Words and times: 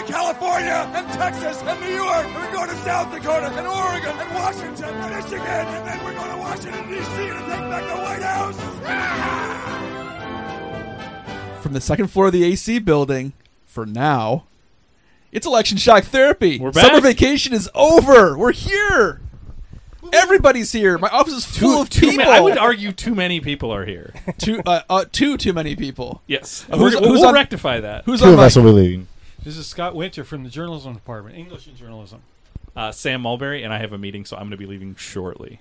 We're 0.00 0.06
going 0.06 0.12
to 0.12 0.12
California 0.12 0.90
and 0.94 1.06
Texas 1.12 1.62
and 1.62 1.80
New 1.80 1.94
York. 1.94 2.24
And 2.26 2.34
we're 2.34 2.52
going 2.52 2.70
to 2.70 2.76
South 2.76 3.12
Dakota 3.12 3.46
and 3.48 3.66
Oregon 3.66 4.16
and 4.18 4.34
Washington 4.34 4.84
and 4.94 5.14
Michigan. 5.14 5.40
And 5.42 5.86
then 5.86 6.02
we're 6.04 6.14
going 6.14 6.30
to 6.30 6.36
Washington, 6.38 6.88
D.C. 6.88 7.16
to 7.16 7.32
take 7.34 7.46
back 7.46 7.84
the 7.86 7.96
White 8.02 8.22
House. 8.22 8.56
Ah! 8.86 9.76
From 11.60 11.72
the 11.74 11.80
second 11.82 12.06
floor 12.08 12.28
of 12.28 12.32
the 12.32 12.44
AC 12.44 12.78
building, 12.78 13.34
for 13.66 13.84
now, 13.84 14.44
it's 15.32 15.46
election 15.46 15.76
shock 15.76 16.04
therapy. 16.04 16.58
We're 16.58 16.72
Summer 16.72 17.00
vacation 17.02 17.52
is 17.52 17.68
over. 17.74 18.38
We're 18.38 18.52
here. 18.52 19.20
Everybody's 20.14 20.72
here. 20.72 20.96
My 20.98 21.08
office 21.10 21.34
is 21.34 21.44
full 21.44 21.82
of 21.82 21.90
Too 21.90 22.08
people. 22.10 22.24
ma- 22.24 22.30
I 22.32 22.40
would 22.40 22.56
argue 22.58 22.90
too 22.92 23.14
many 23.14 23.40
people 23.40 23.70
are 23.72 23.84
here. 23.84 24.14
too, 24.38 24.62
uh, 24.64 24.80
uh, 24.88 25.04
too 25.12 25.36
too 25.36 25.52
many 25.52 25.76
people. 25.76 26.22
Yes. 26.26 26.64
Uh, 26.70 26.78
who's- 26.78 26.94
We're- 26.94 27.06
who's 27.06 27.18
we'll 27.20 27.28
on- 27.28 27.34
rectify 27.34 27.80
that. 27.80 28.04
Who's 28.06 28.20
Two 28.20 28.26
on 28.28 28.32
of 28.32 28.38
my- 28.38 28.46
us 28.46 28.56
will 28.56 28.62
be 28.64 28.70
leaving. 28.70 29.06
This 29.42 29.56
is 29.56 29.66
Scott 29.66 29.94
Winter 29.94 30.22
from 30.22 30.44
the 30.44 30.50
journalism 30.50 30.92
department, 30.92 31.34
English 31.34 31.66
and 31.66 31.74
journalism. 31.74 32.20
Uh, 32.76 32.92
Sam 32.92 33.22
Mulberry 33.22 33.62
and 33.62 33.72
I 33.72 33.78
have 33.78 33.92
a 33.92 33.98
meeting, 33.98 34.26
so 34.26 34.36
I'm 34.36 34.42
going 34.42 34.50
to 34.50 34.56
be 34.58 34.66
leaving 34.66 34.94
shortly. 34.96 35.60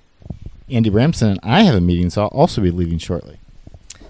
Andy 0.70 0.90
Bramson 0.90 1.32
and 1.32 1.40
I 1.44 1.62
have 1.62 1.76
a 1.76 1.82
meeting, 1.82 2.10
so 2.10 2.24
I'll 2.24 2.28
also 2.28 2.62
be 2.62 2.72
leaving 2.72 2.98
shortly. 2.98 3.40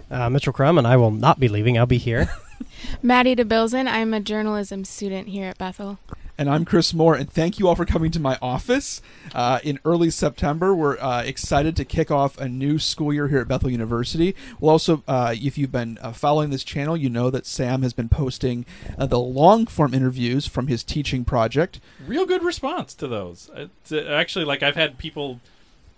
Uh, 0.10 0.28
Mitchell 0.30 0.54
Crum, 0.54 0.80
and 0.80 0.88
I 0.88 0.98
will 0.98 1.12
not 1.12 1.40
be 1.40 1.48
leaving. 1.48 1.78
I'll 1.78 1.86
be 1.86 2.00
here. 2.00 2.32
Maddie 3.04 3.36
DeBilzan. 3.36 3.88
I'm 3.88 4.12
a 4.12 4.20
journalism 4.20 4.84
student 4.86 5.28
here 5.28 5.50
at 5.50 5.60
Bethel. 5.60 6.00
And 6.40 6.50
I'm 6.50 6.64
Chris 6.64 6.94
Moore, 6.94 7.16
and 7.16 7.30
thank 7.30 7.60
you 7.60 7.68
all 7.68 7.76
for 7.76 7.84
coming 7.84 8.12
to 8.12 8.20
my 8.20 8.38
office. 8.42 9.02
Uh, 9.36 9.60
in 9.62 9.78
early 9.84 10.10
September, 10.10 10.74
we're 10.74 10.98
uh, 10.98 11.22
excited 11.22 11.76
to 11.76 11.84
kick 11.84 12.10
off 12.10 12.38
a 12.38 12.48
new 12.48 12.80
school 12.80 13.12
year 13.12 13.28
here 13.28 13.40
at 13.40 13.50
Bethel 13.50 13.70
University. 13.70 14.34
We'll 14.58 14.72
also, 14.72 15.04
uh, 15.06 15.36
if 15.36 15.58
you've 15.58 15.74
been 15.74 15.98
uh, 16.02 16.14
following 16.14 16.50
this 16.50 16.64
channel, 16.64 16.96
you 16.96 17.10
know 17.10 17.30
that 17.30 17.46
Sam 17.46 17.82
has 17.82 17.92
been 17.92 18.08
posting 18.08 18.66
uh, 18.98 19.06
the 19.06 19.20
long 19.20 19.66
form 19.66 19.94
interviews 19.94 20.48
from 20.48 20.68
his 20.68 20.82
teaching 20.82 21.26
project. 21.26 21.82
Real 22.08 22.26
good 22.26 22.42
response 22.42 22.94
to 22.94 23.10
those. 23.10 23.52
It's, 23.54 23.92
uh, 23.92 24.06
actually, 24.10 24.46
like 24.46 24.64
I've 24.64 24.78
had 24.78 24.98
people 24.98 25.42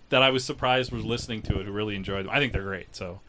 that 0.08 0.24
I 0.24 0.30
was 0.30 0.44
surprised 0.44 0.90
were 0.90 0.98
listening 0.98 1.42
to 1.42 1.60
it 1.60 1.66
who 1.66 1.72
really 1.72 1.94
enjoyed 1.94 2.26
them. 2.26 2.32
I 2.34 2.40
think 2.40 2.52
they're 2.52 2.62
great. 2.62 2.96
So, 2.96 3.20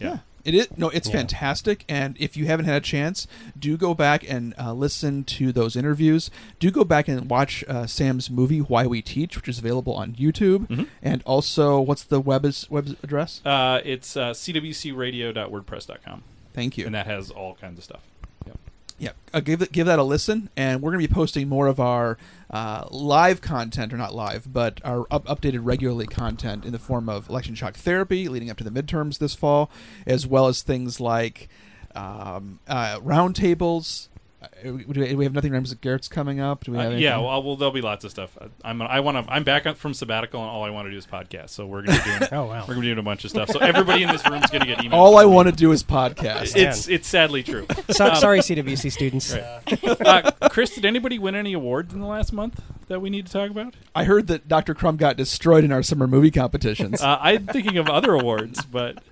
yeah. 0.00 0.20
It 0.44 0.54
is 0.54 0.68
no, 0.76 0.88
it's 0.90 1.08
Yeah. 1.08 1.14
fantastic. 1.16 1.84
And 1.88 2.16
if 2.18 2.36
you 2.36 2.46
haven't 2.46 2.64
had 2.66 2.76
a 2.76 2.80
chance, 2.84 3.26
do 3.58 3.76
go 3.76 3.94
back 3.94 4.28
and 4.28 4.54
uh, 4.58 4.72
listen 4.72 5.24
to 5.24 5.52
those 5.52 5.76
interviews. 5.76 6.30
Do 6.58 6.70
go 6.70 6.84
back 6.84 7.06
and 7.08 7.30
watch 7.30 7.62
uh, 7.68 7.86
Sam's 7.86 8.30
movie 8.30 8.58
Why 8.60 8.86
We 8.86 9.02
Teach, 9.02 9.36
which 9.36 9.48
is 9.48 9.58
available 9.58 9.94
on 9.94 10.14
YouTube. 10.14 10.66
Mhm. 10.68 10.86
And 11.02 11.22
also, 11.24 11.80
what's 11.80 12.02
the 12.04 12.20
web 12.20 12.44
is, 12.44 12.68
web 12.70 12.96
address? 13.02 13.40
Uh, 13.44 13.80
it's 13.84 14.16
uh, 14.16 14.30
cwcradio.wordpress.com. 14.30 16.22
Thank 16.52 16.76
you. 16.78 16.86
And 16.86 16.94
that 16.94 17.06
has 17.06 17.30
all 17.30 17.54
kinds 17.54 17.78
of 17.78 17.84
stuff. 17.84 18.00
Yeah, 19.02 19.10
uh, 19.34 19.40
give 19.40 19.72
give 19.72 19.86
that 19.86 19.98
a 19.98 20.04
listen, 20.04 20.48
and 20.56 20.80
we're 20.80 20.92
going 20.92 21.02
to 21.02 21.08
be 21.08 21.12
posting 21.12 21.48
more 21.48 21.66
of 21.66 21.80
our 21.80 22.18
uh, 22.48 22.86
live 22.92 23.40
content, 23.40 23.92
or 23.92 23.96
not 23.96 24.14
live, 24.14 24.52
but 24.52 24.80
our 24.84 25.06
up- 25.10 25.24
updated 25.24 25.58
regularly 25.64 26.06
content 26.06 26.64
in 26.64 26.70
the 26.70 26.78
form 26.78 27.08
of 27.08 27.28
election 27.28 27.56
shock 27.56 27.74
therapy 27.74 28.28
leading 28.28 28.48
up 28.48 28.58
to 28.58 28.62
the 28.62 28.70
midterms 28.70 29.18
this 29.18 29.34
fall, 29.34 29.72
as 30.06 30.24
well 30.24 30.46
as 30.46 30.62
things 30.62 31.00
like 31.00 31.48
um, 31.96 32.60
uh, 32.68 33.00
roundtables. 33.00 34.06
Uh, 34.42 34.46
do 34.62 34.74
we, 34.74 34.84
do 34.84 35.16
we 35.16 35.24
have 35.24 35.32
nothing 35.32 35.52
rhymes 35.52 35.70
with 35.70 35.80
Garrett's 35.80 36.08
coming 36.08 36.40
up? 36.40 36.64
Do 36.64 36.72
we 36.72 36.78
Uh, 36.78 36.82
have 36.82 36.92
yeah, 36.98 37.10
anything? 37.10 37.24
well, 37.26 37.42
well, 37.42 37.56
there'll 37.56 37.72
be 37.72 37.80
lots 37.80 38.04
of 38.04 38.10
stuff. 38.10 38.36
I- 38.40 38.70
I'm 38.70 38.82
I 38.82 39.00
want 39.00 39.24
to 39.24 39.32
I'm 39.32 39.44
back 39.44 39.62
from 39.76 39.94
sabbatical, 39.94 40.40
and 40.40 40.50
all 40.50 40.64
I 40.64 40.70
want 40.70 40.86
to 40.86 40.90
do 40.90 40.96
is 40.96 41.06
podcast. 41.06 41.50
So 41.50 41.66
we're 41.66 41.82
gonna 41.82 41.98
be 41.98 42.04
doing 42.18 42.22
Oh, 42.32 42.44
wow. 42.46 42.60
we're 42.62 42.74
gonna 42.74 42.80
be 42.80 42.86
doing 42.88 42.98
a 42.98 43.02
bunch 43.02 43.24
of 43.24 43.30
stuff. 43.30 43.50
So 43.50 43.60
everybody 43.60 44.02
in 44.02 44.08
this 44.08 44.26
room 44.28 44.42
is 44.42 44.50
gonna 44.50 44.66
get 44.66 44.78
emails. 44.78 44.94
all 44.94 45.16
I 45.18 45.24
want 45.24 45.48
to 45.48 45.54
do 45.54 45.70
is 45.72 45.84
podcast. 45.84 46.56
It's 46.56 46.88
it's 46.88 47.06
sadly 47.08 47.42
true. 47.42 47.66
So, 47.92 48.08
Um, 48.08 48.16
sorry, 48.16 48.38
CWC 48.40 48.90
students. 48.90 49.32
Right. 49.34 50.00
uh, 50.06 50.48
Chris, 50.48 50.74
did 50.74 50.84
anybody 50.84 51.18
win 51.18 51.34
any 51.34 51.52
awards 51.52 51.92
in 51.92 52.00
the 52.00 52.06
last 52.06 52.32
month 52.32 52.62
that 52.88 53.00
we 53.00 53.10
need 53.10 53.26
to 53.26 53.32
talk 53.32 53.50
about? 53.50 53.74
I 53.94 54.04
heard 54.04 54.26
that 54.28 54.48
Dr. 54.48 54.74
Crumb 54.74 54.96
got 54.96 55.16
destroyed 55.16 55.62
in 55.62 55.72
our 55.72 55.82
summer 55.82 56.06
movie 56.06 56.30
competitions. 56.30 57.00
Uh, 57.02 57.18
I'm 57.20 57.46
thinking 57.46 57.76
of 57.76 57.88
other 57.90 58.14
awards, 58.14 58.64
but 58.64 59.02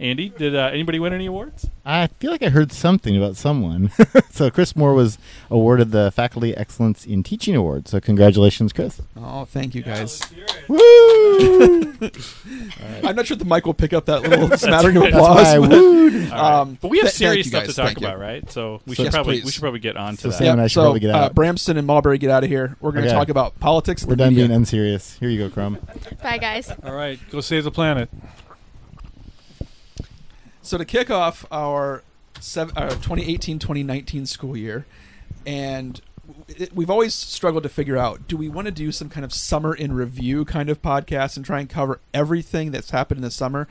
Andy, 0.00 0.30
did 0.30 0.56
uh, 0.56 0.70
anybody 0.72 0.98
win 0.98 1.12
any 1.12 1.26
awards? 1.26 1.66
I 1.84 2.06
feel 2.06 2.30
like 2.30 2.42
I 2.42 2.48
heard 2.48 2.72
something 2.72 3.18
about 3.18 3.36
someone. 3.36 3.90
so 4.30 4.50
Chris 4.50 4.74
Moore 4.74 4.94
was 4.94 5.18
awarded 5.50 5.90
the 5.90 6.10
Faculty 6.10 6.56
Excellence 6.56 7.04
in 7.04 7.22
Teaching 7.22 7.54
Award. 7.54 7.86
So 7.86 8.00
congratulations, 8.00 8.72
Chris. 8.72 9.02
Oh, 9.14 9.44
thank 9.44 9.74
you 9.74 9.82
guys. 9.82 10.22
Woo! 10.68 10.78
I'm 13.04 13.14
not 13.14 13.26
sure 13.26 13.34
if 13.34 13.40
the 13.40 13.44
mic 13.44 13.66
will 13.66 13.74
pick 13.74 13.92
up 13.92 14.06
that 14.06 14.22
little 14.22 14.48
smattering 14.56 14.96
of 14.96 15.02
applause. 15.02 15.36
That's 15.36 15.58
why 15.58 15.64
I 15.66 15.68
but- 15.68 15.70
wooed. 15.70 16.14
All 16.14 16.20
right. 16.30 16.60
Um, 16.60 16.78
but 16.80 16.88
we 16.90 16.98
have 16.98 17.06
th- 17.08 17.14
serious 17.16 17.48
stuff 17.48 17.64
to 17.66 17.72
talk 17.74 17.86
Thank 17.86 18.00
you. 18.00 18.06
about, 18.06 18.18
right? 18.18 18.50
So 18.50 18.80
we 18.86 18.94
So 18.94 19.02
should 19.02 19.04
yes, 19.04 19.14
probably 19.14 19.42
we 19.42 19.50
should 19.50 19.60
probably 19.60 19.80
get 19.80 19.96
on 19.98 20.16
to 20.16 20.20
So 20.22 20.28
that. 20.30 20.34
Sam 20.38 20.52
and 20.52 20.60
I 20.62 20.66
should 20.66 20.74
so, 20.74 20.82
probably 20.84 21.00
get 21.00 21.10
uh. 21.14 21.28
Bramston 21.30 21.76
and 21.76 21.86
Mulberry, 21.86 22.16
get 22.18 22.30
out 22.30 22.42
of 22.42 22.48
here. 22.48 22.74
We're 22.80 22.92
going 22.92 23.04
to 23.04 23.10
Okay. 23.10 23.16
talk 23.18 23.28
about 23.28 23.58
politics. 23.60 24.04
We're 24.04 24.10
the 24.10 24.16
done 24.16 24.28
media. 24.30 24.46
being 24.48 24.56
unserious. 24.56 25.18
Here 25.18 25.28
you 25.28 25.38
go, 25.38 25.50
Crumb. 25.52 25.78
Bye, 26.22 26.38
guys. 26.38 26.70
All 26.84 26.94
right, 26.94 27.18
go 27.30 27.40
save 27.42 27.64
the 27.64 27.70
planet. 27.70 28.08
So 30.62 30.76
to 30.76 30.84
kick 30.84 31.10
off 31.10 31.46
our 31.50 32.02
sev- 32.38 32.72
our 32.76 32.90
2018-2019 32.90 34.26
school 34.28 34.56
year, 34.56 34.86
and 35.46 36.00
we've 36.74 36.90
always 36.90 37.14
struggled 37.14 37.62
to 37.62 37.68
figure 37.68 37.96
out: 37.96 38.28
do 38.28 38.36
we 38.36 38.48
want 38.48 38.66
to 38.66 38.72
do 38.72 38.92
some 38.92 39.08
kind 39.08 39.24
of 39.24 39.32
summer 39.32 39.74
in 39.74 39.92
review 39.92 40.44
kind 40.44 40.68
of 40.68 40.82
podcast 40.82 41.36
and 41.36 41.46
try 41.46 41.60
and 41.60 41.68
cover 41.68 42.00
everything 42.12 42.70
that's 42.70 42.90
happened 42.90 43.18
in 43.18 43.22
the 43.22 43.30
summer? 43.30 43.68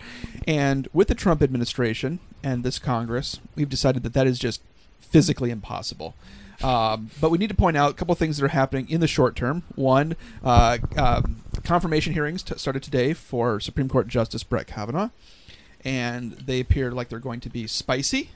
And 0.48 0.88
with 0.92 1.10
the 1.10 1.16
Trump 1.16 1.42
administration 1.44 2.20
and 2.44 2.64
this 2.64 2.80
Congress, 2.80 3.40
we've 3.56 3.70
decided 3.70 4.04
that 4.04 4.14
that 4.14 4.26
is 4.26 4.40
just 4.40 4.62
physically 5.00 5.52
impossible. 5.52 6.16
Um, 6.62 7.10
but 7.22 7.32
we 7.32 7.38
need 7.38 7.48
to 7.48 7.56
point 7.56 7.78
out 7.78 7.92
a 7.92 7.94
couple 7.94 8.14
things 8.16 8.38
that 8.38 8.46
are 8.46 8.50
happening 8.50 8.90
in 8.90 9.00
the 9.00 9.08
short 9.08 9.36
term. 9.36 9.64
One, 9.76 10.18
uh, 10.44 10.80
um, 10.98 11.44
confirmation 11.64 12.14
hearings 12.14 12.44
t- 12.44 12.58
started 12.58 12.84
today 12.84 13.14
for 13.14 13.60
Supreme 13.62 13.88
Court 13.88 14.08
Justice 14.08 14.44
Brett 14.44 14.68
Kavanaugh 14.68 15.10
and 15.86 16.34
they 16.34 16.60
appear 16.60 16.92
like 16.92 17.10
they're 17.10 17.20
going 17.20 17.40
to 17.42 17.50
be 17.50 17.68
spicy. 17.68 18.30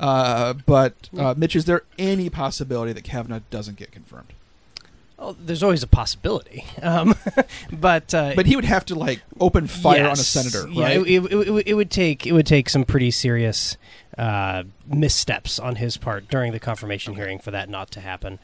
Uh, 0.00 0.52
but 0.52 1.08
uh, 1.18 1.34
Mitch, 1.36 1.56
is 1.56 1.64
there 1.64 1.82
any 1.98 2.30
possibility 2.30 2.92
that 2.92 3.02
Kavanaugh 3.04 3.40
doesn't 3.50 3.76
get 3.76 3.90
confirmed? 3.90 4.32
Oh, 5.20 5.34
there's 5.44 5.64
always 5.64 5.82
a 5.82 5.88
possibility, 5.88 6.64
um, 6.80 7.16
but 7.72 8.14
uh, 8.14 8.34
But 8.36 8.46
he 8.46 8.54
would 8.54 8.64
have 8.64 8.84
to 8.86 8.94
like 8.94 9.20
open 9.40 9.66
fire 9.66 10.02
on 10.04 10.12
a 10.12 10.16
Yes. 10.18 10.28
senator, 10.28 10.68
Yeah, 10.70 10.84
right? 10.84 10.96
it, 10.98 11.24
it, 11.24 11.32
it, 11.32 11.66
it 11.70 11.74
would 11.74 11.90
take 11.90 12.24
it 12.24 12.30
would 12.30 12.46
take 12.46 12.68
some 12.68 12.84
pretty 12.84 13.10
serious 13.10 13.76
uh, 14.16 14.62
missteps 14.86 15.58
on 15.58 15.74
his 15.76 15.96
part 15.96 16.28
during 16.28 16.52
the 16.52 16.60
confirmation 16.60 17.14
hearing 17.14 17.40
for 17.40 17.50
that 17.50 17.68
not 17.68 17.90
to 17.90 18.00
happen. 18.00 18.38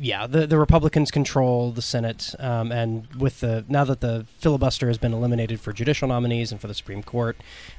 Yeah, 0.00 0.26
the 0.26 0.46
the 0.46 0.58
Republicans 0.58 1.10
control 1.10 1.70
the 1.70 1.82
Senate, 1.82 2.34
um, 2.38 2.72
and 2.72 3.06
with 3.14 3.40
the 3.40 3.64
now 3.68 3.84
that 3.84 4.00
the 4.00 4.26
filibuster 4.38 4.88
has 4.88 4.98
been 4.98 5.12
eliminated 5.12 5.60
for 5.60 5.72
judicial 5.72 6.08
nominees 6.08 6.50
and 6.50 6.60
for 6.60 6.66
the 6.66 6.74
Supreme 6.74 7.02
Court, 7.02 7.36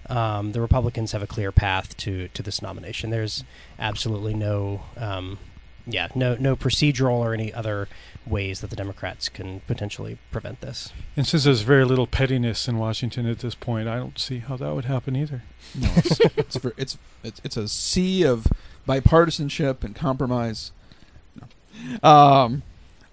um, 0.09 0.51
the 0.51 0.61
Republicans 0.61 1.11
have 1.11 1.23
a 1.23 1.27
clear 1.27 1.51
path 1.51 1.97
to 1.97 2.27
to 2.29 2.43
this 2.43 2.61
nomination. 2.61 3.09
There's 3.09 3.43
absolutely 3.79 4.33
no. 4.33 4.83
Um, 4.95 5.39
yeah, 5.85 6.07
no, 6.15 6.35
no 6.35 6.55
procedural 6.55 7.17
or 7.17 7.33
any 7.33 7.53
other 7.53 7.89
ways 8.25 8.61
that 8.61 8.69
the 8.69 8.75
Democrats 8.75 9.27
can 9.27 9.59
potentially 9.67 10.17
prevent 10.31 10.61
this. 10.61 10.93
And 11.17 11.27
since 11.27 11.43
there's 11.43 11.61
very 11.61 11.83
little 11.83 12.07
pettiness 12.07 12.67
in 12.67 12.77
Washington 12.77 13.27
at 13.27 13.39
this 13.39 13.53
point, 13.55 13.89
I 13.89 13.97
don't 13.97 14.17
see 14.17 14.39
how 14.39 14.55
that 14.57 14.73
would 14.73 14.85
happen 14.85 15.15
either. 15.15 15.43
no, 15.75 15.89
it's 15.97 16.19
it's, 16.37 16.55
ver- 16.57 16.73
it's 16.77 16.97
it's 17.23 17.41
it's 17.43 17.57
a 17.57 17.67
sea 17.67 18.23
of 18.23 18.47
bipartisanship 18.87 19.83
and 19.83 19.95
compromise. 19.95 20.71
Um, 22.01 22.63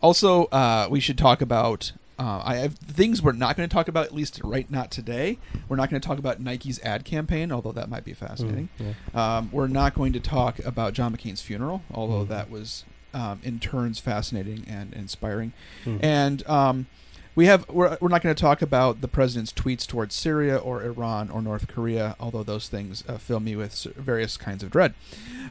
also, 0.02 0.44
uh, 0.46 0.88
we 0.90 1.00
should 1.00 1.18
talk 1.18 1.40
about. 1.40 1.92
Uh, 2.18 2.42
I 2.44 2.56
have 2.56 2.74
things 2.74 3.22
we're 3.22 3.32
not 3.32 3.56
going 3.56 3.66
to 3.66 3.72
talk 3.72 3.88
about, 3.88 4.04
at 4.04 4.14
least 4.14 4.42
right 4.44 4.70
not 4.70 4.90
today. 4.90 5.38
We're 5.70 5.76
not 5.76 5.88
going 5.88 6.00
to 6.02 6.06
talk 6.06 6.18
about 6.18 6.38
Nike's 6.38 6.78
ad 6.82 7.04
campaign, 7.06 7.50
although 7.50 7.72
that 7.72 7.88
might 7.88 8.04
be 8.04 8.12
fascinating. 8.12 8.68
Mm, 8.78 9.16
Um, 9.18 9.48
we're 9.52 9.68
not 9.68 9.94
going 9.94 10.12
to 10.12 10.20
talk 10.20 10.58
about 10.58 10.92
John 10.92 11.16
McCain's 11.16 11.40
funeral, 11.40 11.82
although 11.92 12.24
Mhm. 12.24 12.28
that 12.28 12.50
was 12.50 12.84
um, 13.12 13.40
in 13.42 13.58
turns 13.58 13.98
fascinating 13.98 14.64
and 14.68 14.92
inspiring. 14.94 15.52
Mhm. 15.84 15.98
And 16.02 16.46
um, 16.46 16.86
we 17.34 17.46
have 17.46 17.68
we're, 17.68 17.96
we're 18.00 18.08
not 18.08 18.22
going 18.22 18.34
to 18.34 18.40
talk 18.40 18.60
about 18.62 19.00
the 19.00 19.08
president's 19.08 19.52
tweets 19.52 19.86
towards 19.86 20.14
Syria 20.14 20.56
or 20.56 20.82
Iran 20.82 21.30
or 21.30 21.40
North 21.40 21.68
Korea, 21.68 22.16
although 22.20 22.42
those 22.42 22.68
things 22.68 23.04
uh, 23.08 23.18
fill 23.18 23.40
me 23.40 23.56
with 23.56 23.84
various 23.96 24.36
kinds 24.36 24.62
of 24.62 24.70
dread. 24.70 24.94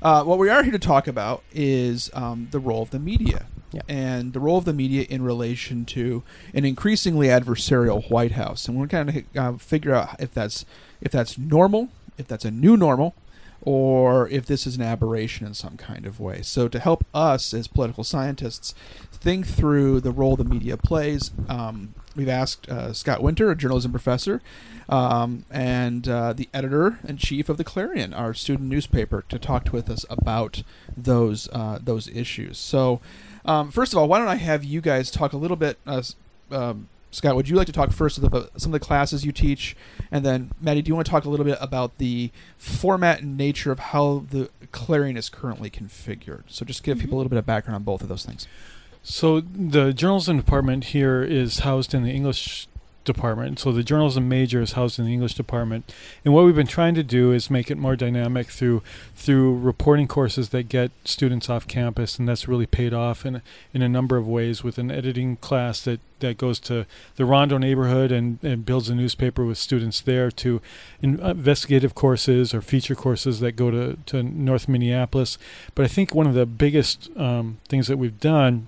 Uh, 0.01 0.23
what 0.23 0.37
we 0.37 0.49
are 0.49 0.63
here 0.63 0.71
to 0.71 0.79
talk 0.79 1.07
about 1.07 1.43
is 1.53 2.09
um, 2.13 2.47
the 2.51 2.59
role 2.59 2.81
of 2.83 2.89
the 2.91 2.99
media 2.99 3.45
Yeah. 3.71 3.81
and 3.87 4.33
the 4.33 4.39
role 4.39 4.57
of 4.57 4.65
the 4.65 4.73
media 4.73 5.05
in 5.09 5.21
relation 5.21 5.85
to 5.85 6.23
an 6.53 6.65
increasingly 6.65 7.27
adversarial 7.27 8.09
White 8.09 8.33
House, 8.33 8.67
and 8.67 8.77
we're 8.77 8.87
kind 8.87 9.09
of 9.09 9.37
uh, 9.37 9.57
figure 9.57 9.93
out 9.93 10.19
if 10.19 10.33
that's 10.33 10.65
if 11.01 11.11
that's 11.11 11.37
normal, 11.37 11.89
if 12.17 12.27
that's 12.27 12.45
a 12.45 12.51
new 12.51 12.75
normal, 12.75 13.15
or 13.61 14.27
if 14.29 14.45
this 14.45 14.65
is 14.65 14.75
an 14.75 14.81
aberration 14.81 15.45
in 15.45 15.53
some 15.53 15.77
kind 15.77 16.06
of 16.06 16.19
way. 16.19 16.41
So 16.41 16.67
to 16.67 16.79
help 16.79 17.06
us 17.13 17.53
as 17.53 17.67
political 17.67 18.03
scientists 18.03 18.73
think 19.11 19.45
through 19.45 20.00
the 20.00 20.11
role 20.11 20.35
the 20.35 20.44
media 20.45 20.77
plays, 20.77 21.31
um, 21.50 21.94
we've 22.15 22.29
asked 22.29 22.69
uh, 22.69 22.94
Scott 22.94 23.21
Winter, 23.21 23.51
a 23.51 23.56
journalism 23.56 23.91
professor, 23.91 24.41
um, 24.88 25.45
and 25.51 26.07
uh, 26.07 26.33
the 26.33 26.50
editor 26.53 27.00
and 27.07 27.19
chief 27.19 27.50
of 27.50 27.57
the 27.57 27.63
Clarion, 27.63 28.13
our 28.13 28.33
student 28.33 28.69
newspaper, 28.69 29.23
to 29.29 29.38
talk 29.38 29.71
with 29.71 29.89
us 29.89 30.05
about 30.09 30.63
those 30.95 31.50
uh, 31.51 31.79
those 31.81 32.07
issues. 32.07 32.57
So, 32.57 33.01
um, 33.45 33.71
first 33.71 33.94
of 33.94 34.00
all, 34.00 34.07
why 34.07 34.19
don't 34.19 34.27
I 34.27 34.35
have 34.35 34.63
you 34.63 34.81
guys 34.81 35.12
talk 35.12 35.33
a 35.33 35.38
little 35.38 35.57
bit? 35.57 35.77
Uh, 35.85 36.01
um, 36.51 36.88
Scott, 37.11 37.35
would 37.35 37.50
you 37.50 37.56
like 37.56 37.67
to 37.67 37.73
talk 37.73 37.91
first 37.91 38.17
about 38.17 38.61
some 38.61 38.73
of 38.73 38.79
the 38.79 38.85
classes 38.85 39.25
you 39.25 39.31
teach, 39.31 39.75
and 40.11 40.23
then 40.23 40.51
Maddie, 40.61 40.81
do 40.81 40.89
you 40.89 40.95
want 40.95 41.07
to 41.07 41.11
talk 41.11 41.25
a 41.25 41.29
little 41.29 41.45
bit 41.45 41.57
about 41.59 41.97
the 41.97 42.31
format 42.57 43.21
and 43.21 43.35
nature 43.35 43.71
of 43.71 43.79
how 43.79 44.25
the 44.29 44.50
Clarion 44.71 45.17
is 45.17 45.29
currently 45.29 45.69
configured? 45.69 46.44
So, 46.47 46.65
just 46.65 46.83
give 46.83 47.00
people 47.00 47.06
a 47.06 47.11
mm-hmm. 47.11 47.17
little 47.17 47.29
bit 47.29 47.39
of 47.39 47.45
background 47.45 47.75
on 47.75 47.83
both 47.83 48.01
of 48.01 48.09
those 48.09 48.25
things. 48.25 48.47
So 49.01 49.41
the 49.41 49.94
journalism 49.94 50.38
department 50.38 50.85
here 50.85 51.23
is 51.23 51.59
housed 51.59 51.94
in 51.94 52.03
the 52.03 52.11
English 52.11 52.67
department. 53.13 53.59
So 53.59 53.71
the 53.71 53.83
journalism 53.83 54.29
major 54.29 54.61
is 54.61 54.73
housed 54.73 55.00
in 55.00 55.06
the 55.06 55.13
English 55.13 55.33
department. 55.33 55.94
And 56.23 56.33
what 56.33 56.45
we've 56.45 56.56
been 56.56 56.67
trying 56.67 56.95
to 56.95 57.03
do 57.03 57.31
is 57.31 57.50
make 57.50 57.71
it 57.71 57.77
more 57.77 57.95
dynamic 57.95 58.47
through 58.47 58.83
through 59.15 59.57
reporting 59.57 60.07
courses 60.07 60.50
that 60.50 60.69
get 60.69 60.91
students 61.03 61.50
off 61.50 61.67
campus 61.67 62.19
and 62.19 62.27
that's 62.27 62.47
really 62.47 62.65
paid 62.65 62.94
off 62.94 63.25
in 63.25 63.41
in 63.73 63.81
a 63.81 63.89
number 63.89 64.17
of 64.17 64.27
ways 64.27 64.63
with 64.63 64.77
an 64.77 64.91
editing 64.91 65.38
class 65.38 65.83
that 65.83 66.00
that 66.19 66.38
goes 66.38 66.59
to 66.59 66.85
the 67.15 67.25
Rondo 67.25 67.57
neighborhood 67.57 68.11
and, 68.11 68.39
and 68.44 68.65
builds 68.65 68.89
a 68.89 68.95
newspaper 68.95 69.45
with 69.45 69.57
students 69.57 70.01
there 70.01 70.29
to 70.31 70.62
uh, 71.03 71.07
investigative 71.07 71.95
courses 71.95 72.53
or 72.53 72.62
feature 72.62 72.95
courses 72.95 73.39
that 73.39 73.53
go 73.53 73.71
to, 73.71 73.97
to 74.07 74.21
North 74.21 74.67
Minneapolis. 74.67 75.38
But 75.75 75.85
I 75.85 75.88
think 75.88 76.13
one 76.13 76.27
of 76.27 76.33
the 76.33 76.45
biggest 76.45 77.09
um, 77.17 77.59
things 77.67 77.88
that 77.88 77.97
we've 77.97 78.19
done 78.19 78.67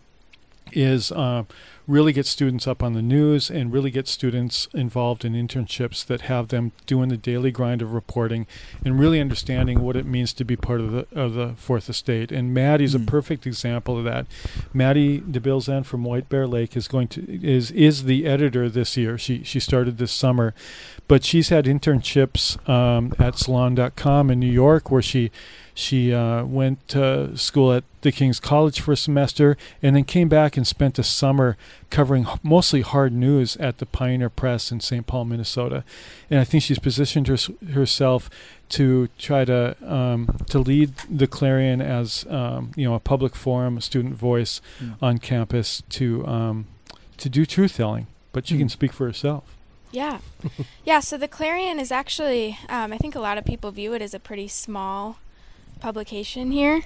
is 0.74 1.12
uh, 1.12 1.44
really 1.92 2.14
get 2.14 2.26
students 2.26 2.68
up 2.68 2.82
on 2.82 2.94
the 2.94 3.02
news 3.02 3.50
and 3.50 3.74
really 3.74 3.92
get 3.92 4.08
students 4.08 4.68
involved 4.74 5.26
in 5.26 5.34
internships 5.34 6.06
that 6.06 6.22
have 6.22 6.48
them 6.48 6.72
doing 6.86 7.10
the 7.10 7.18
daily 7.18 7.52
grind 7.52 7.82
of 7.82 7.94
reporting 7.94 8.48
and 8.86 8.98
really 9.00 9.20
understanding 9.20 9.82
what 9.82 9.96
it 9.96 10.06
means 10.06 10.32
to 10.34 10.46
be 10.46 10.56
part 10.56 10.80
of 10.80 10.92
the 10.92 11.06
of 11.14 11.34
the 11.34 11.54
Fourth 11.58 11.90
Estate. 11.90 12.32
And 12.32 12.54
Maddie's 12.54 12.96
Mm. 12.96 13.04
a 13.04 13.12
perfect 13.12 13.46
example 13.46 13.98
of 13.98 14.04
that. 14.06 14.26
Maddie 14.74 15.20
DeBilzan 15.20 15.86
from 15.86 16.04
White 16.04 16.30
Bear 16.30 16.48
Lake 16.48 16.78
is 16.78 16.88
going 16.88 17.08
to 17.10 17.22
is 17.46 17.72
is 17.72 18.04
the 18.04 18.26
editor 18.26 18.70
this 18.70 18.96
year. 18.96 19.18
She 19.18 19.44
she 19.44 19.60
started 19.60 19.98
this 19.98 20.12
summer, 20.12 20.54
but 21.08 21.24
she's 21.26 21.50
had 21.50 21.66
internships 21.66 22.58
um, 22.70 23.14
at 23.20 23.38
Salon.com 23.38 24.32
in 24.32 24.40
New 24.40 24.52
York 24.52 24.90
where 24.90 25.02
she 25.02 25.30
she 25.74 26.14
uh, 26.14 26.44
went 26.46 26.88
to 26.90 27.36
school 27.38 27.72
at 27.74 27.84
the 28.02 28.12
King's 28.12 28.40
College 28.40 28.80
for 28.82 28.92
a 28.94 28.98
semester 28.98 29.58
and 29.82 29.96
then 29.96 30.04
came 30.04 30.28
back 30.28 30.58
and 30.58 30.66
spent 30.68 30.98
a 31.00 31.04
summer 31.04 31.56
covering 31.90 32.26
mostly 32.44 32.82
hard 32.82 33.14
news 33.14 33.56
at 33.58 33.78
the 33.78 33.86
Pioneer 33.86 34.30
Press 34.30 34.72
in 34.72 34.80
St. 34.80 35.06
Paul, 35.08 35.26
Minnesota. 35.26 35.84
And 36.30 36.40
I 36.40 36.44
think 36.44 36.64
she's 36.64 36.80
positioned 36.80 37.28
hers 37.28 37.50
herself 37.74 38.30
to 38.70 39.08
try 39.18 39.44
to 39.46 39.76
um, 39.86 40.38
to 40.50 40.60
lead 40.60 40.94
the 41.10 41.28
Clarion 41.28 41.82
as 41.82 42.26
um, 42.30 42.72
you 42.76 42.86
know 42.88 42.96
a 42.96 43.00
public 43.00 43.36
forum, 43.36 43.78
a 43.78 43.82
student 43.82 44.16
voice 44.16 44.62
Mm. 44.82 44.96
on 45.02 45.18
campus 45.20 45.84
to 45.90 46.26
um, 46.28 46.68
to 47.18 47.30
do 47.30 47.46
truth 47.46 47.76
telling. 47.78 48.08
But 48.34 48.48
she 48.48 48.58
can 48.58 48.68
Mm. 48.68 48.72
speak 48.72 48.94
for 48.94 49.06
herself. 49.06 49.44
Yeah. 49.92 50.20
yeah, 50.86 51.02
so 51.02 51.18
the 51.18 51.28
Clarion 51.28 51.78
is 51.78 51.92
actually, 51.92 52.58
um, 52.70 52.94
I 52.94 52.98
think 52.98 53.14
a 53.14 53.20
lot 53.20 53.38
of 53.38 53.44
people 53.44 53.72
view 53.72 53.92
it 53.94 54.02
as 54.02 54.14
a 54.14 54.20
pretty 54.20 54.48
small 54.48 55.18
publication 55.82 56.52
here. 56.52 56.84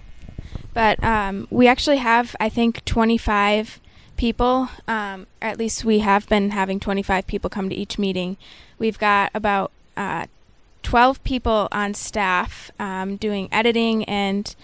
But 0.74 1.04
um, 1.04 1.48
we 1.52 1.68
actually 1.68 1.98
have, 1.98 2.36
I 2.40 2.50
think, 2.50 2.84
25 2.86 3.80
people, 4.18 4.70
um, 4.88 5.28
or 5.42 5.50
at 5.50 5.60
least 5.60 5.86
we 5.86 6.00
have 6.00 6.28
been 6.28 6.52
having 6.52 6.80
25 6.80 7.28
people 7.28 7.50
come 7.50 7.70
to 7.70 7.76
each 7.76 8.00
meeting. 8.00 8.38
We've 8.80 8.98
got 8.98 9.32
about 9.34 9.72
uh, 9.96 10.26
12 10.84 11.24
people 11.24 11.68
on 11.72 11.94
staff 11.94 12.72
um, 12.80 13.18
doing 13.18 13.50
editing 13.52 14.04
and 14.06 14.56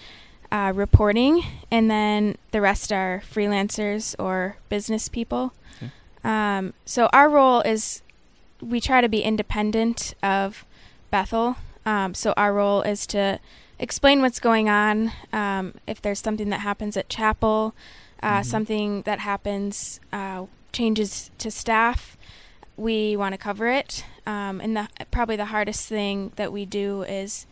uh, 0.50 0.72
reporting, 0.74 1.42
and 1.70 1.90
then 1.90 2.36
the 2.50 2.60
rest 2.60 2.92
are 2.92 3.22
freelancers 3.30 4.14
or 4.18 4.56
business 4.68 5.08
people. 5.08 5.52
Um, 6.24 6.74
so 6.84 7.08
our 7.12 7.28
role 7.28 7.60
is 7.62 8.02
we 8.60 8.80
try 8.80 9.00
to 9.00 9.08
be 9.08 9.22
independent 9.22 10.14
of 10.22 10.64
Bethel. 11.10 11.56
Um, 11.84 12.14
so 12.14 12.32
our 12.36 12.52
role 12.52 12.82
is 12.82 13.06
to 13.08 13.40
explain 13.78 14.20
what's 14.20 14.38
going 14.40 14.68
on. 14.68 15.12
Um, 15.32 15.74
if 15.86 16.00
there's 16.00 16.20
something 16.20 16.50
that 16.50 16.60
happens 16.60 16.96
at 16.96 17.08
chapel, 17.08 17.74
uh, 18.22 18.40
Mhm. 18.40 18.44
something 18.46 19.02
that 19.02 19.20
happens, 19.20 20.00
uh, 20.12 20.46
changes 20.72 21.30
to 21.38 21.50
staff, 21.50 22.16
we 22.76 23.16
want 23.16 23.32
to 23.34 23.38
cover 23.38 23.68
it. 23.68 24.04
Um, 24.26 24.60
and 24.60 24.76
the 24.76 24.88
probably 25.10 25.36
the 25.36 25.46
hardest 25.46 25.88
thing 25.88 26.32
that 26.36 26.52
we 26.52 26.64
do 26.64 27.02
is 27.02 27.46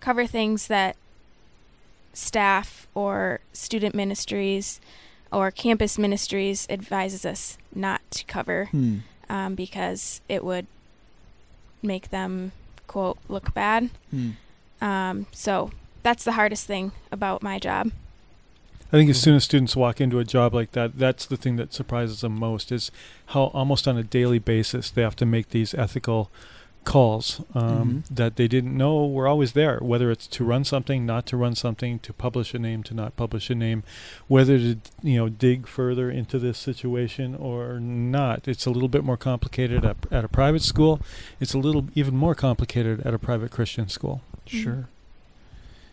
cover 0.00 0.26
things 0.26 0.68
that 0.68 0.96
staff 2.12 2.86
or 2.94 3.40
student 3.52 3.94
ministries 3.94 4.80
or 5.32 5.50
campus 5.50 5.98
ministries 5.98 6.66
advises 6.68 7.24
us 7.24 7.56
not 7.74 8.00
to 8.10 8.24
cover 8.24 8.66
Hmm. 8.66 8.98
um, 9.28 9.54
because 9.54 10.20
it 10.28 10.44
would 10.44 10.66
make 11.82 12.10
them 12.10 12.52
quote 12.86 13.18
look 13.28 13.54
bad. 13.54 13.90
Hmm. 14.10 14.30
Um, 14.82 15.26
so 15.32 15.70
that's 16.02 16.24
the 16.24 16.32
hardest 16.32 16.66
thing 16.66 16.92
about 17.10 17.42
my 17.42 17.58
job. 17.58 17.92
I 18.88 18.96
think 18.96 19.08
as 19.08 19.18
soon 19.18 19.36
as 19.36 19.44
students 19.44 19.74
walk 19.74 20.02
into 20.02 20.18
a 20.18 20.24
job 20.24 20.52
like 20.52 20.72
that, 20.72 20.98
that's 20.98 21.24
the 21.24 21.38
thing 21.38 21.56
that 21.56 21.72
surprises 21.72 22.20
them 22.20 22.38
most 22.38 22.70
is 22.70 22.90
how 23.26 23.44
almost 23.54 23.88
on 23.88 23.96
a 23.96 24.02
daily 24.02 24.38
basis 24.38 24.90
they 24.90 25.00
have 25.00 25.16
to 25.16 25.24
make 25.24 25.48
these 25.48 25.72
ethical 25.72 26.30
calls 26.84 27.40
um, 27.54 28.02
that 28.10 28.36
they 28.36 28.48
didn't 28.48 28.76
know 28.76 29.06
were 29.06 29.26
always 29.28 29.52
there. 29.52 29.78
Whether 29.78 30.10
it's 30.10 30.26
to 30.26 30.44
run 30.44 30.64
something, 30.64 31.06
not 31.06 31.24
to 31.26 31.36
run 31.36 31.54
something, 31.54 32.00
to 32.00 32.12
publish 32.12 32.52
a 32.52 32.58
name, 32.58 32.82
to 32.82 32.94
not 32.94 33.16
publish 33.16 33.48
a 33.50 33.54
name, 33.54 33.82
whether 34.26 34.58
to 34.58 34.76
you 35.02 35.16
know 35.16 35.28
dig 35.28 35.66
further 35.66 36.10
into 36.10 36.38
this 36.38 36.58
situation 36.58 37.34
or 37.34 37.80
not. 37.80 38.46
It's 38.48 38.66
a 38.66 38.70
little 38.70 38.88
bit 38.88 39.04
more 39.04 39.16
complicated 39.16 39.84
at, 39.84 39.96
at 40.10 40.24
a 40.24 40.28
private 40.28 40.62
school. 40.62 41.00
It's 41.40 41.54
a 41.54 41.58
little 41.58 41.86
even 41.94 42.16
more 42.16 42.34
complicated 42.34 43.00
at 43.06 43.14
a 43.14 43.18
private 43.18 43.52
Christian 43.52 43.88
school. 43.88 44.20
Sure. 44.46 44.88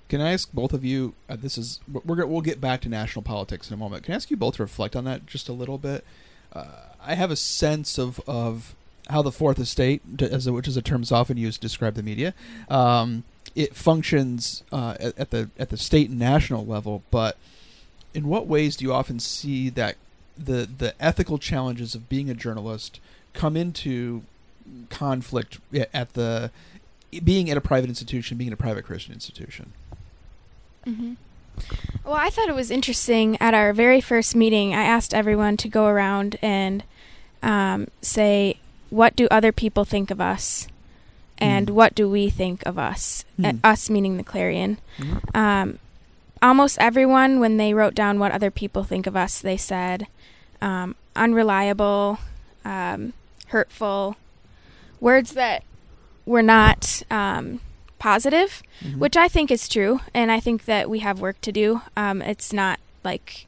Can 0.09 0.21
I 0.21 0.33
ask 0.33 0.51
both 0.51 0.73
of 0.73 0.83
you? 0.83 1.13
Uh, 1.29 1.35
this 1.35 1.57
is 1.57 1.79
we're 1.87 2.25
we'll 2.25 2.41
get 2.41 2.59
back 2.59 2.81
to 2.81 2.89
national 2.89 3.21
politics 3.21 3.69
in 3.69 3.73
a 3.75 3.77
moment. 3.77 4.03
Can 4.03 4.13
I 4.13 4.15
ask 4.15 4.31
you 4.31 4.37
both 4.37 4.55
to 4.55 4.63
reflect 4.63 4.95
on 4.95 5.05
that 5.05 5.27
just 5.27 5.47
a 5.47 5.53
little 5.53 5.77
bit? 5.77 6.03
Uh, 6.51 6.65
I 7.01 7.13
have 7.13 7.29
a 7.29 7.35
sense 7.35 7.99
of 7.99 8.19
of 8.27 8.75
how 9.09 9.21
the 9.21 9.31
fourth 9.31 9.59
estate, 9.59 10.01
which 10.05 10.67
is 10.67 10.77
a 10.77 10.81
term 10.81 11.01
that's 11.01 11.11
often 11.11 11.37
used 11.37 11.61
to 11.61 11.67
describe 11.67 11.95
the 11.95 12.03
media, 12.03 12.33
um, 12.69 13.23
it 13.55 13.75
functions 13.75 14.63
uh, 14.71 14.95
at, 14.99 15.17
at 15.17 15.29
the 15.29 15.49
at 15.59 15.69
the 15.69 15.77
state 15.77 16.09
and 16.09 16.19
national 16.19 16.65
level. 16.65 17.03
But 17.11 17.37
in 18.13 18.27
what 18.27 18.47
ways 18.47 18.77
do 18.77 18.85
you 18.85 18.93
often 18.93 19.19
see 19.19 19.69
that 19.69 19.95
the 20.37 20.67
the 20.77 20.93
ethical 20.99 21.37
challenges 21.37 21.93
of 21.93 22.09
being 22.09 22.29
a 22.29 22.33
journalist 22.33 22.99
come 23.33 23.55
into 23.55 24.23
conflict 24.89 25.59
at 25.93 26.13
the 26.13 26.51
being 27.23 27.49
at 27.49 27.57
a 27.57 27.61
private 27.61 27.89
institution, 27.89 28.37
being 28.37 28.47
in 28.49 28.53
a 28.53 28.57
private 28.57 28.85
Christian 28.85 29.13
institution? 29.13 29.73
hmm 30.83 31.13
Well, 32.05 32.13
I 32.15 32.29
thought 32.29 32.47
it 32.49 32.55
was 32.55 32.71
interesting. 32.71 33.37
At 33.41 33.53
our 33.53 33.73
very 33.73 33.99
first 34.01 34.35
meeting, 34.35 34.73
I 34.73 34.83
asked 34.83 35.13
everyone 35.13 35.57
to 35.57 35.67
go 35.67 35.87
around 35.87 36.37
and 36.41 36.83
um, 37.43 37.87
say, 38.01 38.59
"What 38.89 39.15
do 39.15 39.27
other 39.29 39.51
people 39.51 39.83
think 39.85 40.09
of 40.11 40.21
us?" 40.21 40.67
and 41.37 41.67
Mm. 41.67 41.73
"What 41.73 41.95
do 41.95 42.09
we 42.09 42.29
think 42.29 42.63
of 42.65 42.77
us?" 42.77 43.25
Mm. 43.39 43.59
us 43.63 43.89
meaning 43.89 44.17
the 44.17 44.23
Clarion. 44.23 44.77
Mhm. 44.97 45.35
Um, 45.35 45.79
almost 46.41 46.77
everyone, 46.79 47.39
when 47.39 47.57
they 47.57 47.73
wrote 47.73 47.95
down 47.95 48.19
what 48.19 48.31
other 48.31 48.51
people 48.51 48.83
think 48.83 49.05
of 49.07 49.15
us, 49.15 49.39
they 49.41 49.57
said 49.57 50.07
um, 50.61 50.95
unreliable, 51.15 52.19
um, 52.65 53.13
hurtful, 53.47 54.17
words 54.99 55.31
that 55.33 55.63
were 56.29 56.43
not 56.43 57.01
um, 57.09 57.59
positive, 57.97 58.61
Mhm. 58.85 58.99
which 58.99 59.17
I 59.17 59.27
think 59.27 59.49
is 59.51 59.67
true, 59.67 59.99
and 60.13 60.31
I 60.31 60.39
think 60.39 60.65
that 60.65 60.89
we 60.89 60.99
have 60.99 61.19
work 61.19 61.41
to 61.41 61.51
do. 61.51 61.81
Um, 61.97 62.21
it's 62.21 62.53
not 62.53 62.79
like 63.03 63.47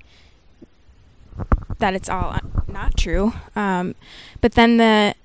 that; 1.80 1.94
it's 1.94 2.10
all 2.10 2.38
not 2.68 2.98
true. 2.98 3.34
Um, 3.56 3.96
but 4.42 4.54
then 4.54 4.78
the 4.78 5.16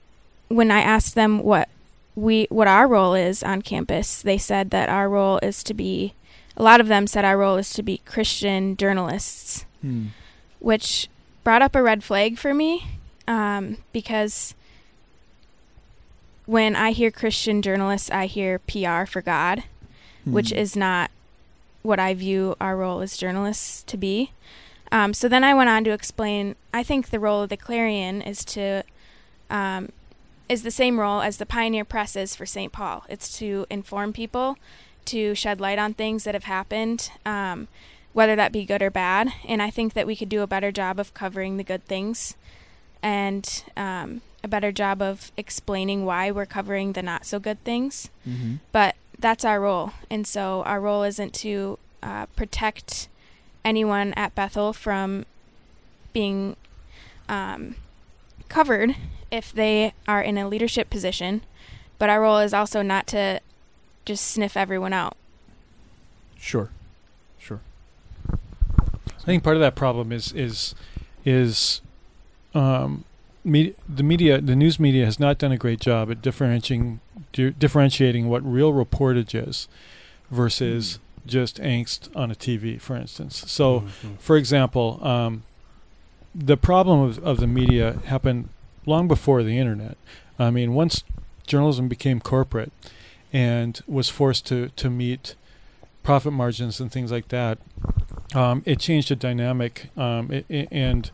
when 0.49 0.71
I 0.71 0.81
asked 0.81 1.15
them 1.15 1.43
what 1.43 1.69
we 2.15 2.47
what 2.51 2.69
our 2.69 2.87
role 2.87 3.15
is 3.15 3.43
on 3.43 3.63
campus, 3.63 4.23
they 4.23 4.39
said 4.39 4.71
that 4.71 4.89
our 4.89 5.09
role 5.09 5.39
is 5.43 5.63
to 5.65 5.75
be. 5.75 6.13
A 6.59 6.63
lot 6.63 6.81
of 6.81 6.89
them 6.89 7.07
said 7.07 7.25
our 7.25 7.37
role 7.37 7.57
is 7.57 7.71
to 7.75 7.83
be 7.83 7.99
Christian 8.07 8.77
journalists, 8.77 9.65
Hmm. 9.83 10.07
which 10.61 11.09
brought 11.45 11.63
up 11.63 11.75
a 11.75 11.83
red 11.83 12.03
flag 12.03 12.39
for 12.39 12.55
me 12.55 12.87
um, 13.29 13.77
because 13.93 14.55
when 16.47 16.75
I 16.77 16.93
hear 16.93 17.11
Christian 17.11 17.61
journalists, 17.63 18.11
I 18.11 18.27
hear 18.27 18.59
PR 18.61 19.05
for 19.05 19.21
God, 19.21 19.65
which 20.25 20.51
Hmm. 20.51 20.57
is 20.57 20.77
not 20.77 21.11
what 21.83 21.99
I 22.01 22.15
view 22.15 22.57
our 22.61 22.77
role 22.77 23.01
as 23.01 23.17
journalists 23.17 23.83
to 23.85 23.97
be. 23.97 24.33
Um, 24.93 25.13
so 25.15 25.29
then 25.29 25.45
I 25.45 25.55
went 25.55 25.69
on 25.71 25.85
to 25.85 25.91
explain. 25.91 26.55
I 26.73 26.83
think 26.83 27.11
the 27.11 27.21
role 27.21 27.43
of 27.43 27.49
the 27.49 27.57
Clarion 27.57 28.23
is 28.23 28.45
to 28.47 28.83
um, 29.51 29.91
is 30.49 30.63
the 30.63 30.71
same 30.71 30.99
role 31.01 31.21
as 31.21 31.37
the 31.39 31.47
Pioneer 31.47 31.85
Press 31.85 32.15
is 32.17 32.35
for 32.37 32.47
St. 32.47 32.73
Paul. 32.73 33.05
It's 33.09 33.37
to 33.39 33.67
inform 33.71 34.13
people, 34.13 34.57
to 35.07 35.35
shed 35.35 35.61
light 35.61 35.79
on 35.79 35.95
things 35.95 36.23
that 36.25 36.35
have 36.35 36.45
happened, 36.45 37.11
um, 37.25 37.67
whether 38.13 38.35
that 38.37 38.53
be 38.53 38.65
good 38.65 38.83
or 38.83 38.91
bad. 38.91 39.33
And 39.47 39.61
I 39.61 39.71
think 39.71 39.95
that 39.95 40.07
we 40.07 40.15
could 40.17 40.29
do 40.29 40.43
a 40.43 40.47
better 40.49 40.71
job 40.73 40.99
of 41.01 41.15
covering 41.15 41.57
the 41.57 41.65
good 41.65 41.85
things, 41.87 42.37
and 43.03 43.65
um, 43.77 44.21
a 44.47 44.49
better 44.49 44.71
job 44.73 45.03
of 45.03 45.33
explaining 45.37 46.05
why 46.05 46.31
we're 46.31 46.47
covering 46.47 46.93
the 46.93 47.03
not 47.03 47.27
so 47.27 47.39
good 47.41 47.63
things. 47.65 48.09
Mhm. 48.27 48.61
But 48.71 48.95
that's 49.19 49.45
our 49.45 49.61
role, 49.61 49.93
and 50.09 50.27
so 50.27 50.63
our 50.63 50.81
role 50.81 51.03
isn't 51.03 51.35
to 51.35 51.79
uh, 52.03 52.27
protect 52.37 53.09
anyone 53.65 54.13
at 54.15 54.35
Bethel 54.35 54.73
from 54.73 55.27
being 56.13 56.55
um, 57.29 57.75
covered 58.49 58.95
if 59.31 59.53
they 59.53 59.93
are 60.07 60.23
in 60.23 60.39
a 60.39 60.47
leadership 60.49 60.89
position, 60.89 61.43
but 61.99 62.09
our 62.09 62.21
role 62.21 62.39
is 62.39 62.55
also 62.55 62.81
not 62.83 63.07
to 63.09 63.41
just 64.05 64.25
sniff 64.25 64.57
everyone 64.57 64.93
out. 64.93 65.17
Sure. 66.39 66.69
Sure. 67.39 67.61
I 68.31 69.25
think 69.25 69.43
part 69.43 69.57
of 69.57 69.61
that 69.61 69.75
problem 69.75 70.13
is 70.13 70.33
is 70.33 70.75
is 71.25 71.81
um, 72.55 73.05
me- 73.47 73.75
the 73.89 74.03
media, 74.03 74.41
the 74.41 74.57
news 74.57 74.79
media, 74.81 75.05
has 75.05 75.19
not 75.21 75.39
done 75.39 75.53
a 75.53 75.57
great 75.57 75.81
job 75.81 76.11
at 76.11 76.21
differentiating 76.21 77.01
di- 77.33 77.51
differentiating 77.51 78.29
what 78.29 78.43
real 78.45 78.73
reportage 78.73 79.35
is 79.49 79.69
versus 80.31 80.99
just 81.27 81.57
angst 81.61 82.09
on 82.15 82.31
a 82.31 82.35
TV, 82.35 82.79
for 82.81 82.97
instance. 82.97 83.45
So, 83.47 83.81
Mhm. 83.81 84.19
for 84.19 84.37
example, 84.37 85.01
um, 85.03 85.43
the 86.35 86.57
problem 86.57 87.01
of, 87.01 87.19
of 87.25 87.39
the 87.39 87.47
media 87.47 87.99
happened 88.07 88.49
long 88.85 89.09
before 89.09 89.43
the 89.43 89.59
internet. 89.59 89.97
I 90.39 90.51
mean, 90.51 90.75
once 90.75 91.03
journalism 91.47 91.89
became 91.89 92.21
corporate 92.21 92.73
and 93.33 93.81
was 93.89 94.09
forced 94.09 94.47
to, 94.47 94.69
to 94.77 94.91
meet 94.91 95.35
profit 96.03 96.33
margins 96.33 96.79
and 96.81 96.93
things 96.93 97.11
like 97.11 97.29
that, 97.29 97.59
um, 98.35 98.63
it 98.67 98.79
changed 98.79 99.09
the 99.09 99.17
dynamic. 99.17 99.89
Um, 99.97 100.31
it, 100.31 100.45
it- 100.49 100.69
and 100.71 101.11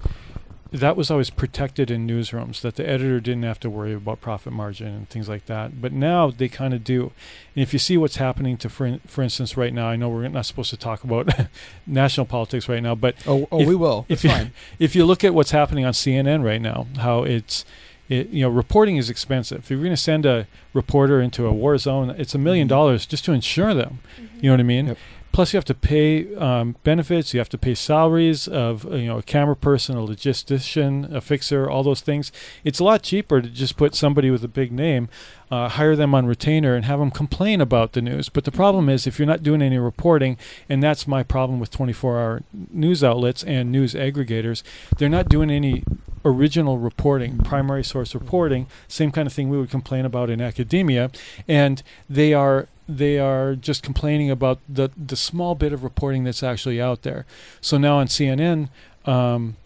that 0.72 0.96
was 0.96 1.10
always 1.10 1.28
protected 1.28 1.90
in 1.90 2.06
newsrooms, 2.06 2.62
that 2.62 2.76
the 2.76 2.88
editor 2.88 3.20
didn't 3.20 3.42
have 3.42 3.60
to 3.60 3.68
worry 3.68 3.92
about 3.92 4.22
profit 4.22 4.54
margin 4.54 4.88
and 4.88 5.08
things 5.08 5.28
like 5.28 5.44
that. 5.44 5.82
But 5.82 5.92
now 5.92 6.30
they 6.30 6.48
kind 6.48 6.72
of 6.72 6.82
do. 6.82 7.12
And 7.54 7.62
if 7.62 7.74
you 7.74 7.78
see 7.78 7.98
what's 7.98 8.16
happening 8.16 8.56
to, 8.56 8.70
for, 8.70 8.86
in- 8.86 9.00
for 9.00 9.22
instance, 9.22 9.54
right 9.54 9.72
now, 9.72 9.88
I 9.88 9.96
know 9.96 10.08
we're 10.08 10.26
not 10.28 10.46
supposed 10.46 10.70
to 10.70 10.78
talk 10.78 11.04
about 11.04 11.28
national 11.86 12.24
politics 12.24 12.70
right 12.70 12.82
now, 12.82 12.94
but 12.94 13.16
Oh, 13.26 13.46
oh, 13.52 13.66
we 13.66 13.74
will. 13.74 14.06
If 14.08 14.22
That's 14.22 14.24
you, 14.24 14.30
fine. 14.30 14.52
if 14.78 14.96
you 14.96 15.04
look 15.04 15.22
at 15.22 15.34
what's 15.34 15.50
happening 15.50 15.84
on 15.84 15.92
CNN 15.92 16.42
right 16.42 16.60
now, 16.60 16.86
how 16.96 17.24
it's, 17.24 17.66
it, 18.08 18.30
you 18.30 18.40
know, 18.40 18.48
reporting 18.48 18.96
is 18.96 19.10
expensive. 19.10 19.58
If 19.58 19.70
you're 19.70 19.78
going 19.78 19.90
to 19.90 19.96
send 19.96 20.24
a 20.24 20.46
reporter 20.72 21.20
into 21.20 21.46
a 21.46 21.52
war 21.52 21.76
zone, 21.76 22.10
it's 22.10 22.34
a 22.34 22.38
million 22.38 22.66
mm-hmm. 22.66 22.74
dollars 22.74 23.04
just 23.04 23.26
to 23.26 23.32
insure 23.32 23.74
them. 23.74 24.00
Mm-hmm. 24.16 24.36
You 24.36 24.42
know 24.44 24.52
what 24.54 24.60
I 24.60 24.64
mean? 24.64 24.96
Plus, 25.32 25.52
you 25.52 25.56
have 25.56 25.64
to 25.64 25.74
pay 25.74 26.34
um, 26.36 26.76
benefits. 26.84 27.32
You 27.32 27.40
have 27.40 27.48
to 27.48 27.58
pay 27.58 27.74
salaries 27.74 28.46
of 28.46 28.86
uh, 28.86 28.96
you 28.96 29.06
know 29.06 29.18
a 29.18 29.22
camera 29.22 29.56
person, 29.56 29.96
a 29.96 30.00
logistician, 30.00 31.12
a 31.12 31.20
fixer, 31.22 31.68
all 31.68 31.82
those 31.82 32.02
things. 32.02 32.30
It's 32.64 32.78
a 32.78 32.84
lot 32.84 33.02
cheaper 33.02 33.40
to 33.40 33.48
just 33.48 33.78
put 33.78 33.94
somebody 33.94 34.30
with 34.30 34.44
a 34.44 34.48
big 34.48 34.72
name, 34.72 35.08
uh, 35.50 35.70
hire 35.70 35.96
them 35.96 36.14
on 36.14 36.26
retainer, 36.26 36.74
and 36.74 36.84
have 36.84 36.98
them 36.98 37.10
complain 37.10 37.62
about 37.62 37.92
the 37.92 38.02
news. 38.02 38.28
But 38.28 38.44
the 38.44 38.52
problem 38.52 38.90
is, 38.90 39.06
if 39.06 39.18
you're 39.18 39.26
not 39.26 39.42
doing 39.42 39.62
any 39.62 39.78
reporting, 39.78 40.36
and 40.68 40.82
that's 40.82 41.08
my 41.08 41.22
problem 41.22 41.58
with 41.58 41.70
24-hour 41.70 42.42
news 42.70 43.02
outlets 43.02 43.42
and 43.42 43.72
news 43.72 43.94
aggregators, 43.94 44.62
they're 44.98 45.08
not 45.08 45.30
doing 45.30 45.50
any 45.50 45.82
original 46.24 46.78
reporting, 46.78 47.38
primary 47.38 47.82
source 47.82 48.14
reporting, 48.14 48.66
same 48.86 49.10
kind 49.10 49.26
of 49.26 49.32
thing 49.32 49.48
we 49.48 49.58
would 49.58 49.70
complain 49.70 50.04
about 50.04 50.30
in 50.30 50.40
academia, 50.40 51.10
and 51.48 51.82
they 52.08 52.32
are 52.32 52.68
they 52.96 53.18
are 53.18 53.54
just 53.54 53.82
complaining 53.82 54.30
about 54.30 54.58
the 54.68 54.90
the 54.96 55.16
small 55.16 55.54
bit 55.54 55.72
of 55.72 55.84
reporting 55.84 56.25
that's 56.25 56.42
actually 56.42 56.80
out 56.80 57.02
there. 57.02 57.25
So 57.61 57.78
now 57.78 57.96
on 57.96 58.06
CNN, 58.06 58.68
um, 59.04 59.56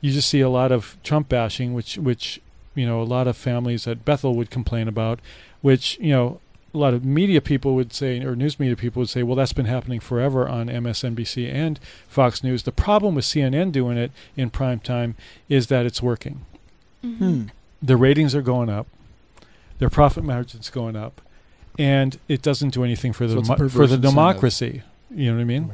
you 0.00 0.12
just 0.12 0.28
see 0.28 0.40
a 0.40 0.48
lot 0.48 0.72
of 0.72 0.96
Trump 1.02 1.28
bashing, 1.28 1.74
which 1.74 1.96
which 1.96 2.40
you 2.74 2.86
know 2.86 3.00
a 3.00 3.04
lot 3.04 3.26
of 3.26 3.36
families 3.36 3.86
at 3.86 4.04
Bethel 4.04 4.34
would 4.34 4.50
complain 4.50 4.88
about, 4.88 5.20
which 5.62 5.98
you 6.00 6.10
know 6.10 6.40
a 6.74 6.78
lot 6.78 6.92
of 6.92 7.04
media 7.04 7.40
people 7.40 7.74
would 7.76 7.92
say, 7.92 8.20
or 8.20 8.34
news 8.34 8.58
media 8.58 8.76
people 8.76 9.00
would 9.00 9.08
say, 9.08 9.22
well, 9.22 9.36
that's 9.36 9.52
been 9.52 9.66
happening 9.66 10.00
forever 10.00 10.48
on 10.48 10.66
MSNBC 10.66 11.50
and 11.52 11.78
Fox 12.08 12.42
News. 12.42 12.64
The 12.64 12.72
problem 12.72 13.14
with 13.14 13.24
CNN 13.24 13.70
doing 13.70 13.96
it 13.96 14.10
in 14.36 14.50
prime 14.50 14.80
time 14.80 15.14
is 15.48 15.68
that 15.68 15.86
it's 15.86 16.02
working. 16.02 16.44
Hmm. 17.00 17.44
The 17.80 17.96
ratings 17.96 18.34
are 18.34 18.42
going 18.42 18.70
up, 18.70 18.88
their 19.78 19.90
profit 19.90 20.24
margins 20.24 20.68
going 20.70 20.96
up, 20.96 21.20
and 21.78 22.18
it 22.28 22.42
doesn't 22.42 22.70
do 22.74 22.84
anything 22.84 23.12
for 23.12 23.26
the 23.26 23.34
So 23.34 23.54
demo- 23.54 23.68
for 23.68 23.86
the 23.86 23.94
incentive. 23.94 24.00
democracy. 24.02 24.82
You 25.14 25.30
know 25.30 25.36
what 25.36 25.42
I 25.42 25.44
mean? 25.44 25.72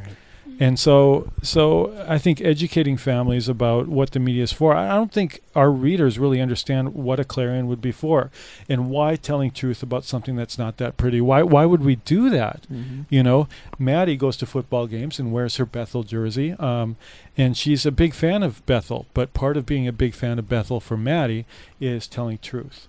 And 0.63 0.79
so, 0.79 1.33
so 1.43 1.91
I 2.07 2.19
think 2.19 2.43
educating 2.43 2.99
families 2.99 3.49
about 3.49 3.89
what 3.89 4.11
the 4.11 4.21
media 4.21 4.43
is 4.43 4.53
for. 4.53 4.75
I 4.75 4.91
I 4.91 4.95
don't 4.95 5.11
think 5.11 5.41
our 5.57 5.71
readers 5.71 6.19
really 6.19 6.39
understand 6.39 6.93
what 6.93 7.19
a 7.19 7.25
clarion 7.25 7.67
would 7.69 7.81
be 7.81 7.93
for, 7.93 8.31
and 8.69 8.91
why 8.91 9.17
telling 9.17 9.53
truth 9.53 9.83
about 9.83 10.05
something 10.05 10.37
that's 10.37 10.59
not 10.59 10.77
that 10.77 10.99
pretty. 10.99 11.19
Why 11.23 11.43
why 11.43 11.65
would 11.65 11.83
we 11.83 11.97
do 11.97 12.29
that? 12.29 12.67
Mhm. 12.71 13.07
You 13.09 13.23
know, 13.23 13.49
Maddie 13.79 14.17
goes 14.19 14.37
to 14.39 14.45
football 14.47 14.87
games 14.87 15.19
and 15.19 15.33
wears 15.33 15.57
her 15.57 15.65
Bethel 15.65 16.03
jersey, 16.03 16.53
um, 16.59 16.97
and 17.39 17.57
she's 17.57 17.87
a 17.87 17.91
big 17.93 18.13
fan 18.13 18.43
of 18.43 18.65
Bethel. 18.67 19.07
But 19.15 19.33
part 19.33 19.57
of 19.57 19.65
being 19.65 19.89
a 19.89 19.93
big 19.93 20.13
fan 20.13 20.39
of 20.39 20.47
Bethel 20.47 20.79
for 20.79 20.99
Maddie 20.99 21.47
is 21.81 22.07
telling 22.07 22.37
truth 22.43 22.87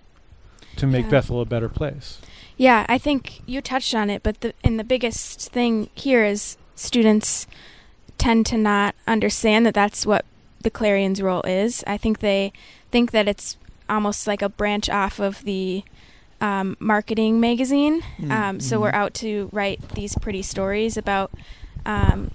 to 0.75 0.85
make 0.85 1.05
Yeah. 1.05 1.11
Bethel 1.11 1.39
a 1.39 1.45
better 1.45 1.69
place. 1.69 2.17
Yeah, 2.61 2.85
I 2.87 2.99
think 2.99 3.41
you 3.47 3.59
touched 3.59 3.95
on 3.95 4.11
it, 4.11 4.21
but 4.21 4.41
the 4.41 4.53
and 4.63 4.79
the 4.79 4.83
biggest 4.83 5.51
thing 5.51 5.89
here 5.95 6.23
is 6.23 6.57
students 6.75 7.47
tend 8.19 8.45
to 8.45 8.57
not 8.57 8.93
understand 9.07 9.65
that 9.65 9.73
that's 9.73 10.05
what 10.05 10.25
the 10.61 10.69
Clarion's 10.69 11.23
role 11.23 11.41
is. 11.41 11.83
I 11.87 11.97
think 11.97 12.19
they 12.19 12.53
think 12.91 13.09
that 13.13 13.27
it's 13.27 13.57
almost 13.89 14.27
like 14.27 14.43
a 14.43 14.47
branch 14.49 14.91
off 14.91 15.19
of 15.19 15.43
the 15.43 15.83
um, 16.39 16.77
marketing 16.79 17.39
magazine. 17.39 18.03
Mm, 18.19 18.29
Um, 18.31 18.59
so 18.59 18.77
mhm. 18.77 18.81
we're 18.83 18.93
out 18.93 19.15
to 19.15 19.49
write 19.51 19.81
these 19.95 20.15
pretty 20.19 20.43
stories 20.43 20.97
about 20.97 21.31
um, 21.83 22.29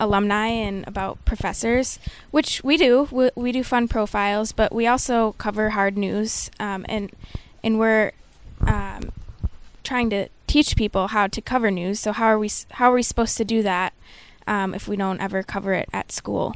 alumni 0.00 0.46
and 0.46 0.88
about 0.88 1.22
professors, 1.26 1.98
which 2.30 2.64
we 2.64 2.78
do. 2.78 3.08
We, 3.10 3.28
we 3.34 3.52
do 3.52 3.62
fun 3.62 3.88
profiles, 3.88 4.52
but 4.52 4.72
we 4.72 4.86
also 4.86 5.32
cover 5.36 5.68
hard 5.76 5.98
news, 5.98 6.50
um, 6.58 6.86
and 6.88 7.10
and 7.62 7.78
we're 7.78 8.12
um, 8.66 9.12
trying 9.86 10.10
to 10.10 10.28
teach 10.46 10.76
people 10.76 11.08
how 11.08 11.26
to 11.28 11.40
cover 11.40 11.70
news. 11.70 12.00
So 12.00 12.12
how 12.12 12.26
are 12.26 12.38
we 12.38 12.50
how 12.72 12.90
are 12.90 12.94
we 12.94 13.02
supposed 13.02 13.36
to 13.38 13.44
do 13.44 13.62
that 13.62 13.94
um, 14.46 14.74
if 14.74 14.88
we 14.88 14.96
don't 14.96 15.20
ever 15.20 15.42
cover 15.42 15.72
it 15.72 15.88
at 15.92 16.12
school? 16.12 16.54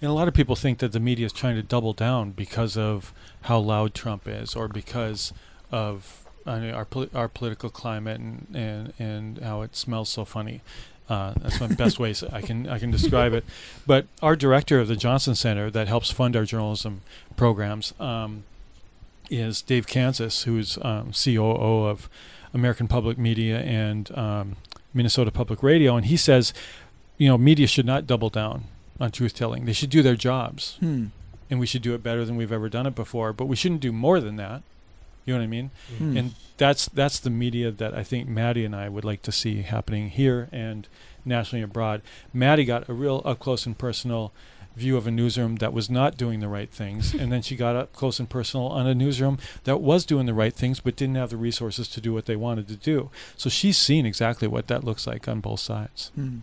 And 0.00 0.08
a 0.08 0.14
lot 0.14 0.28
of 0.28 0.34
people 0.34 0.54
think 0.54 0.78
that 0.78 0.92
the 0.92 1.00
media 1.00 1.26
is 1.26 1.32
trying 1.32 1.56
to 1.56 1.62
double 1.62 1.92
down 1.92 2.30
because 2.30 2.76
of 2.76 3.12
how 3.42 3.58
loud 3.58 3.94
Trump 3.94 4.28
is, 4.28 4.54
or 4.54 4.68
because 4.68 5.32
of 5.72 6.24
I 6.46 6.60
mean, 6.60 6.72
our 6.72 6.84
poli- 6.84 7.10
our 7.14 7.28
political 7.28 7.70
climate 7.70 8.20
and, 8.20 8.46
and 8.54 8.92
and 8.98 9.38
how 9.38 9.62
it 9.62 9.76
smells 9.76 10.08
so 10.08 10.24
funny. 10.24 10.62
Uh, 11.08 11.32
that's 11.40 11.58
my 11.60 11.66
best 11.68 11.98
ways 11.98 12.22
I 12.22 12.40
can 12.42 12.68
I 12.68 12.78
can 12.78 12.90
describe 12.90 13.32
it. 13.32 13.44
But 13.86 14.06
our 14.22 14.36
director 14.36 14.78
of 14.78 14.88
the 14.88 14.96
Johnson 14.96 15.34
Center 15.34 15.70
that 15.70 15.88
helps 15.88 16.10
fund 16.10 16.36
our 16.36 16.44
journalism 16.44 17.00
programs 17.36 17.94
um, 17.98 18.44
is 19.30 19.62
Dave 19.62 19.86
Kansas, 19.86 20.42
who's 20.44 20.78
um, 20.82 21.12
COO 21.12 21.86
of 21.86 22.08
American 22.54 22.88
Public 22.88 23.18
Media 23.18 23.58
and 23.60 24.16
um, 24.16 24.56
Minnesota 24.94 25.30
Public 25.30 25.62
Radio, 25.62 25.96
and 25.96 26.06
he 26.06 26.16
says, 26.16 26.52
you 27.18 27.28
know, 27.28 27.36
media 27.38 27.66
should 27.66 27.86
not 27.86 28.06
double 28.06 28.30
down 28.30 28.64
on 29.00 29.10
truth 29.10 29.34
telling. 29.34 29.64
They 29.64 29.72
should 29.72 29.90
do 29.90 30.02
their 30.02 30.16
jobs, 30.16 30.76
Hmm. 30.80 31.06
and 31.50 31.60
we 31.60 31.66
should 31.66 31.82
do 31.82 31.94
it 31.94 32.02
better 32.02 32.24
than 32.24 32.36
we've 32.36 32.52
ever 32.52 32.68
done 32.68 32.86
it 32.86 32.94
before. 32.94 33.32
But 33.32 33.46
we 33.46 33.56
shouldn't 33.56 33.80
do 33.80 33.92
more 33.92 34.20
than 34.20 34.36
that. 34.36 34.62
You 35.24 35.34
know 35.34 35.40
what 35.40 35.44
I 35.44 35.48
mean? 35.48 35.70
Hmm. 35.98 36.16
And 36.16 36.34
that's 36.56 36.86
that's 36.88 37.20
the 37.20 37.28
media 37.30 37.70
that 37.70 37.92
I 37.94 38.02
think 38.02 38.28
Maddie 38.28 38.64
and 38.64 38.74
I 38.74 38.88
would 38.88 39.04
like 39.04 39.20
to 39.22 39.32
see 39.32 39.60
happening 39.62 40.08
here 40.08 40.48
and 40.52 40.88
nationally 41.24 41.62
abroad. 41.62 42.00
Maddie 42.32 42.64
got 42.64 42.88
a 42.88 42.94
real 42.94 43.20
up 43.26 43.38
close 43.38 43.66
and 43.66 43.76
personal 43.76 44.32
view 44.78 44.96
of 44.96 45.06
a 45.06 45.10
newsroom 45.10 45.56
that 45.56 45.72
was 45.72 45.90
not 45.90 46.16
doing 46.16 46.40
the 46.40 46.48
right 46.48 46.70
things, 46.70 47.12
and 47.14 47.30
then 47.30 47.42
she 47.42 47.56
got 47.56 47.76
up 47.76 47.92
close 47.92 48.18
and 48.18 48.28
personal 48.28 48.66
on 48.66 48.86
a 48.86 48.94
newsroom 48.94 49.38
that 49.64 49.80
was 49.80 50.06
doing 50.06 50.26
the 50.26 50.34
right 50.34 50.54
things 50.54 50.80
but 50.80 50.96
didn't 50.96 51.16
have 51.16 51.30
the 51.30 51.36
resources 51.36 51.88
to 51.88 52.00
do 52.00 52.12
what 52.12 52.26
they 52.26 52.36
wanted 52.36 52.68
to 52.68 52.76
do. 52.76 53.10
So 53.36 53.50
she's 53.50 53.76
seen 53.76 54.06
exactly 54.06 54.48
what 54.48 54.68
that 54.68 54.84
looks 54.84 55.06
like 55.06 55.28
on 55.28 55.40
both 55.40 55.60
sides. 55.60 56.10
Hmm. 56.14 56.38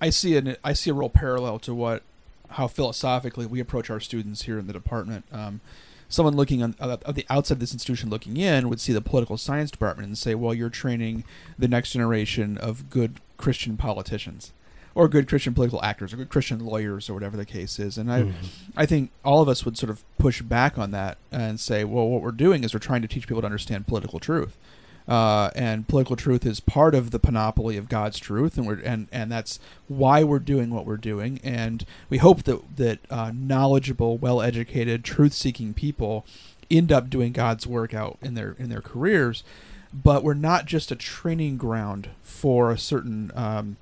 I 0.00 0.10
see 0.10 0.36
an 0.36 0.56
I 0.64 0.72
see 0.72 0.90
a 0.90 0.94
real 0.94 1.08
parallel 1.08 1.58
to 1.60 1.74
what 1.74 2.02
how 2.50 2.66
philosophically 2.66 3.46
we 3.46 3.60
approach 3.60 3.90
our 3.90 4.00
students 4.00 4.42
here 4.42 4.58
in 4.58 4.66
the 4.66 4.72
department. 4.72 5.24
Um, 5.32 5.60
someone 6.08 6.36
looking 6.36 6.62
on 6.62 6.74
uh, 6.80 6.96
of 7.04 7.14
the 7.14 7.26
outside 7.28 7.54
of 7.54 7.60
this 7.60 7.72
institution 7.72 8.10
looking 8.10 8.36
in 8.36 8.68
would 8.68 8.80
see 8.80 8.92
the 8.92 9.00
political 9.00 9.36
science 9.36 9.70
department 9.70 10.08
and 10.08 10.16
say, 10.16 10.34
"Well, 10.34 10.54
you're 10.54 10.70
training 10.70 11.24
the 11.58 11.68
next 11.68 11.92
generation 11.92 12.56
of 12.58 12.90
good 12.90 13.20
Christian 13.36 13.76
politicians." 13.76 14.52
Or 14.98 15.06
good 15.06 15.28
Christian 15.28 15.54
political 15.54 15.80
actors, 15.84 16.12
or 16.12 16.16
good 16.16 16.28
Christian 16.28 16.58
lawyers, 16.58 17.08
or 17.08 17.14
whatever 17.14 17.36
the 17.36 17.44
case 17.46 17.78
is, 17.78 17.96
and 17.98 18.10
I, 18.12 18.22
Mhm. 18.22 18.32
I 18.76 18.84
think 18.84 19.10
all 19.24 19.40
of 19.40 19.48
us 19.48 19.64
would 19.64 19.78
sort 19.78 19.90
of 19.90 20.02
push 20.18 20.42
back 20.42 20.76
on 20.76 20.90
that 20.90 21.18
and 21.30 21.60
say, 21.60 21.84
well, 21.84 22.08
what 22.08 22.20
we're 22.20 22.32
doing 22.32 22.64
is 22.64 22.74
we're 22.74 22.80
trying 22.80 23.02
to 23.02 23.08
teach 23.08 23.28
people 23.28 23.40
to 23.42 23.46
understand 23.46 23.86
political 23.86 24.18
truth, 24.18 24.56
uh, 25.06 25.50
and 25.54 25.86
political 25.86 26.16
truth 26.16 26.44
is 26.44 26.58
part 26.58 26.96
of 26.96 27.12
the 27.12 27.20
panoply 27.20 27.76
of 27.76 27.88
God's 27.88 28.18
truth, 28.18 28.58
and 28.58 28.66
we're 28.66 28.80
and 28.80 29.06
and 29.12 29.30
that's 29.30 29.60
why 29.86 30.24
we're 30.24 30.40
doing 30.40 30.70
what 30.70 30.84
we're 30.84 30.96
doing, 30.96 31.38
and 31.44 31.84
we 32.10 32.18
hope 32.18 32.42
that 32.42 32.60
that 32.76 32.98
uh, 33.08 33.30
knowledgeable, 33.32 34.18
well-educated, 34.18 35.04
truth-seeking 35.04 35.74
people 35.74 36.26
end 36.70 36.90
up 36.90 37.08
doing 37.08 37.30
God's 37.32 37.68
work 37.68 37.94
out 37.94 38.18
in 38.20 38.34
their 38.34 38.56
in 38.58 38.68
their 38.68 38.82
careers, 38.82 39.44
but 39.94 40.24
we're 40.24 40.34
not 40.34 40.66
just 40.66 40.90
a 40.90 40.96
training 40.96 41.56
ground 41.56 42.08
for 42.20 42.72
a 42.72 42.76
certain. 42.78 43.30
Um, 43.36 43.76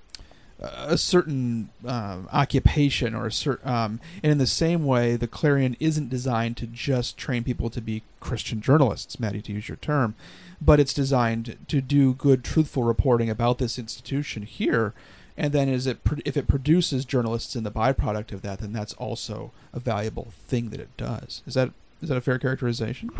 a 0.61 0.97
certain 0.97 1.69
um, 1.87 2.29
occupation 2.33 3.15
or 3.15 3.27
a 3.27 3.33
certain 3.33 3.69
um, 3.69 4.01
and 4.23 4.33
in 4.33 4.39
the 4.39 4.47
same 4.47 4.85
way 4.85 5.15
the 5.15 5.27
clarion 5.27 5.77
isn't 5.79 6.09
designed 6.09 6.57
to 6.57 6.67
just 6.67 7.19
train 7.19 7.45
people 7.45 7.69
to 7.69 7.81
be 7.81 8.03
christian 8.21 8.61
journalists 8.61 9.21
maddie 9.21 9.43
to 9.43 9.53
use 9.53 9.69
your 9.69 9.77
term 9.77 10.15
but 10.61 10.81
it's 10.81 10.95
designed 10.95 11.57
to 11.69 11.83
do 11.83 12.15
good 12.15 12.43
truthful 12.43 12.85
reporting 12.85 13.29
about 13.29 13.59
this 13.59 13.79
institution 13.79 14.45
here 14.45 14.95
and 15.37 15.53
then 15.53 15.69
is 15.69 15.87
it 15.87 15.99
if 16.25 16.39
it 16.39 16.49
produces 16.49 17.05
journalists 17.05 17.55
in 17.55 17.63
the 17.63 17.71
byproduct 17.71 18.33
of 18.33 18.41
that 18.41 18.61
then 18.61 18.73
that's 18.73 18.95
also 18.95 19.53
a 19.75 19.79
valuable 19.79 20.29
thing 20.47 20.71
that 20.71 20.81
it 20.81 20.97
does 20.97 21.43
is 21.47 21.53
that 21.53 21.71
is 22.01 22.09
that 22.09 22.17
a 22.17 22.23
fair 22.23 22.39
characterization 22.39 23.11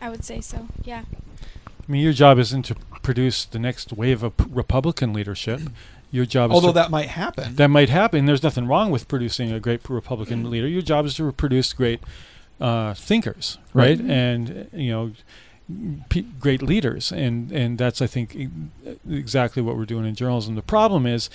I 0.00 0.08
would 0.08 0.24
say 0.24 0.40
so. 0.40 0.66
Yeah. 0.84 1.04
I 1.42 1.92
mean, 1.92 2.02
your 2.02 2.12
job 2.12 2.38
isn't 2.38 2.62
to 2.66 2.74
produce 3.02 3.44
the 3.44 3.58
next 3.58 3.92
wave 3.92 4.22
of 4.22 4.36
p- 4.36 4.46
Republican 4.48 5.12
leadership. 5.12 5.60
Your 6.10 6.26
job 6.26 6.50
is 6.50 6.54
although 6.54 6.68
to 6.68 6.74
that 6.74 6.90
might 6.90 7.08
happen 7.08 7.54
that 7.56 7.68
might 7.68 7.88
happen. 7.88 8.26
There's 8.26 8.42
nothing 8.42 8.66
wrong 8.66 8.90
with 8.90 9.06
producing 9.08 9.52
a 9.52 9.60
great 9.60 9.88
Republican 9.88 10.50
leader. 10.50 10.66
Your 10.66 10.82
job 10.82 11.06
is 11.06 11.14
to 11.16 11.30
produce 11.32 11.72
great 11.72 12.00
uh, 12.60 12.94
thinkers, 12.94 13.58
Right. 13.72 13.98
right? 13.98 14.00
And 14.10 14.68
you 14.72 14.90
know, 14.90 15.12
p- 16.08 16.26
great 16.40 16.62
leaders, 16.62 17.12
and 17.12 17.52
and 17.52 17.78
that's 17.78 18.02
I 18.02 18.06
think 18.06 18.36
exactly 19.08 19.62
what 19.62 19.76
we're 19.76 19.84
doing 19.86 20.04
in 20.06 20.14
journalism. 20.14 20.54
The 20.54 20.62
problem 20.62 21.06
is. 21.06 21.30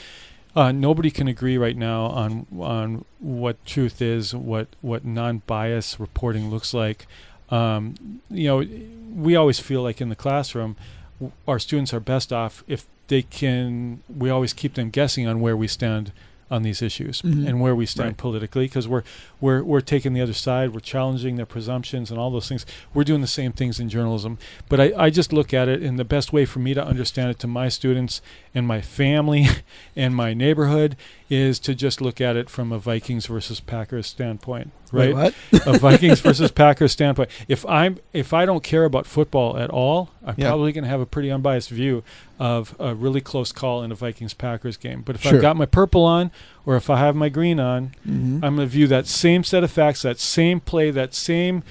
Uh, 0.57 0.71
nobody 0.71 1.11
can 1.11 1.27
agree 1.27 1.57
right 1.57 1.75
now 1.75 2.03
on 2.05 2.45
on 2.57 3.03
what 3.19 3.57
truth 3.65 4.01
is, 4.01 4.33
what 4.33 4.69
what 4.79 5.03
non-bias 5.03 5.99
reporting 5.99 6.49
looks 6.49 6.73
like. 6.73 7.07
Um, 7.49 8.21
you 8.29 8.47
know, 8.47 8.65
we 9.13 9.35
always 9.35 9.59
feel 9.59 9.81
like 9.83 9.99
in 9.99 10.07
the 10.07 10.15
classroom, 10.15 10.77
w- 11.19 11.33
our 11.45 11.59
students 11.59 11.93
are 11.93 11.99
best 11.99 12.31
off 12.31 12.63
if 12.69 12.87
they 13.07 13.21
can. 13.21 14.01
We 14.15 14.29
always 14.29 14.53
keep 14.53 14.73
them 14.75 14.89
guessing 14.89 15.27
on 15.27 15.39
where 15.41 15.55
we 15.57 15.67
stand 15.67 16.11
on 16.51 16.61
these 16.61 16.79
issues 16.83 17.23
Mhm. 17.23 17.47
and 17.47 17.59
where 17.59 17.75
we 17.75 17.87
stand 17.87 18.09
Right. 18.09 18.17
politically 18.17 18.65
because 18.65 18.87
we're 18.87 19.01
we're 19.41 19.63
we're 19.63 19.81
taking 19.81 20.13
the 20.13 20.21
other 20.21 20.31
side. 20.33 20.73
We're 20.75 20.79
challenging 20.79 21.37
their 21.37 21.45
presumptions 21.47 22.11
and 22.11 22.19
all 22.19 22.29
those 22.29 22.47
things. 22.47 22.67
We're 22.93 23.03
doing 23.03 23.21
the 23.21 23.27
same 23.27 23.51
things 23.51 23.79
in 23.79 23.89
journalism. 23.89 24.37
But 24.69 24.79
I, 24.79 24.93
I 24.95 25.09
just 25.09 25.33
look 25.33 25.55
at 25.55 25.67
it, 25.67 25.81
and 25.81 25.97
the 25.97 26.05
best 26.05 26.31
way 26.33 26.45
for 26.45 26.59
me 26.59 26.75
to 26.75 26.85
understand 26.85 27.31
it 27.31 27.39
to 27.39 27.47
my 27.47 27.67
students 27.69 28.21
and 28.53 28.67
my 28.67 28.79
family 28.79 29.47
and 29.95 30.15
my 30.15 30.35
neighborhood 30.35 30.95
is 31.29 31.57
to 31.59 31.73
just 31.73 32.01
look 32.01 32.21
at 32.21 32.35
it 32.35 32.49
from 32.49 32.71
a 32.71 32.77
Vikings 32.77 33.25
versus 33.25 33.59
Packers 33.59 34.05
standpoint, 34.05 34.71
Wait, 34.91 35.11
right? 35.13 35.33
what? 35.51 35.67
a 35.67 35.79
Vikings 35.79 36.19
versus 36.19 36.51
Packers 36.51 36.91
standpoint. 36.91 37.29
If 37.47 37.65
I'm 37.65 37.97
if 38.13 38.31
I 38.33 38.45
don't 38.45 38.63
care 38.63 38.85
about 38.85 39.07
football 39.07 39.57
at 39.57 39.69
all, 39.71 40.11
I'm 40.23 40.35
Yeah. 40.37 40.49
probably 40.49 40.71
going 40.71 40.83
to 40.83 40.89
have 40.89 41.01
a 41.01 41.05
pretty 41.07 41.31
unbiased 41.31 41.69
view 41.71 42.03
of 42.37 42.75
a 42.79 42.93
really 42.93 43.21
close 43.21 43.51
call 43.51 43.81
in 43.81 43.91
a 43.91 43.95
Vikings 43.95 44.35
Packers 44.35 44.77
game. 44.77 45.01
But 45.03 45.15
if 45.15 45.23
Sure. 45.23 45.35
I've 45.35 45.41
got 45.41 45.55
my 45.57 45.65
purple 45.65 46.03
on 46.03 46.29
or 46.65 46.75
if 46.75 46.89
I 46.91 46.97
have 46.99 47.15
my 47.15 47.29
green 47.29 47.59
on, 47.59 47.93
Mhm. 48.07 48.35
I'm 48.43 48.55
going 48.55 48.57
to 48.57 48.65
view 48.67 48.85
that 48.87 49.07
same 49.07 49.43
set 49.43 49.63
of 49.63 49.71
facts, 49.71 50.03
that 50.03 50.19
same 50.19 50.59
play, 50.59 50.91
that 50.91 51.15
same 51.15 51.63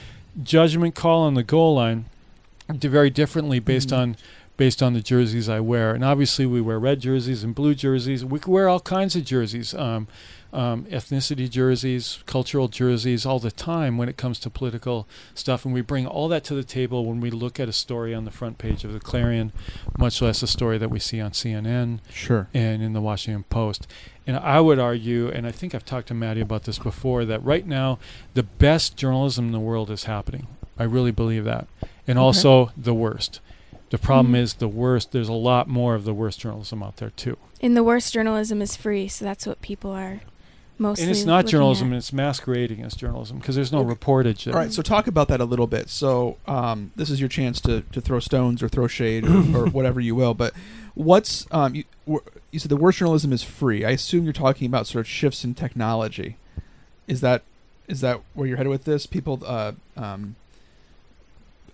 judgment 0.43 0.95
call 0.97 1.23
on 1.23 1.35
the 1.35 1.43
goal 1.45 1.77
line 1.77 2.07
very 2.69 3.11
differently 3.11 3.61
based 3.61 3.91
Mhm. 3.91 3.99
on 3.99 4.17
based 4.57 4.83
on 4.83 4.93
the 4.95 5.01
jerseys 5.01 5.49
I 5.49 5.61
wear. 5.61 5.95
And 5.95 6.05
obviously, 6.05 6.47
we 6.47 6.61
wear 6.61 6.79
red 6.79 7.01
jerseys 7.01 7.43
and 7.45 7.55
blue 7.55 7.75
jerseys. 7.75 8.25
We 8.25 8.39
can 8.39 8.53
wear 8.53 8.69
all 8.69 8.81
kinds 8.81 9.17
of 9.17 9.25
jerseys, 9.25 9.75
um, 9.75 10.07
um, 10.53 10.85
ethnicity 10.85 11.51
jerseys, 11.51 12.23
cultural 12.27 12.69
jerseys, 12.69 13.27
all 13.27 13.41
the 13.41 13.51
time 13.51 13.99
when 13.99 14.09
it 14.09 14.17
comes 14.17 14.39
to 14.41 14.51
political 14.51 15.09
stuff. 15.35 15.65
And 15.65 15.75
we 15.75 15.81
bring 15.81 16.07
all 16.07 16.29
that 16.29 16.45
to 16.45 16.55
the 16.55 16.63
table 16.63 17.05
when 17.05 17.21
we 17.21 17.31
look 17.31 17.59
at 17.59 17.69
a 17.69 17.73
story 17.73 18.15
on 18.15 18.25
the 18.25 18.31
front 18.31 18.59
page 18.59 18.85
of 18.85 18.93
the 18.93 19.01
Clarion, 19.01 19.53
much 19.99 20.23
less 20.23 20.43
a 20.43 20.47
story 20.47 20.79
that 20.79 20.91
we 20.91 21.01
see 21.01 21.21
on 21.21 21.33
CNN 21.33 21.99
sure 22.09 22.49
and 22.55 22.81
in 22.83 22.93
the 22.93 23.01
Washington 23.01 23.45
Post. 23.51 23.89
And 24.27 24.37
I 24.37 24.61
would 24.61 24.79
argue, 24.79 25.29
and 25.29 25.47
I 25.47 25.51
think 25.51 25.75
I've 25.75 25.85
talked 25.85 26.07
to 26.09 26.15
Maddie 26.15 26.41
about 26.41 26.63
this 26.63 26.79
before, 26.79 27.25
that 27.25 27.43
right 27.45 27.67
now 27.67 27.99
the 28.35 28.45
best 28.45 28.97
journalism 28.97 29.47
in 29.47 29.53
the 29.53 29.59
world 29.61 29.91
is 29.91 30.05
happening. 30.05 30.47
I 30.79 30.85
really 30.85 31.11
believe 31.11 31.43
that. 31.45 31.67
And 32.07 32.17
Okay. 32.19 32.25
also 32.25 32.71
the 32.77 32.95
worst. 32.95 33.41
The 33.91 33.99
problem 33.99 34.35
Mhm. 34.35 34.39
is 34.39 34.55
the 34.55 34.69
worst, 34.69 35.13
there's 35.13 35.29
a 35.29 35.33
lot 35.33 35.69
more 35.69 35.95
of 35.95 36.05
the 36.05 36.15
worst 36.15 36.41
journalism 36.41 36.83
out 36.83 36.97
there 36.97 37.11
too. 37.11 37.37
And 37.61 37.77
the 37.77 37.85
worst 37.85 38.13
journalism 38.13 38.61
is 38.61 38.77
free, 38.77 39.09
so 39.09 39.25
that's 39.25 39.47
what 39.47 39.61
people 39.63 39.91
are 39.93 40.21
mostly. 40.79 41.05
and 41.05 41.11
it's 41.13 41.25
not 41.25 41.47
journalism, 41.47 41.93
at. 41.93 41.99
it's 41.99 42.13
masquerading 42.13 42.83
as 42.83 42.95
journalism 42.95 43.39
because 43.39 43.55
there's 43.55 43.71
no 43.73 43.79
Okay. 43.81 43.95
reportage. 43.95 44.53
All 44.53 44.59
right, 44.59 44.73
so 44.73 44.83
talk 44.83 45.07
about 45.07 45.29
that 45.29 45.41
a 45.41 45.45
little 45.45 45.67
bit. 45.69 45.89
So 45.91 46.37
um, 46.49 46.91
this 46.97 47.09
is 47.11 47.21
your 47.21 47.29
chance 47.29 47.61
to, 47.63 47.83
to 47.93 48.01
throw 48.01 48.19
stones 48.19 48.63
or 48.63 48.69
throw 48.69 48.87
shade 48.89 49.27
or, 49.27 49.37
or 49.57 49.67
whatever 49.71 50.01
you 50.01 50.15
will. 50.17 50.35
But 50.35 50.55
what's 50.95 51.47
um, 51.53 51.75
you, 51.77 51.85
you 52.51 52.59
said 52.59 52.71
the 52.71 52.77
worst 52.77 52.99
journalism 52.99 53.33
is 53.33 53.43
free. 53.45 53.85
I 53.85 53.91
assume 53.91 54.25
you're 54.25 54.33
talking 54.33 54.67
about 54.67 54.87
sort 54.89 55.01
of 55.05 55.09
shifts 55.09 55.45
in 55.45 55.55
technology. 55.55 56.37
Is 57.07 57.21
that 57.21 57.43
is 57.87 58.01
that 58.01 58.21
where 58.33 58.47
you're 58.49 58.57
headed 58.57 58.71
with 58.71 58.85
this? 58.85 59.07
People 59.07 59.43
uh, 59.47 59.73
um, 59.97 60.37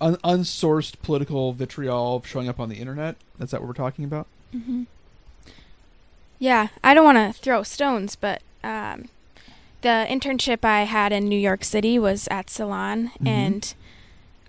un- 0.00 0.16
unsourced 0.24 1.00
political 1.02 1.52
vitriol 1.52 2.22
showing 2.26 2.48
up 2.48 2.58
on 2.60 2.68
the 2.68 2.76
internet. 2.76 3.16
Is 3.40 3.50
that 3.50 3.60
what 3.60 3.68
we're 3.68 3.74
talking 3.74 4.04
about? 4.04 4.26
hmm 4.52 4.84
Yeah, 6.38 6.68
I 6.82 6.94
don't 6.94 7.04
want 7.04 7.18
to 7.34 7.38
throw 7.40 7.62
stones, 7.62 8.16
but 8.16 8.42
um, 8.64 9.08
the 9.82 10.06
internship 10.08 10.64
I 10.64 10.82
had 10.84 11.12
in 11.12 11.28
New 11.28 11.38
York 11.38 11.64
City 11.64 11.98
was 11.98 12.28
at 12.30 12.48
Salon, 12.50 13.10
Mhm. 13.22 13.26
and 13.28 13.74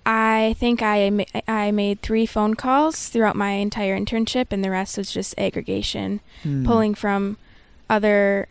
I 0.06 0.56
think 0.58 0.82
I 0.82 1.10
ma- 1.10 1.42
I 1.48 1.72
made 1.72 2.02
three 2.02 2.26
phone 2.26 2.56
calls 2.56 3.10
throughout 3.10 3.36
my 3.36 3.52
entire 3.52 3.98
internship, 4.00 4.48
and 4.52 4.64
the 4.64 4.72
rest 4.72 4.98
was 4.98 5.12
just 5.12 5.38
aggregation, 5.38 6.22
Hmm. 6.44 6.66
pulling 6.66 6.96
from 6.96 7.38
other 7.90 8.48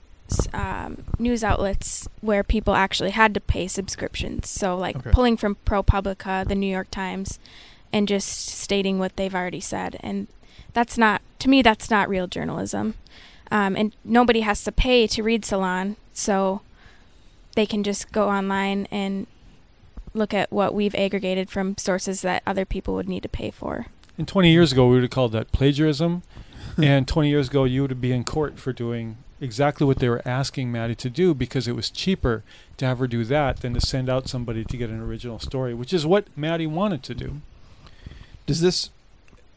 um, 0.52 1.04
news 1.18 1.42
outlets 1.44 2.08
where 2.20 2.42
people 2.44 2.74
actually 2.74 3.10
had 3.10 3.34
to 3.34 3.40
pay 3.40 3.66
subscriptions. 3.68 4.48
So, 4.48 4.76
like 4.76 4.96
Okay. 4.96 5.10
pulling 5.10 5.36
from 5.36 5.56
ProPublica, 5.66 6.46
the 6.46 6.54
New 6.54 6.70
York 6.70 6.90
Times, 6.90 7.38
and 7.92 8.06
just 8.08 8.28
stating 8.48 8.98
what 8.98 9.16
they've 9.16 9.34
already 9.34 9.60
said. 9.60 9.96
And 10.00 10.26
that's 10.72 10.96
not, 10.96 11.22
to 11.40 11.48
me, 11.48 11.62
that's 11.62 11.90
not 11.90 12.08
real 12.08 12.26
journalism. 12.26 12.94
Um, 13.50 13.74
and 13.76 13.94
nobody 14.04 14.40
has 14.40 14.62
to 14.64 14.72
pay 14.72 15.06
to 15.08 15.22
read 15.22 15.44
Salon, 15.44 15.96
so 16.12 16.60
they 17.56 17.66
can 17.66 17.82
just 17.82 18.12
go 18.12 18.28
online 18.28 18.86
and 18.92 19.26
look 20.14 20.32
at 20.32 20.52
what 20.52 20.72
we've 20.74 20.94
aggregated 20.94 21.50
from 21.50 21.76
sources 21.76 22.22
that 22.22 22.42
other 22.46 22.64
people 22.64 22.94
would 22.94 23.08
need 23.08 23.22
to 23.24 23.28
pay 23.28 23.50
for. 23.50 23.86
And 24.18 24.28
20 24.28 24.50
years 24.52 24.72
ago, 24.72 24.86
we 24.86 24.94
would 24.94 25.02
have 25.02 25.10
called 25.10 25.32
that 25.32 25.50
plagiarism. 25.50 26.22
and 26.80 27.08
20 27.08 27.28
years 27.28 27.48
ago, 27.48 27.64
you 27.64 27.82
would 27.82 28.00
be 28.00 28.12
in 28.12 28.22
court 28.22 28.58
for 28.58 28.72
doing 28.72 29.16
exactly 29.40 29.86
what 29.86 29.98
they 29.98 30.08
were 30.08 30.22
asking 30.24 30.70
Maddie 30.70 30.94
to 30.96 31.10
do 31.10 31.34
because 31.34 31.66
it 31.66 31.76
was 31.76 31.90
cheaper 31.90 32.42
to 32.76 32.86
have 32.86 32.98
her 32.98 33.06
do 33.06 33.24
that 33.24 33.58
than 33.60 33.74
to 33.74 33.80
send 33.80 34.08
out 34.08 34.28
somebody 34.28 34.64
to 34.64 34.76
get 34.76 34.90
an 34.90 35.00
original 35.00 35.38
story, 35.38 35.74
which 35.74 35.92
is 35.92 36.06
what 36.06 36.26
Maddie 36.36 36.66
wanted 36.66 37.02
to 37.04 37.14
do. 37.14 37.40
Does 38.46 38.60
this? 38.60 38.90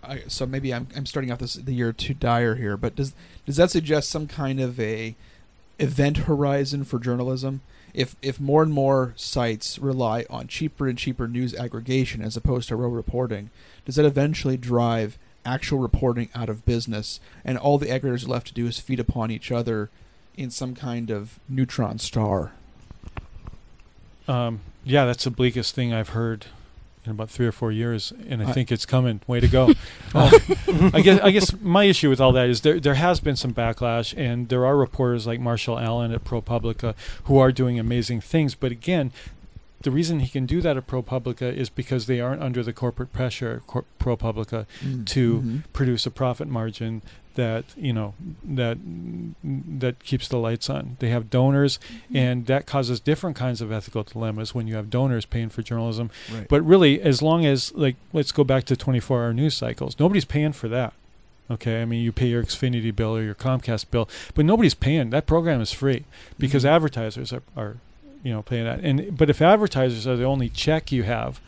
I, 0.04 0.24
so 0.28 0.46
maybe 0.46 0.74
I'm 0.74 0.88
I'm 0.96 1.06
starting 1.06 1.32
off 1.32 1.40
this 1.40 1.54
the 1.56 1.74
year 1.74 1.94
too 1.94 2.14
dire 2.14 2.56
here, 2.56 2.78
but 2.78 2.96
does 2.96 3.14
does 3.46 3.58
that 3.58 3.72
suggest 3.72 4.10
some 4.10 4.28
kind 4.28 4.60
of 4.60 4.80
a 4.80 5.16
event 5.80 6.18
horizon 6.18 6.84
for 6.84 7.00
journalism? 7.00 7.62
If 7.94 8.16
if 8.22 8.40
more 8.40 8.64
and 8.64 8.74
more 8.74 9.14
sites 9.16 9.80
rely 9.80 10.26
on 10.30 10.48
cheaper 10.48 10.88
and 10.88 10.98
cheaper 10.98 11.28
news 11.28 11.54
aggregation 11.56 12.22
as 12.22 12.36
opposed 12.36 12.68
to 12.70 12.76
real 12.76 12.90
reporting, 12.90 13.50
does 13.86 13.96
that 13.96 14.06
eventually 14.06 14.58
drive 14.58 15.18
actual 15.46 15.80
reporting 15.80 16.30
out 16.36 16.50
of 16.50 16.66
business, 16.66 17.20
and 17.46 17.58
all 17.58 17.78
the 17.78 17.88
aggregators 17.88 18.26
are 18.26 18.30
left 18.30 18.48
to 18.48 18.54
do 18.54 18.68
is 18.68 18.80
feed 18.80 19.00
upon 19.00 19.32
each 19.32 19.52
other 19.52 19.90
in 20.36 20.50
some 20.50 20.74
kind 20.76 21.10
of 21.12 21.40
neutron 21.50 22.00
star? 22.00 22.52
Um, 24.28 24.62
yeah, 24.84 25.06
that's 25.06 25.24
the 25.26 25.32
bleakest 25.32 25.76
thing 25.76 25.94
I've 25.94 26.10
heard 26.10 26.46
in 27.06 27.12
about 27.12 27.30
three 27.30 27.46
or 27.46 27.52
four 27.52 27.72
years, 27.72 28.14
and 28.30 28.42
I 28.42 28.50
I- 28.50 28.52
think 28.54 28.72
it's 28.72 28.86
coming. 28.86 29.20
Way 29.28 29.40
to 29.42 29.48
go! 29.48 29.72
Uh, 30.16 30.30
I 30.94 31.02
guess 31.02 31.20
I 31.22 31.32
guess 31.32 31.56
my 31.60 31.86
issue 31.86 32.08
with 32.08 32.22
all 32.22 32.32
that 32.34 32.48
is 32.48 32.62
there 32.62 32.80
there 32.80 32.94
has 32.94 33.20
been 33.20 33.36
some 33.36 33.52
backlash, 33.52 34.14
and 34.16 34.48
there 34.50 34.64
are 34.64 34.78
reporters 34.78 35.26
like 35.26 35.40
Marshall 35.40 35.80
Allen 35.80 36.12
at 36.14 36.24
ProPublica 36.24 36.94
who 37.24 37.40
are 37.40 37.52
doing 37.52 37.80
amazing 37.80 38.22
things. 38.22 38.54
But 38.54 38.72
again, 38.72 39.12
the 39.84 39.92
reason 39.92 40.20
he 40.20 40.28
can 40.30 40.46
do 40.46 40.60
that 40.62 40.76
at 40.78 40.88
ProPublica 40.88 41.54
is 41.56 41.70
because 41.70 42.06
they 42.08 42.20
aren't 42.20 42.42
under 42.42 42.64
the 42.64 42.74
corporate 42.74 43.14
pressure, 43.14 43.62
cor- 43.68 43.86
ProPublica, 44.00 44.66
Mm, 44.84 45.06
to 45.08 45.42
mhm. 45.42 45.64
produce 45.74 46.06
a 46.06 46.12
profit 46.12 46.48
margin 46.48 47.02
that 47.36 47.66
you 47.76 47.92
know 47.94 48.14
that 48.44 48.78
that 49.80 50.04
keeps 50.04 50.28
the 50.28 50.38
lights 50.38 50.70
on. 50.70 50.98
They 51.00 51.10
have 51.10 51.30
donors, 51.30 51.80
and 52.14 52.46
that 52.46 52.66
causes 52.66 53.00
different 53.00 53.36
kinds 53.36 53.60
of 53.62 53.72
ethical 53.72 54.04
dilemmas 54.04 54.54
when 54.54 54.68
you 54.68 54.76
have 54.76 54.90
donors 54.90 55.26
paying 55.26 55.50
for 55.50 55.62
journalism. 55.64 56.12
Right. 56.32 56.48
But 56.48 56.62
really, 56.62 57.02
as 57.02 57.22
long 57.22 57.46
as 57.46 57.74
like 57.74 57.96
let's 58.14 58.32
go 58.32 58.44
back 58.44 58.66
to 58.66 58.76
24-hour 58.76 59.34
news 59.34 59.56
cycles, 59.56 60.00
nobody's 60.00 60.26
paying 60.26 60.54
for 60.54 60.68
that. 60.70 60.94
Okay, 61.52 61.82
I 61.82 61.86
mean 61.86 62.04
you 62.04 62.12
pay 62.12 62.28
your 62.28 62.44
Xfinity 62.44 62.96
bill 62.96 63.16
or 63.18 63.24
your 63.24 63.36
Comcast 63.36 63.90
bill, 63.92 64.08
but 64.34 64.46
nobody's 64.46 64.76
paying. 64.76 65.10
That 65.10 65.26
program 65.26 65.60
is 65.60 65.72
free 65.72 66.06
because 66.40 66.64
Mhm. 66.64 66.70
advertisers 66.70 67.34
are, 67.34 67.44
are 67.58 67.78
you 68.24 68.32
know 68.32 68.42
paying 68.42 68.66
that. 68.66 68.80
And 68.80 69.16
but 69.16 69.30
if 69.30 69.42
advertisers 69.42 70.08
are 70.08 70.16
the 70.16 70.24
only 70.24 70.50
check 70.50 70.92
you 70.92 71.04
have 71.04 71.40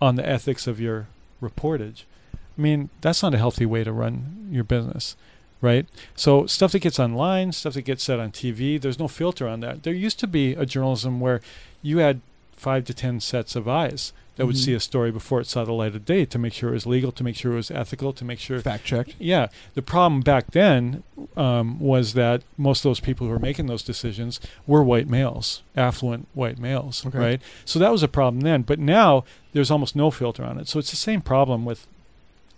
on 0.00 0.16
the 0.16 0.28
ethics 0.28 0.66
of 0.66 0.80
your 0.80 1.06
reportage, 1.40 2.04
I 2.34 2.60
mean 2.60 2.88
that's 3.00 3.22
not 3.22 3.34
a 3.34 3.38
healthy 3.38 3.66
way 3.66 3.84
to 3.84 3.92
run 3.92 4.48
your 4.50 4.64
business, 4.64 5.16
right? 5.60 5.86
So 6.14 6.46
stuff 6.46 6.72
that 6.72 6.80
gets 6.80 6.98
online, 6.98 7.52
stuff 7.52 7.74
that 7.74 7.82
gets 7.82 8.02
said 8.02 8.18
on 8.18 8.32
TV, 8.32 8.80
there's 8.80 8.98
no 8.98 9.08
filter 9.08 9.46
on 9.46 9.60
that. 9.60 9.82
There 9.82 9.94
used 9.94 10.18
to 10.20 10.26
be 10.26 10.54
a 10.54 10.66
journalism 10.66 11.20
where 11.20 11.40
you 11.82 11.98
had 11.98 12.20
five 12.52 12.84
to 12.86 12.94
ten 12.94 13.20
sets 13.20 13.54
of 13.54 13.68
eyes 13.68 14.12
that 14.36 14.46
would 14.46 14.54
Mhm. 14.56 14.64
see 14.64 14.74
a 14.74 14.80
story 14.80 15.10
before 15.10 15.40
it 15.40 15.46
saw 15.46 15.64
the 15.64 15.72
light 15.72 15.94
of 15.94 16.04
day 16.04 16.24
to 16.26 16.38
make 16.38 16.52
sure 16.52 16.70
it 16.70 16.74
was 16.74 16.86
legal, 16.86 17.10
to 17.12 17.24
make 17.24 17.36
sure 17.36 17.52
it 17.52 17.56
was 17.56 17.70
ethical, 17.70 18.12
to 18.12 18.24
make 18.24 18.38
sure 18.38 18.60
fact 18.60 18.84
checked. 18.84 19.14
yeah. 19.18 19.48
The 19.74 19.82
problem 19.82 20.20
back 20.20 20.50
then 20.52 21.02
um, 21.36 21.78
was 21.80 22.12
that 22.14 22.42
most 22.56 22.80
of 22.84 22.90
those 22.90 23.00
people 23.00 23.26
who 23.26 23.32
were 23.32 23.38
making 23.38 23.66
those 23.66 23.82
decisions 23.82 24.40
were 24.66 24.82
white 24.82 25.08
males, 25.08 25.62
affluent 25.76 26.28
white 26.34 26.58
males, 26.58 27.04
Okay. 27.06 27.18
right? 27.18 27.42
So 27.64 27.78
that 27.78 27.90
was 27.92 28.02
a 28.02 28.08
problem 28.08 28.40
then. 28.40 28.62
But 28.62 28.78
now 28.78 29.24
there's 29.52 29.70
almost 29.70 29.96
no 29.96 30.10
filter 30.10 30.44
on 30.44 30.58
it. 30.58 30.68
So 30.68 30.78
it's 30.78 30.90
the 30.90 30.96
same 30.96 31.20
problem 31.20 31.64
with 31.64 31.86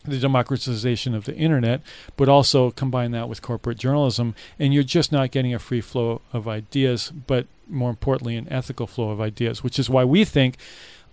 the 0.04 0.18
democratization 0.18 1.14
of 1.14 1.24
the 1.24 1.34
internet, 1.36 1.82
but 2.16 2.28
also 2.28 2.70
combine 2.70 3.10
that 3.10 3.28
with 3.28 3.42
corporate 3.42 3.78
journalism, 3.78 4.34
and 4.58 4.72
you're 4.72 4.82
just 4.82 5.12
not 5.12 5.30
getting 5.30 5.52
a 5.52 5.58
free 5.58 5.80
flow 5.80 6.20
of 6.32 6.48
ideas, 6.48 7.12
but 7.26 7.46
more 7.68 7.90
importantly, 7.90 8.36
an 8.36 8.46
ethical 8.50 8.86
flow 8.86 9.10
of 9.10 9.20
ideas, 9.20 9.62
which 9.62 9.78
is 9.78 9.90
why 9.90 10.04
we 10.04 10.24
think 10.24 10.56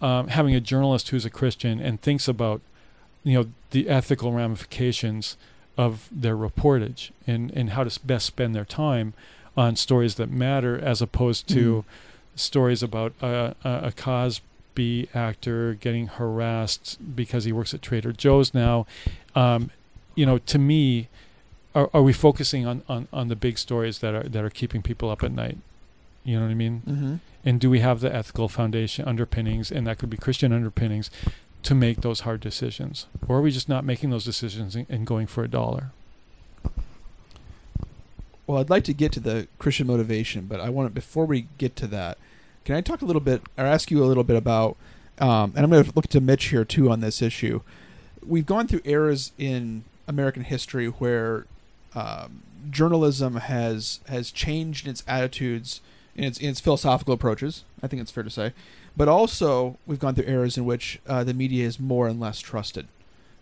um, 0.05 0.27
having 0.27 0.53
a 0.53 0.59
journalist 0.59 1.09
who's 1.09 1.25
a 1.25 1.31
Christian 1.31 1.79
and 1.79 1.99
thinks 1.99 2.27
about 2.27 2.61
you 3.23 3.33
know 3.33 3.47
the 3.71 3.89
ethical 3.89 4.31
ramifications 4.31 5.35
of 5.77 6.07
their 6.11 6.37
reportage 6.37 7.09
and 7.25 7.49
and 7.51 7.71
how 7.71 7.83
to 7.83 7.99
best 8.05 8.27
spend 8.27 8.53
their 8.53 8.65
time 8.65 9.15
on 9.57 9.75
stories 9.75 10.15
that 10.15 10.29
matter 10.29 10.77
as 10.77 11.01
opposed 11.01 11.49
to 11.49 11.83
stories 12.35 12.83
about 12.83 13.13
a, 13.21 13.55
a, 13.63 13.87
a 13.87 13.91
Cosby 13.91 15.09
actor 15.15 15.73
getting 15.73 16.05
harassed 16.05 16.99
because 17.15 17.45
he 17.45 17.51
works 17.51 17.73
at 17.73 17.81
Trader 17.81 18.11
Joe's 18.11 18.53
now. 18.53 18.85
Um, 19.33 19.71
you 20.13 20.25
know, 20.25 20.37
to 20.37 20.59
me, 20.59 21.07
are, 21.73 21.89
are 21.93 22.03
we 22.03 22.13
focusing 22.13 22.67
on, 22.67 22.83
on, 22.87 23.07
on 23.11 23.29
the 23.29 23.35
big 23.35 23.57
stories 23.57 23.99
that 23.99 24.13
are 24.13 24.23
that 24.23 24.43
are 24.43 24.51
keeping 24.51 24.83
people 24.83 25.09
up 25.09 25.23
at 25.23 25.31
night? 25.31 25.57
You 26.25 26.37
know 26.37 26.45
what 26.45 26.51
I 26.51 26.55
mean? 26.55 26.81
Mhm. 26.85 27.19
And 27.45 27.59
do 27.61 27.69
we 27.69 27.79
have 27.79 27.99
the 28.01 28.13
ethical 28.13 28.49
foundation 28.49 29.07
underpinnings, 29.07 29.71
and 29.71 29.85
that 29.87 29.99
could 29.99 30.09
be 30.09 30.17
Christian 30.17 30.51
underpinnings, 30.51 31.09
to 31.63 31.73
make 31.75 32.01
those 32.01 32.21
hard 32.21 32.41
decisions, 32.41 33.05
or 33.27 33.37
are 33.37 33.41
we 33.41 33.51
just 33.51 33.69
not 33.69 33.83
making 33.83 34.09
those 34.09 34.25
decisions 34.25 34.75
and, 34.75 34.85
and 34.89 35.07
going 35.07 35.25
for 35.27 35.43
a 35.43 35.47
dollar? 35.47 35.91
Well, 38.47 38.59
I'd 38.59 38.69
like 38.69 38.83
to 38.83 38.93
get 38.93 39.11
to 39.13 39.19
the 39.19 39.47
Christian 39.57 39.87
motivation, 39.87 40.45
but 40.45 40.59
I 40.59 40.69
want 40.69 40.87
to 40.87 40.93
before 40.93 41.25
we 41.25 41.47
get 41.57 41.75
to 41.77 41.87
that, 41.87 42.17
can 42.63 42.75
I 42.75 42.81
talk 42.81 43.01
a 43.01 43.05
little 43.05 43.21
bit 43.21 43.41
or 43.57 43.65
ask 43.65 43.89
you 43.89 44.03
a 44.03 44.05
little 44.05 44.23
bit 44.23 44.35
about? 44.35 44.77
Um, 45.17 45.53
and 45.55 45.63
I'm 45.63 45.69
going 45.71 45.83
to 45.83 45.91
look 45.95 46.07
to 46.09 46.21
Mitch 46.21 46.45
here 46.45 46.65
too 46.65 46.91
on 46.91 46.99
this 46.99 47.21
issue. 47.21 47.61
We've 48.25 48.45
gone 48.45 48.67
through 48.67 48.81
eras 48.83 49.31
in 49.37 49.83
American 50.07 50.43
history 50.43 50.87
where 50.87 51.45
um, 51.95 52.43
journalism 52.69 53.37
has 53.37 54.01
has 54.09 54.29
changed 54.31 54.87
its 54.87 55.03
attitudes 55.07 55.81
in 56.15 56.23
its 56.23 56.37
in 56.37 56.49
its 56.49 56.59
philosophical 56.59 57.13
approaches. 57.13 57.63
I 57.83 57.87
think 57.87 58.01
it's 58.01 58.11
fair 58.11 58.23
to 58.23 58.29
say, 58.29 58.53
but 58.95 59.07
also 59.07 59.77
we've 59.85 59.99
gone 59.99 60.15
through 60.15 60.27
eras 60.27 60.57
in 60.57 60.65
which 60.65 60.99
uh, 61.07 61.23
the 61.23 61.33
media 61.33 61.65
is 61.65 61.79
more 61.79 62.07
and 62.07 62.19
less 62.19 62.39
trusted. 62.39 62.87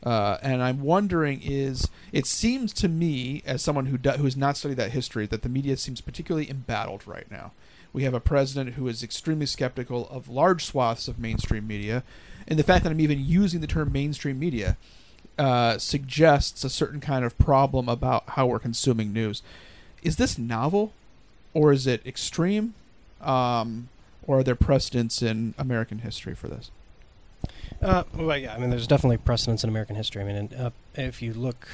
Uh, 0.04 0.38
and 0.42 0.62
I'm 0.62 0.82
wondering 0.82 1.42
is 1.42 1.90
it 2.12 2.26
seems 2.26 2.74
to 2.74 2.90
me 2.90 3.42
as 3.46 3.62
someone 3.62 3.86
who 3.86 3.98
do, 3.98 4.12
who 4.12 4.26
has 4.26 4.36
not 4.36 4.58
studied 4.58 4.78
that 4.78 4.92
history 4.92 5.26
that 5.28 5.44
the 5.44 5.50
media 5.50 5.78
seems 5.78 6.02
particularly 6.02 6.50
embattled 6.50 7.08
right 7.08 7.30
now. 7.32 7.54
We 7.94 8.04
have 8.04 8.14
a 8.14 8.20
president 8.20 8.76
who 8.76 8.88
is 8.88 9.04
extremely 9.04 9.46
skeptical 9.46 10.10
of 10.10 10.28
large 10.28 10.66
swaths 10.66 11.08
of 11.08 11.20
mainstream 11.20 11.68
media, 11.68 12.04
and 12.48 12.60
the 12.60 12.64
fact 12.64 12.84
that 12.84 12.92
I'm 12.92 13.00
even 13.00 13.24
using 13.24 13.62
the 13.62 13.68
term 13.68 13.92
mainstream 13.92 14.40
media 14.40 14.78
uh, 15.38 15.78
suggests 15.78 16.64
a 16.64 16.70
certain 16.70 17.00
kind 17.00 17.24
of 17.24 17.38
problem 17.38 17.88
about 17.88 18.30
how 18.30 18.48
we're 18.48 18.60
consuming 18.60 19.14
news. 19.14 19.42
Is 20.02 20.18
this 20.18 20.38
novel, 20.38 20.92
or 21.54 21.72
is 21.72 21.88
it 21.88 22.06
extreme, 22.06 22.74
um, 23.22 23.90
or 24.26 24.40
are 24.40 24.44
there 24.44 24.56
precedents 24.56 25.22
in 25.22 25.54
American 25.58 26.00
history 26.00 26.34
for 26.36 26.48
this? 26.48 26.72
Uh, 27.82 28.04
well, 28.16 28.38
yeah, 28.38 28.54
I 28.54 28.58
mean, 28.58 28.70
there's 28.70 28.88
definitely 28.88 29.18
precedents 29.18 29.64
in 29.64 29.70
American 29.70 29.96
history. 29.96 30.22
I 30.22 30.26
mean, 30.26 30.36
and, 30.36 30.54
uh, 30.54 30.70
if 30.96 31.22
you 31.22 31.34
look, 31.34 31.68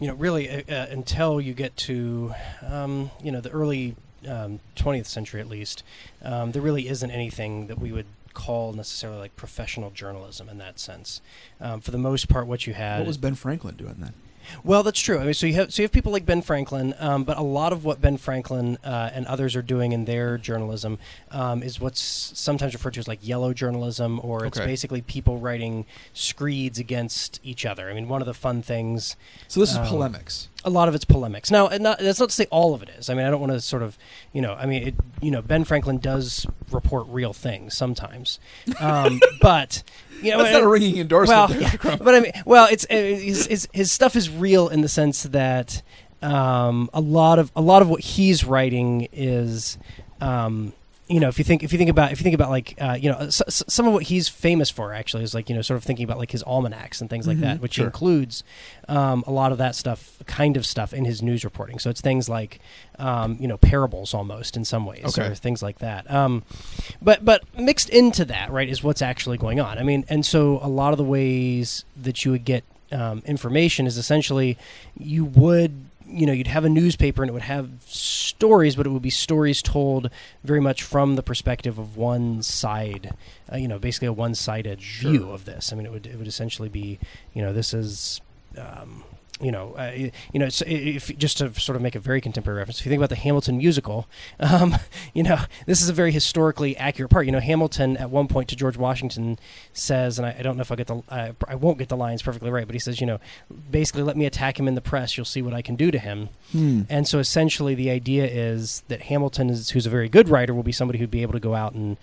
you 0.00 0.08
know, 0.08 0.14
really 0.14 0.48
uh, 0.48 0.62
uh, 0.68 0.86
until 0.90 1.40
you 1.40 1.52
get 1.52 1.76
to, 1.78 2.34
um, 2.66 3.10
you 3.22 3.30
know, 3.30 3.40
the 3.40 3.50
early 3.50 3.96
um, 4.26 4.60
20th 4.76 5.06
century 5.06 5.40
at 5.40 5.48
least, 5.48 5.82
um, 6.22 6.52
there 6.52 6.62
really 6.62 6.88
isn't 6.88 7.10
anything 7.10 7.66
that 7.66 7.78
we 7.78 7.92
would 7.92 8.06
call 8.32 8.72
necessarily 8.72 9.18
like 9.18 9.36
professional 9.36 9.90
journalism 9.90 10.48
in 10.48 10.58
that 10.58 10.78
sense. 10.78 11.20
Um, 11.60 11.80
for 11.80 11.90
the 11.90 11.98
most 11.98 12.28
part, 12.28 12.46
what 12.46 12.66
you 12.66 12.74
had 12.74 12.98
What 12.98 13.06
was 13.06 13.16
Ben 13.16 13.34
Franklin 13.34 13.76
doing 13.76 13.96
then? 13.98 14.12
Well, 14.64 14.82
that's 14.82 15.00
true. 15.00 15.18
I 15.18 15.24
mean, 15.24 15.34
so 15.34 15.46
you 15.46 15.54
have 15.54 15.72
so 15.72 15.82
you 15.82 15.84
have 15.84 15.92
people 15.92 16.12
like 16.12 16.24
Ben 16.26 16.42
Franklin, 16.42 16.94
um, 16.98 17.24
but 17.24 17.36
a 17.38 17.42
lot 17.42 17.72
of 17.72 17.84
what 17.84 18.00
Ben 18.00 18.16
Franklin 18.16 18.78
uh, 18.84 19.10
and 19.12 19.26
others 19.26 19.54
are 19.56 19.62
doing 19.62 19.92
in 19.92 20.04
their 20.04 20.38
journalism 20.38 20.98
um, 21.30 21.62
is 21.62 21.80
what's 21.80 22.00
sometimes 22.00 22.72
referred 22.74 22.94
to 22.94 23.00
as 23.00 23.08
like 23.08 23.26
yellow 23.26 23.52
journalism, 23.52 24.20
or 24.22 24.44
it's 24.46 24.58
Okay. 24.58 24.66
basically 24.66 25.02
people 25.02 25.38
writing 25.38 25.84
screeds 26.12 26.78
against 26.78 27.40
each 27.44 27.66
other. 27.66 27.88
I 27.90 27.94
mean, 27.94 28.08
one 28.08 28.20
of 28.22 28.26
the 28.26 28.34
fun 28.34 28.62
things. 28.62 29.16
So 29.48 29.60
this 29.60 29.70
is 29.70 29.76
um, 29.78 29.86
polemics. 29.86 30.48
A 30.64 30.70
lot 30.70 30.88
of 30.88 30.94
it's 30.96 31.04
polemics. 31.04 31.50
Now, 31.50 31.68
and 31.68 31.82
not, 31.84 31.98
that's 32.00 32.18
not 32.18 32.30
to 32.30 32.34
say 32.34 32.46
all 32.50 32.74
of 32.74 32.82
it 32.82 32.88
is. 32.88 33.08
I 33.08 33.14
mean, 33.14 33.24
I 33.24 33.30
don't 33.30 33.40
want 33.40 33.52
to 33.52 33.60
sort 33.60 33.82
of, 33.84 33.96
you 34.32 34.42
know, 34.42 34.54
I 34.54 34.66
mean, 34.66 34.88
it, 34.88 34.94
you 35.22 35.30
know, 35.30 35.40
Ben 35.40 35.62
Franklin 35.62 35.98
does 35.98 36.44
report 36.72 37.06
real 37.08 37.32
things 37.32 37.74
sometimes, 37.76 38.40
um, 38.80 39.20
but 39.40 39.84
you 40.22 40.32
know, 40.32 40.38
That's 40.38 40.52
not 40.52 40.62
a 40.62 40.68
ringing 40.68 40.98
endorsement 40.98 41.50
Well, 41.50 41.60
yeah, 41.84 41.96
but 41.96 42.14
I 42.14 42.20
mean, 42.20 42.32
well, 42.44 42.68
it's 42.70 42.86
his, 42.88 43.46
his 43.46 43.68
his 43.72 43.92
stuff 43.92 44.16
is 44.16 44.30
real 44.30 44.68
in 44.68 44.80
the 44.80 44.88
sense 44.88 45.24
that 45.24 45.82
um, 46.22 46.90
a 46.92 47.00
lot 47.00 47.38
of 47.38 47.52
a 47.54 47.60
lot 47.60 47.82
of 47.82 47.88
what 47.88 48.00
he's 48.00 48.44
writing 48.44 49.08
is. 49.12 49.78
Um, 50.20 50.72
you 51.08 51.20
know, 51.20 51.28
if 51.28 51.38
you 51.38 51.44
think 51.44 51.62
if 51.62 51.72
you 51.72 51.78
think 51.78 51.88
about 51.90 52.10
if 52.10 52.18
you 52.18 52.24
think 52.24 52.34
about 52.34 52.50
like 52.50 52.74
uh, 52.80 52.96
you 53.00 53.08
know 53.10 53.18
s- 53.18 53.40
s- 53.46 53.62
some 53.68 53.86
of 53.86 53.92
what 53.92 54.02
he's 54.04 54.28
famous 54.28 54.70
for 54.70 54.92
actually 54.92 55.22
is 55.22 55.34
like 55.34 55.48
you 55.48 55.54
know 55.54 55.62
sort 55.62 55.76
of 55.76 55.84
thinking 55.84 56.02
about 56.04 56.18
like 56.18 56.32
his 56.32 56.42
almanacs 56.42 57.00
and 57.00 57.08
things 57.08 57.28
like 57.28 57.36
Mhm, 57.36 57.42
that, 57.42 57.60
which 57.60 57.74
sure. 57.74 57.86
includes 57.86 58.42
um, 58.88 59.22
a 59.26 59.30
lot 59.30 59.52
of 59.52 59.58
that 59.58 59.76
stuff, 59.76 60.18
kind 60.26 60.56
of 60.56 60.66
stuff 60.66 60.92
in 60.92 61.04
his 61.04 61.22
news 61.22 61.44
reporting. 61.44 61.78
So 61.78 61.90
it's 61.90 62.00
things 62.00 62.28
like 62.28 62.58
um, 62.98 63.36
you 63.38 63.46
know 63.46 63.56
parables 63.56 64.14
almost 64.14 64.56
in 64.56 64.64
some 64.64 64.84
ways, 64.84 65.04
Okay. 65.16 65.28
or 65.28 65.34
things 65.36 65.62
like 65.62 65.78
that. 65.78 66.10
Um, 66.10 66.42
but 67.00 67.24
but 67.24 67.44
mixed 67.56 67.88
into 67.90 68.24
that, 68.24 68.50
right, 68.50 68.68
is 68.68 68.82
what's 68.82 69.00
actually 69.02 69.38
going 69.38 69.60
on. 69.60 69.78
I 69.78 69.84
mean, 69.84 70.04
and 70.08 70.26
so 70.26 70.58
a 70.60 70.68
lot 70.68 70.92
of 70.92 70.98
the 70.98 71.04
ways 71.04 71.84
that 71.96 72.24
you 72.24 72.32
would 72.32 72.44
get 72.44 72.64
um, 72.92 73.22
information 73.26 73.86
is 73.86 73.96
essentially 73.96 74.58
you 74.98 75.24
would 75.24 75.85
you 76.08 76.26
know 76.26 76.32
you'd 76.32 76.46
have 76.46 76.64
a 76.64 76.68
newspaper 76.68 77.22
and 77.22 77.30
it 77.30 77.32
would 77.32 77.42
have 77.42 77.68
stories 77.86 78.76
but 78.76 78.86
it 78.86 78.90
would 78.90 79.02
be 79.02 79.10
stories 79.10 79.62
told 79.62 80.10
very 80.44 80.60
much 80.60 80.82
from 80.82 81.16
the 81.16 81.22
perspective 81.22 81.78
of 81.78 81.96
one 81.96 82.42
side 82.42 83.14
uh, 83.52 83.56
you 83.56 83.68
know 83.68 83.78
basically 83.78 84.08
a 84.08 84.12
one-sided 84.12 84.80
view 84.80 85.30
of 85.30 85.44
this. 85.44 85.72
I 85.72 85.76
mean 85.76 85.86
it 85.86 85.92
would 85.92 86.06
it 86.06 86.16
would 86.16 86.28
essentially 86.28 86.68
be 86.68 86.98
you 87.34 87.42
know 87.42 87.52
this 87.52 87.74
is 87.74 88.20
um, 88.56 89.04
you 89.40 89.52
know, 89.52 89.74
uh, 89.74 89.92
you 89.94 90.38
know, 90.38 90.46
it's, 90.46 90.62
if 90.66 91.16
just 91.18 91.38
to 91.38 91.52
sort 91.60 91.76
of 91.76 91.82
make 91.82 91.94
a 91.94 92.00
very 92.00 92.20
contemporary 92.20 92.58
reference, 92.58 92.80
if 92.80 92.86
you 92.86 92.90
think 92.90 93.00
about 93.00 93.10
the 93.10 93.16
Hamilton 93.16 93.58
musical, 93.58 94.06
um, 94.40 94.76
you 95.14 95.22
know, 95.22 95.38
this 95.66 95.82
is 95.82 95.88
a 95.88 95.92
very 95.92 96.12
historically 96.12 96.76
accurate 96.76 97.10
part. 97.10 97.26
You 97.26 97.32
know, 97.32 97.40
Hamilton 97.40 97.96
at 97.96 98.10
one 98.10 98.28
point 98.28 98.48
to 98.48 98.56
George 98.56 98.76
Washington 98.76 99.38
says, 99.72 100.18
and 100.18 100.26
I, 100.26 100.36
I 100.38 100.42
don't 100.42 100.56
know 100.56 100.62
if 100.62 100.72
I 100.72 100.76
get 100.76 100.86
the, 100.86 101.02
I 101.10 101.34
I 101.48 101.54
won't 101.54 101.78
get 101.78 101.88
the 101.88 101.96
lines 101.96 102.22
perfectly 102.22 102.50
right, 102.50 102.66
but 102.66 102.74
he 102.74 102.78
says, 102.78 103.00
you 103.00 103.06
know, 103.06 103.20
basically, 103.70 104.02
let 104.02 104.16
me 104.16 104.26
attack 104.26 104.58
him 104.58 104.68
in 104.68 104.74
the 104.74 104.80
press. 104.80 105.16
You'll 105.16 105.26
see 105.26 105.42
what 105.42 105.54
I 105.54 105.62
can 105.62 105.76
do 105.76 105.90
to 105.90 105.98
him. 105.98 106.28
Hmm. 106.52 106.82
And 106.88 107.06
so 107.06 107.18
essentially, 107.18 107.74
the 107.74 107.90
idea 107.90 108.26
is 108.26 108.82
that 108.88 109.02
Hamilton 109.02 109.50
is, 109.50 109.70
who's 109.70 109.86
a 109.86 109.90
very 109.90 110.08
good 110.08 110.28
writer, 110.28 110.54
will 110.54 110.62
be 110.62 110.72
somebody 110.72 110.98
who'd 110.98 111.10
be 111.10 111.22
able 111.22 111.34
to 111.34 111.40
go 111.40 111.54
out 111.54 111.74
and 111.74 111.96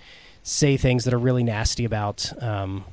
say 0.43 0.77
things 0.77 1.05
that 1.05 1.13
are 1.13 1.19
really 1.19 1.43
nasty 1.43 1.85
about. 1.85 2.31
Um, 2.43 2.83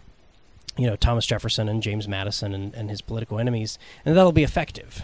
you 0.81 0.87
know 0.87 0.97
Thomas 0.97 1.27
Jefferson 1.27 1.69
and 1.69 1.83
James 1.83 2.09
Madison 2.09 2.55
and, 2.55 2.75
and 2.75 2.89
his 2.91 3.01
political 3.03 3.39
enemies, 3.39 3.79
and 4.05 4.17
that'll 4.17 4.33
be 4.33 4.43
effective. 4.43 5.03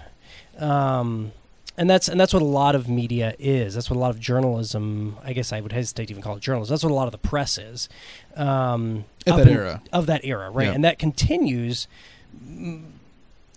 Um, 0.58 1.32
and 1.76 1.90
that's 1.90 2.08
and 2.08 2.18
that's 2.18 2.32
what 2.32 2.40
a 2.42 2.46
lot 2.46 2.74
of 2.74 2.88
media 2.88 3.34
is. 3.38 3.74
That's 3.74 3.90
what 3.90 3.96
a 3.96 4.00
lot 4.00 4.10
of 4.10 4.18
journalism. 4.18 5.18
I 5.22 5.34
guess 5.34 5.52
I 5.52 5.60
would 5.60 5.72
hesitate 5.72 6.06
to 6.06 6.12
even 6.12 6.22
call 6.22 6.36
it 6.36 6.40
journalism. 6.40 6.72
That's 6.72 6.82
what 6.84 6.90
a 6.92 6.94
lot 6.94 7.06
of 7.06 7.12
the 7.12 7.18
press 7.18 7.58
is. 7.58 7.88
Um, 8.34 9.04
Of 9.26 9.36
that 9.36 9.46
in- 9.48 9.52
era. 9.52 9.82
Of 9.92 10.06
that 10.06 10.24
era, 10.24 10.48
right? 10.50 10.68
Yeah. 10.68 10.72
And 10.72 10.84
that 10.84 10.98
continues. 10.98 11.86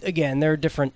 Again, 0.04 0.40
there 0.40 0.52
are 0.52 0.58
different 0.58 0.94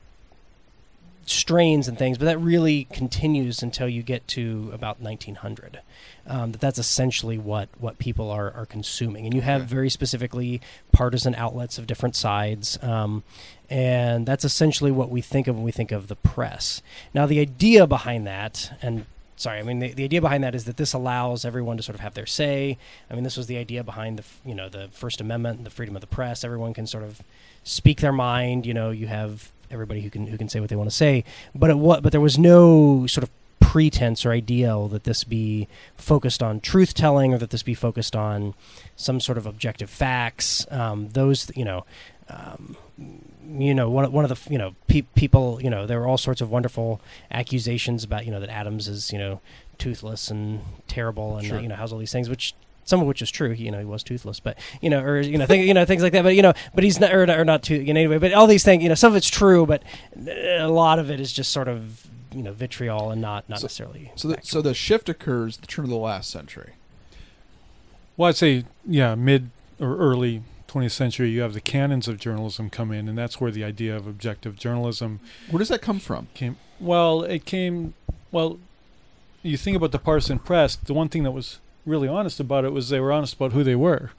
strains 1.26 1.88
and 1.88 1.98
things, 1.98 2.18
but 2.18 2.26
that 2.26 2.40
really 2.40 2.86
continues 2.86 3.64
until 3.64 3.88
you 3.88 4.04
get 4.04 4.28
to 4.30 4.70
about 4.74 5.00
1900. 5.00 5.80
Um, 6.26 6.54
that 6.54 6.62
that's 6.62 6.80
essentially 6.80 7.38
what 7.38 7.70
what 7.78 7.98
people 7.98 8.32
are 8.32 8.52
are 8.52 8.66
consuming, 8.66 9.26
and 9.26 9.34
you 9.34 9.42
have 9.42 9.66
very 9.66 9.90
specifically 9.90 10.62
partisan 10.94 11.36
outlets 11.36 11.78
of 11.78 11.86
different 11.86 12.16
sides, 12.16 12.80
um, 12.82 13.24
and 13.70 14.26
that's 14.26 14.46
essentially 14.46 14.92
what 14.92 15.10
we 15.10 15.20
think 15.20 15.48
of 15.48 15.56
when 15.56 15.66
we 15.66 15.72
think 15.74 15.92
of 15.92 16.08
the 16.08 16.16
press. 16.16 16.82
Now, 17.14 17.26
the 17.26 17.40
idea 17.40 17.86
behind 17.88 18.26
that, 18.26 18.72
and 18.82 19.06
sorry, 19.36 19.60
I 19.60 19.64
mean 19.64 19.80
the, 19.80 19.94
the 19.94 20.06
idea 20.06 20.22
behind 20.22 20.46
that 20.46 20.56
is 20.56 20.64
that 20.66 20.78
this 20.78 20.94
allows 20.94 21.44
everyone 21.44 21.76
to 21.76 21.84
sort 21.84 21.96
of 21.96 22.02
have 22.02 22.14
their 22.14 22.26
say. 22.26 22.78
I 23.12 23.16
mean, 23.16 23.26
this 23.26 23.36
was 23.36 23.48
the 23.48 23.58
idea 23.58 23.84
behind 23.84 24.20
the 24.20 24.24
you 24.46 24.56
know 24.56 24.70
the 24.70 24.88
First 24.94 25.20
Amendment 25.20 25.58
and 25.58 25.66
the 25.66 25.72
freedom 25.72 25.96
of 25.96 26.02
the 26.02 26.08
press. 26.08 26.46
Everyone 26.46 26.74
can 26.74 26.88
sort 26.88 27.04
of 27.04 27.22
speak 27.66 28.00
their 28.00 28.14
mind. 28.14 28.66
You 28.66 28.74
know, 28.74 28.92
you 28.92 29.08
have 29.08 29.52
everybody 29.74 30.02
who 30.02 30.10
can 30.10 30.28
who 30.28 30.38
can 30.38 30.48
say 30.48 30.60
what 30.60 30.70
they 30.70 30.76
want 30.76 30.90
to 30.90 30.96
say. 30.96 31.24
But 31.54 31.70
it 31.70 31.78
what 31.78 32.04
but 32.04 32.12
there 32.12 32.22
was 32.22 32.38
no 32.38 33.08
sort 33.08 33.24
of 33.24 33.30
pretense 33.60 34.26
or 34.26 34.32
ideal 34.32 34.88
that 34.90 35.04
this 35.04 35.24
be 35.24 35.68
focused 35.98 36.44
on 36.44 36.60
truth 36.60 36.94
telling 36.94 37.34
or 37.34 37.38
that 37.40 37.50
this 37.50 37.64
be 37.64 37.74
focused 37.74 38.16
on 38.16 38.54
some 38.96 39.20
sort 39.20 39.38
of 39.38 39.46
objective 39.46 39.90
facts. 39.90 40.66
Um, 40.72 41.10
those 41.10 41.52
you 41.56 41.66
know. 41.66 41.86
Um, 42.30 42.78
you 43.46 43.74
know, 43.74 43.90
one, 43.90 44.10
one 44.14 44.24
of 44.24 44.30
the 44.30 44.52
you 44.52 44.58
know 44.58 44.76
pe- 44.88 45.02
people 45.02 45.60
you 45.62 45.70
know 45.70 45.86
there 45.86 46.00
were 46.00 46.08
all 46.08 46.18
sorts 46.18 46.40
of 46.40 46.50
wonderful 46.50 47.02
accusations 47.32 48.04
about 48.04 48.26
you 48.26 48.32
know 48.32 48.40
that 48.40 48.50
Adams 48.50 48.88
is 48.88 49.12
you 49.12 49.20
know 49.20 49.42
toothless 49.78 50.32
and 50.32 50.62
terrible 50.88 51.38
and 51.38 51.52
uh, 51.52 51.58
you 51.58 51.68
know 51.68 51.76
has 51.76 51.92
all 51.92 52.00
these 52.00 52.12
things 52.12 52.30
which 52.30 52.54
some 52.86 53.02
of 53.02 53.08
which 53.08 53.22
is 53.22 53.32
true. 53.32 53.52
He, 53.52 53.66
you 53.66 53.72
know, 53.72 53.80
he 53.80 53.86
was 53.86 54.04
toothless, 54.04 54.40
but 54.40 54.58
you 54.82 54.90
know, 54.90 55.02
or 55.02 55.20
you 55.20 55.38
know, 55.38 55.46
think, 55.46 55.66
you 55.66 55.74
know, 55.74 55.86
things 55.86 56.04
like 56.04 56.14
that. 56.14 56.24
But 56.24 56.36
you 56.36 56.42
know, 56.42 56.54
but 56.74 56.84
he's 56.84 57.00
not, 57.00 57.14
or, 57.14 57.24
or 57.24 57.46
not 57.46 57.64
tooth. 57.64 57.88
You 57.88 57.94
know, 57.94 58.00
anyway. 58.00 58.18
But 58.18 58.34
all 58.34 58.48
these 58.48 58.64
things, 58.64 58.84
you 58.84 58.90
know, 58.90 58.96
some 58.96 59.12
of 59.12 59.16
it's 59.16 59.30
true, 59.30 59.66
but 59.66 59.84
a 60.28 60.68
lot 60.68 61.00
of 61.00 61.10
it 61.10 61.20
is 61.20 61.32
just 61.32 61.52
sort 61.52 61.68
of 61.68 62.08
you 62.34 62.44
know 62.44 62.54
vitriol 62.54 63.12
and 63.12 63.22
not 63.22 63.48
not 63.50 63.62
necessarily. 63.62 64.12
So 64.16 64.30
the, 64.30 64.40
so 64.42 64.62
the 64.62 64.74
shift 64.74 65.10
occurs 65.10 65.58
the 65.58 65.68
turn 65.68 65.86
of 65.86 65.90
the 65.90 65.98
last 65.98 66.30
century. 66.30 66.74
Well, 68.16 68.30
I'd 68.30 68.36
say, 68.36 68.66
yeah, 68.86 69.16
mid 69.16 69.50
or 69.80 69.98
early 69.98 70.44
20th 70.68 70.92
century, 70.92 71.30
you 71.30 71.42
have 71.42 71.54
the 71.54 71.62
canons 71.62 72.08
of 72.08 72.20
journalism 72.20 72.70
come 72.70 72.92
in, 72.92 73.08
and 73.08 73.18
that's 73.18 73.40
where 73.40 73.52
the 73.52 73.64
idea 73.64 73.96
of 73.96 74.08
objective 74.08 74.58
journalism. 74.58 75.20
Where 75.50 75.60
does 75.60 75.70
that 75.70 75.82
come 75.82 76.00
from? 76.00 76.28
Came 76.34 76.58
well. 76.80 77.24
It 77.24 77.46
came 77.46 77.94
well. 78.32 78.60
You 79.42 79.58
think 79.58 79.76
about 79.78 79.92
the 79.92 80.00
partisan 80.00 80.40
press. 80.40 80.76
The 80.76 80.94
one 80.94 81.10
thing 81.10 81.24
that 81.24 81.32
was 81.32 81.60
really 81.86 82.08
honest 82.08 82.40
about 82.40 82.66
it 82.66 82.72
was 82.72 82.90
they 82.90 83.00
were 83.00 83.12
honest 83.12 83.36
about 83.36 83.54
who 83.54 83.64
they 83.64 83.76
were, 83.76 84.12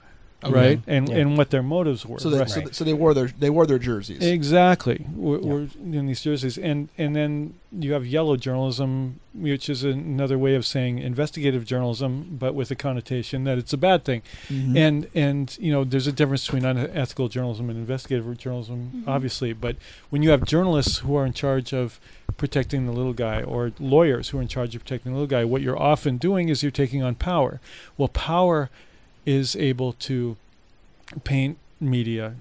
Okay. 0.42 0.52
right, 0.52 0.80
and 0.86 1.08
Yeah. 1.08 1.16
and 1.16 1.38
what 1.38 1.48
their 1.50 1.62
motives 1.62 2.04
were. 2.04 2.18
So, 2.18 2.28
they, 2.28 2.38
right. 2.38 2.48
so, 2.50 2.62
so 2.70 2.84
they 2.84 2.92
wore 2.92 3.14
their 3.14 3.28
they 3.28 3.48
wore 3.48 3.66
their 3.66 3.78
jerseys. 3.78 4.22
Exactly. 4.22 5.06
We're, 5.14 5.38
we're 5.38 5.68
in 5.82 6.06
these 6.06 6.20
jerseys, 6.22 6.58
and 6.58 6.90
and 6.98 7.16
then 7.16 7.54
you 7.72 7.94
have 7.94 8.04
yellow 8.06 8.36
journalism, 8.36 9.20
which 9.32 9.70
is 9.70 9.84
another 9.84 10.36
way 10.36 10.54
of 10.54 10.66
saying 10.66 10.98
investigative 10.98 11.64
journalism, 11.64 12.36
but 12.38 12.54
with 12.54 12.70
a 12.70 12.74
connotation 12.74 13.44
that 13.44 13.56
it's 13.56 13.72
a 13.72 13.78
bad 13.78 14.04
thing. 14.04 14.20
Mhm. 14.48 14.76
And 14.76 15.06
and 15.14 15.56
you 15.58 15.72
know, 15.72 15.82
there's 15.82 16.06
a 16.06 16.12
difference 16.12 16.44
between 16.44 16.66
unethical 16.66 17.28
journalism 17.28 17.70
and 17.70 17.78
investigative 17.78 18.36
journalism, 18.36 18.90
Mhm. 18.96 19.08
obviously. 19.08 19.54
But 19.54 19.76
when 20.10 20.22
you 20.22 20.28
have 20.28 20.44
journalists 20.44 20.98
who 20.98 21.14
are 21.16 21.24
in 21.24 21.32
charge 21.32 21.72
of 21.72 21.98
protecting 22.36 22.84
the 22.84 22.92
little 22.92 23.14
guy, 23.14 23.40
or 23.42 23.72
lawyers 23.80 24.28
who 24.28 24.38
are 24.38 24.42
in 24.42 24.48
charge 24.48 24.74
of 24.74 24.82
protecting 24.84 25.12
the 25.12 25.18
little 25.18 25.26
guy, 25.38 25.44
what 25.44 25.62
you're 25.62 25.80
often 25.80 26.18
doing 26.18 26.50
is 26.50 26.62
you're 26.62 26.70
taking 26.70 27.02
on 27.02 27.14
power. 27.14 27.60
Well, 27.96 28.08
power 28.08 28.68
is 29.26 29.56
able 29.56 29.92
to 29.94 30.36
paint 31.24 31.58
media, 31.80 32.34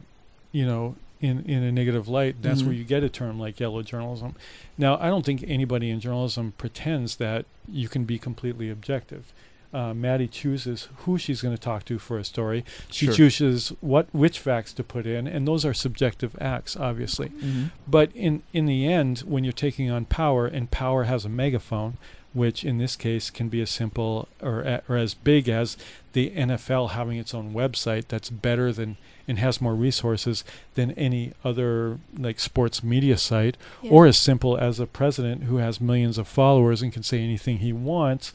you 0.52 0.65
know, 0.65 0.96
in, 1.22 1.39
in 1.46 1.63
a 1.63 1.72
negative 1.72 2.08
light. 2.08 2.36
That's 2.41 2.62
Mhm. 2.62 2.65
where 2.65 2.76
you 2.76 2.84
get 2.84 3.04
a 3.04 3.10
term 3.10 3.39
like 3.39 3.60
yellow 3.60 3.82
journalism. 3.82 4.36
Now, 4.78 4.98
I 5.00 5.08
don't 5.08 5.26
think 5.26 5.43
anybody 5.48 5.89
in 5.89 6.00
journalism 6.00 6.54
pretends 6.58 7.15
that 7.17 7.46
you 7.72 7.88
can 7.88 8.04
be 8.04 8.19
completely 8.19 8.69
objective. 8.69 9.32
Uh, 9.73 9.93
Maddie 9.93 10.27
chooses 10.27 10.88
who 10.97 11.17
she's 11.17 11.41
going 11.41 11.55
to 11.55 11.62
talk 11.62 11.83
to 11.86 11.97
for 11.97 12.17
a 12.19 12.23
story. 12.23 12.63
She 12.91 13.07
Sure. 13.07 13.15
chooses 13.15 13.69
what 13.81 14.07
which 14.13 14.38
facts 14.39 14.71
to 14.73 14.83
put 14.83 15.05
in, 15.07 15.25
and 15.27 15.47
those 15.47 15.65
are 15.65 15.73
subjective 15.73 16.36
acts, 16.39 16.77
obviously. 16.77 17.29
Mhm. 17.29 17.71
But 17.88 18.12
in 18.13 18.43
in 18.53 18.65
the 18.67 18.88
end, 18.88 19.19
when 19.19 19.43
you're 19.43 19.51
taking 19.53 19.89
on 19.89 20.05
power, 20.05 20.45
and 20.45 20.69
power 20.69 21.05
has 21.05 21.25
a 21.25 21.29
megaphone, 21.29 21.97
which 22.33 22.63
in 22.63 22.77
this 22.77 22.95
case 22.95 23.29
can 23.29 23.49
be 23.49 23.62
as 23.62 23.69
simple 23.69 24.27
or 24.41 24.81
or 24.88 24.97
as 24.97 25.13
big 25.15 25.49
as 25.49 25.75
the 26.13 26.31
NFL 26.36 26.89
having 26.89 27.17
its 27.17 27.33
own 27.33 27.53
website 27.53 28.07
that's 28.07 28.29
better 28.29 28.71
than 28.71 28.97
and 29.27 29.39
has 29.39 29.62
more 29.62 29.73
resources 29.73 30.43
than 30.75 30.91
any 30.91 31.31
other 31.45 31.97
like 32.17 32.39
sports 32.39 32.83
media 32.83 33.17
site, 33.17 33.55
Yeah. 33.81 33.89
or 33.91 34.05
as 34.05 34.17
simple 34.17 34.57
as 34.57 34.79
a 34.79 34.86
president 34.86 35.45
who 35.45 35.57
has 35.57 35.79
millions 35.81 36.17
of 36.17 36.27
followers 36.27 36.81
and 36.81 36.91
can 36.91 37.03
say 37.03 37.21
anything 37.23 37.59
he 37.59 37.71
wants 37.73 38.33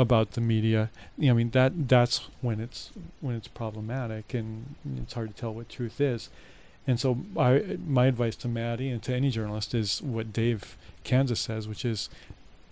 about 0.00 0.32
the 0.32 0.40
media. 0.40 0.90
You 1.18 1.26
know, 1.26 1.32
I 1.32 1.36
mean 1.36 1.50
that 1.50 1.88
that's 1.88 2.28
when 2.40 2.60
it's 2.60 2.90
when 3.20 3.34
it's 3.36 3.48
problematic 3.48 4.34
and 4.34 4.74
it's 4.96 5.12
hard 5.14 5.34
to 5.34 5.40
tell 5.40 5.54
what 5.54 5.68
truth 5.68 6.00
is. 6.00 6.30
And 6.86 6.98
so 6.98 7.18
I 7.38 7.76
my 7.86 8.06
advice 8.06 8.36
to 8.36 8.48
Maddie 8.48 8.88
and 8.90 9.02
to 9.04 9.14
any 9.14 9.30
journalist 9.30 9.74
is 9.74 10.00
what 10.02 10.32
Dave 10.32 10.76
Kansas 11.04 11.40
says, 11.40 11.68
which 11.68 11.84
is 11.84 12.08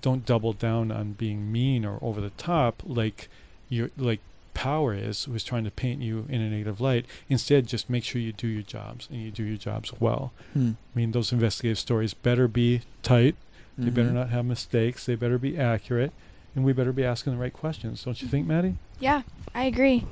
don't 0.00 0.24
double 0.24 0.52
down 0.52 0.90
on 0.90 1.12
being 1.12 1.50
mean 1.52 1.84
or 1.84 1.98
over 2.00 2.20
the 2.20 2.30
top 2.30 2.82
like 2.86 3.28
you 3.68 3.90
like 3.96 4.20
power 4.54 4.92
is 4.94 5.24
who's 5.24 5.44
trying 5.44 5.64
to 5.64 5.70
paint 5.70 6.00
you 6.02 6.24
in 6.28 6.40
a 6.40 6.48
negative 6.50 6.80
light. 6.80 7.04
Instead 7.28 7.66
just 7.68 7.88
make 7.90 8.02
sure 8.04 8.20
you 8.20 8.32
do 8.32 8.48
your 8.48 8.62
jobs 8.62 9.06
and 9.10 9.20
you 9.22 9.30
do 9.30 9.44
your 9.44 9.56
jobs 9.58 9.92
well. 10.00 10.32
Hmm. 10.54 10.72
I 10.94 10.98
mean 10.98 11.12
those 11.12 11.30
investigative 11.32 11.78
stories 11.78 12.14
better 12.14 12.48
be 12.48 12.80
tight. 13.02 13.36
They 13.76 13.90
better 13.90 14.08
Mhm. 14.10 14.14
not 14.14 14.30
have 14.30 14.44
mistakes. 14.44 15.06
They 15.06 15.14
better 15.14 15.38
be 15.38 15.56
accurate. 15.56 16.12
And 16.56 16.64
we 16.64 16.72
better 16.72 16.92
be 16.92 17.04
asking 17.04 17.34
the 17.34 17.38
right 17.38 17.52
questions, 17.52 18.02
don't 18.04 18.20
you 18.20 18.26
think, 18.28 18.46
Maddie? 18.46 18.74
Yeah, 18.98 19.22
I 19.54 19.64
agree. 19.64 20.04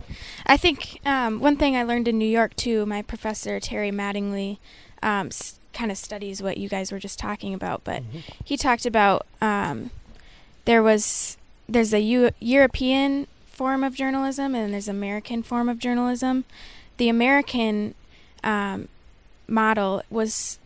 I 0.46 0.56
think 0.56 1.00
um, 1.04 1.40
one 1.40 1.56
thing 1.56 1.74
I 1.76 1.82
learned 1.82 2.06
in 2.08 2.18
New 2.18 2.28
York 2.28 2.54
too. 2.56 2.86
My 2.86 3.02
professor 3.02 3.58
Terry 3.58 3.90
Mattingly 3.90 4.58
um, 5.02 5.28
s- 5.28 5.58
kind 5.72 5.90
of 5.90 5.98
studies 5.98 6.42
what 6.42 6.56
you 6.58 6.68
guys 6.68 6.92
were 6.92 6.98
just 7.00 7.18
talking 7.18 7.52
about, 7.52 7.82
but 7.84 8.02
he 8.44 8.56
talked 8.56 8.86
about 8.86 9.26
um, 9.40 9.90
there 10.66 10.82
was 10.82 11.36
there's 11.68 11.92
a 11.92 12.00
U- 12.00 12.30
European 12.38 13.26
form 13.46 13.82
of 13.82 13.94
journalism 13.94 14.54
and 14.54 14.72
there's 14.72 14.88
American 14.88 15.42
form 15.42 15.68
of 15.68 15.78
journalism. 15.78 16.44
The 16.98 17.08
American 17.08 17.94
um, 18.44 18.88
model 19.48 20.02
was 20.10 20.58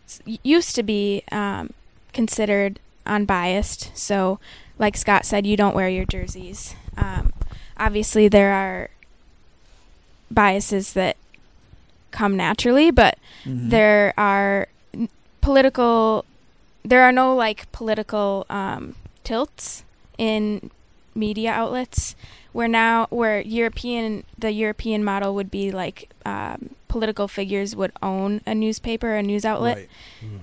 used 0.43 0.75
to 0.75 0.83
be 0.83 1.23
um, 1.31 1.71
considered 2.13 2.79
unbiased. 3.05 3.89
So, 3.97 4.39
like 4.81 4.97
Scott 4.97 5.25
said, 5.25 5.45
you 5.45 5.55
don't 5.55 5.75
wear 5.75 5.87
your 5.87 6.05
jerseys. 6.05 6.75
Um, 6.97 7.31
obviously, 7.77 8.27
there 8.27 8.51
are 8.51 8.89
biases 10.29 10.93
that 10.93 11.17
come 12.11 12.35
naturally, 12.35 12.91
but 12.91 13.17
Mhm. 13.45 13.69
there 13.69 14.13
are 14.17 14.67
political. 15.39 16.25
There 16.83 17.03
are 17.03 17.11
no 17.11 17.35
like 17.35 17.71
political 17.71 18.45
um, 18.49 18.95
tilts 19.23 19.83
in 20.17 20.71
media 21.13 21.51
outlets. 21.51 22.15
Where 22.53 22.67
now, 22.67 23.07
where 23.09 23.41
European, 23.41 24.23
the 24.37 24.51
European 24.51 25.03
model 25.03 25.35
would 25.35 25.49
be 25.49 25.71
like 25.71 26.11
um, 26.25 26.71
political 26.89 27.29
figures 27.29 27.75
would 27.77 27.93
own 28.03 28.41
a 28.45 28.53
newspaper, 28.53 29.15
a 29.15 29.23
news 29.23 29.45
outlet, 29.45 29.77
Right. 29.77 29.89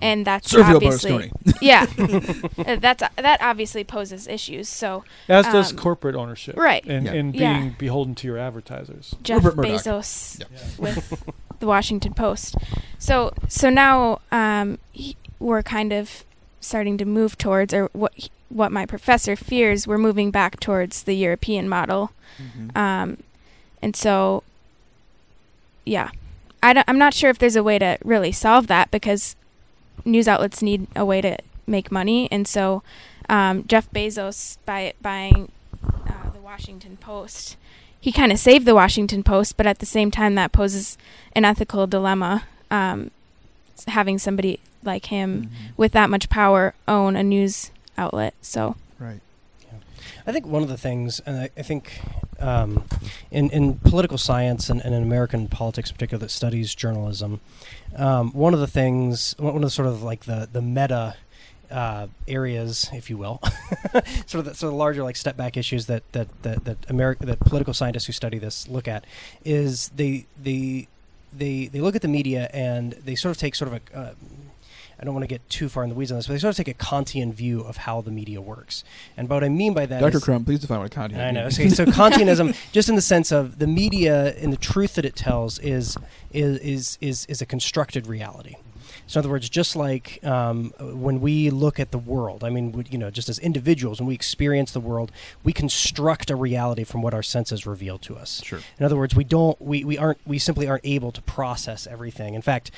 and 0.01 0.27
that's 0.27 0.51
Sergio 0.51 0.77
obviously 0.77 1.11
Berlusconi. 1.11 1.59
yeah, 1.61 1.87
Uh, 2.67 2.77
that's 2.77 3.03
that 3.17 3.43
obviously 3.43 3.85
poses 3.85 4.27
issues. 4.27 4.69
So 4.71 5.05
As 5.29 5.45
does 5.47 5.73
um, 5.73 5.79
corporate 5.79 6.15
ownership. 6.17 6.57
right? 6.57 6.83
And, 6.87 7.05
Yeah. 7.07 7.13
and 7.13 7.33
being 7.33 7.43
Yeah. 7.43 7.71
beholden 7.79 8.15
to 8.17 8.27
your 8.27 8.39
advertisers. 8.39 9.15
Jeff 9.23 9.43
Bezos 9.43 10.41
Yeah. 10.41 10.47
with 10.79 11.23
the 11.61 11.67
Washington 11.67 12.15
Post. 12.15 12.57
So 12.99 13.33
so 13.49 13.69
now 13.69 14.21
um, 14.33 14.79
he, 14.93 15.17
we're 15.39 15.63
kind 15.63 15.93
of 15.93 16.25
starting 16.61 16.99
to 16.99 17.05
move 17.05 17.39
towards, 17.39 17.73
or 17.75 17.89
what 17.93 18.29
what 18.51 18.73
my 18.73 18.87
professor 18.87 19.37
fears, 19.37 19.87
we're 19.87 19.99
moving 19.99 20.31
back 20.31 20.59
towards 20.59 21.03
the 21.03 21.15
European 21.15 21.69
model. 21.69 22.13
Mhm. 22.41 22.77
Um, 22.77 23.17
and 23.83 23.95
so, 23.95 24.43
yeah, 25.85 26.11
I 26.63 26.73
don't, 26.73 26.89
I'm 26.89 26.99
not 26.99 27.13
sure 27.15 27.29
if 27.31 27.39
there's 27.39 27.57
a 27.57 27.63
way 27.63 27.79
to 27.79 27.99
really 28.03 28.33
solve 28.33 28.67
that 28.69 28.91
because 28.91 29.37
news 30.05 30.27
outlets 30.27 30.63
need 30.63 30.87
a 30.97 31.05
way 31.05 31.21
to 31.21 31.37
make 31.67 31.93
money, 31.93 32.29
and 32.33 32.49
so 32.49 32.83
um, 33.29 33.65
Jeff 33.67 33.91
Bezos 33.93 34.57
by 34.65 34.95
buying 35.03 35.53
uh, 35.85 36.31
the 36.33 36.41
Washington 36.41 36.97
Post, 36.97 37.57
he 38.01 38.11
kind 38.11 38.33
of 38.33 38.39
saved 38.39 38.65
the 38.65 38.75
Washington 38.75 39.23
Post, 39.23 39.57
but 39.57 39.67
at 39.67 39.81
the 39.81 39.87
same 39.87 40.11
time, 40.11 40.35
that 40.37 40.53
poses 40.53 40.97
an 41.33 41.45
ethical 41.45 41.87
dilemma. 41.87 42.45
Um, 42.71 43.11
having 43.87 44.19
somebody 44.19 44.61
like 44.85 45.07
him 45.07 45.51
with 45.77 45.93
that 45.93 46.11
much 46.11 46.29
power 46.29 46.75
own 46.87 47.17
a 47.17 47.23
news 47.23 47.71
outlet. 47.97 48.35
So 48.43 48.77
Right. 48.99 49.21
Yeah. 49.63 49.79
I 50.27 50.33
think 50.33 50.47
one 50.47 50.63
of 50.63 50.69
the 50.69 50.77
things, 50.77 51.21
and 51.21 51.37
I, 51.37 51.51
I 51.57 51.63
think 51.63 52.01
um, 52.41 52.85
in, 53.31 53.51
in 53.51 53.75
political 53.75 54.19
science 54.19 54.69
and, 54.71 54.81
and 54.81 54.95
in 54.95 55.03
American 55.03 55.49
politics 55.49 55.91
in 55.91 55.95
particular 55.95 56.21
that 56.21 56.31
studies 56.31 56.75
journalism, 56.75 57.41
um, 57.97 58.33
one 58.33 58.55
of 58.55 58.61
the 58.61 58.67
things, 58.67 59.35
one 59.39 59.57
of 59.57 59.63
the 59.63 59.71
sort 59.71 59.89
of 59.89 60.03
like 60.03 60.25
the, 60.25 60.49
the 60.51 60.63
meta 60.63 61.17
uh, 61.71 62.07
areas, 62.27 62.91
if 62.93 63.11
you 63.11 63.17
will, 63.17 63.41
sort 64.27 64.41
of 64.41 64.45
the, 64.47 64.55
sort 64.55 64.73
of 64.73 64.79
larger 64.79 65.03
like 65.03 65.17
step 65.17 65.37
back 65.37 65.57
issues 65.57 65.87
that 65.87 66.03
that 66.13 66.29
that 66.43 66.65
that, 66.65 66.81
Ameri- 66.83 67.19
that 67.19 67.41
political 67.41 67.75
scientists 67.75 68.07
who 68.07 68.13
study 68.13 68.39
this 68.39 68.67
look 68.69 68.89
at 68.89 69.05
is 69.45 69.91
the 69.91 70.25
they 70.43 70.89
they 71.39 71.67
they 71.67 71.81
look 71.81 71.97
at 71.97 72.03
the 72.03 72.09
media 72.09 72.51
and 72.53 72.93
they 72.93 73.15
sort 73.15 73.31
of 73.31 73.39
take 73.39 73.55
sort 73.55 73.73
of 73.73 73.81
a 73.95 73.99
uh, 73.99 74.15
I 75.01 75.05
don't 75.05 75.15
want 75.15 75.23
to 75.23 75.29
get 75.29 75.49
too 75.49 75.69
far 75.69 75.85
in 75.85 75.91
the 75.91 75.95
weeds 75.95 76.11
on 76.11 76.19
this, 76.19 76.27
but 76.27 76.33
they 76.33 76.41
sort 76.41 76.51
of 76.51 76.57
take 76.57 76.69
a 76.69 76.75
Kantian 76.75 77.33
view 77.33 77.61
of 77.61 77.77
how 77.77 78.01
the 78.01 78.11
media 78.11 78.41
works. 78.41 78.83
And 79.17 79.29
what 79.29 79.45
I 79.45 79.49
mean 79.49 79.73
by 79.73 79.87
that 79.87 80.01
Dr. 80.01 80.19
Crum, 80.19 80.45
please 80.45 80.59
define 80.59 80.81
what 80.81 80.91
Kantian 80.91 81.25
I 81.25 81.31
know. 81.31 81.47
Okay, 81.47 81.69
so 81.69 81.85
Kantianism, 81.87 82.57
just 82.73 82.89
in 82.89 82.97
the 82.97 83.01
sense 83.01 83.31
of 83.31 83.61
the 83.61 83.69
media 83.69 84.35
and 84.37 84.53
the 84.53 84.57
truth 84.57 84.95
that 84.95 85.05
it 85.05 85.15
tells, 85.15 85.59
is 85.61 85.97
is 86.33 86.59
is 86.59 86.99
is, 87.01 87.27
is 87.27 87.41
a 87.41 87.47
constructed 87.47 88.07
reality. 88.09 88.57
So, 89.09 89.19
in 89.19 89.23
other 89.23 89.31
words, 89.31 89.49
just 89.49 89.75
like 89.75 90.25
um, 90.25 90.73
when 90.79 91.21
we 91.21 91.51
look 91.51 91.81
at 91.81 91.91
the 91.91 91.99
world, 91.99 92.45
I 92.45 92.51
mean, 92.51 92.73
we, 92.73 92.85
you 92.91 92.99
know, 92.99 93.11
just 93.11 93.29
as 93.29 93.39
individuals, 93.39 94.01
when 94.01 94.07
we 94.07 94.15
experience 94.15 94.71
the 94.73 94.81
world, 94.81 95.11
we 95.43 95.53
construct 95.53 96.31
a 96.31 96.37
reality 96.37 96.85
from 96.85 97.03
what 97.03 97.15
our 97.15 97.23
senses 97.23 97.67
reveal 97.67 97.99
to 97.99 98.17
us. 98.17 98.43
Sure. 98.45 98.61
In 98.79 98.85
other 98.85 98.97
words, 98.97 99.17
we 99.17 99.25
don't, 99.25 99.61
we, 99.61 99.83
we 99.83 99.97
aren't, 99.99 100.19
we 100.27 100.39
simply 100.39 100.69
aren't 100.69 100.85
able 100.85 101.11
to 101.13 101.23
process 101.23 101.87
everything. 101.87 102.35
In 102.35 102.43
fact, 102.43 102.71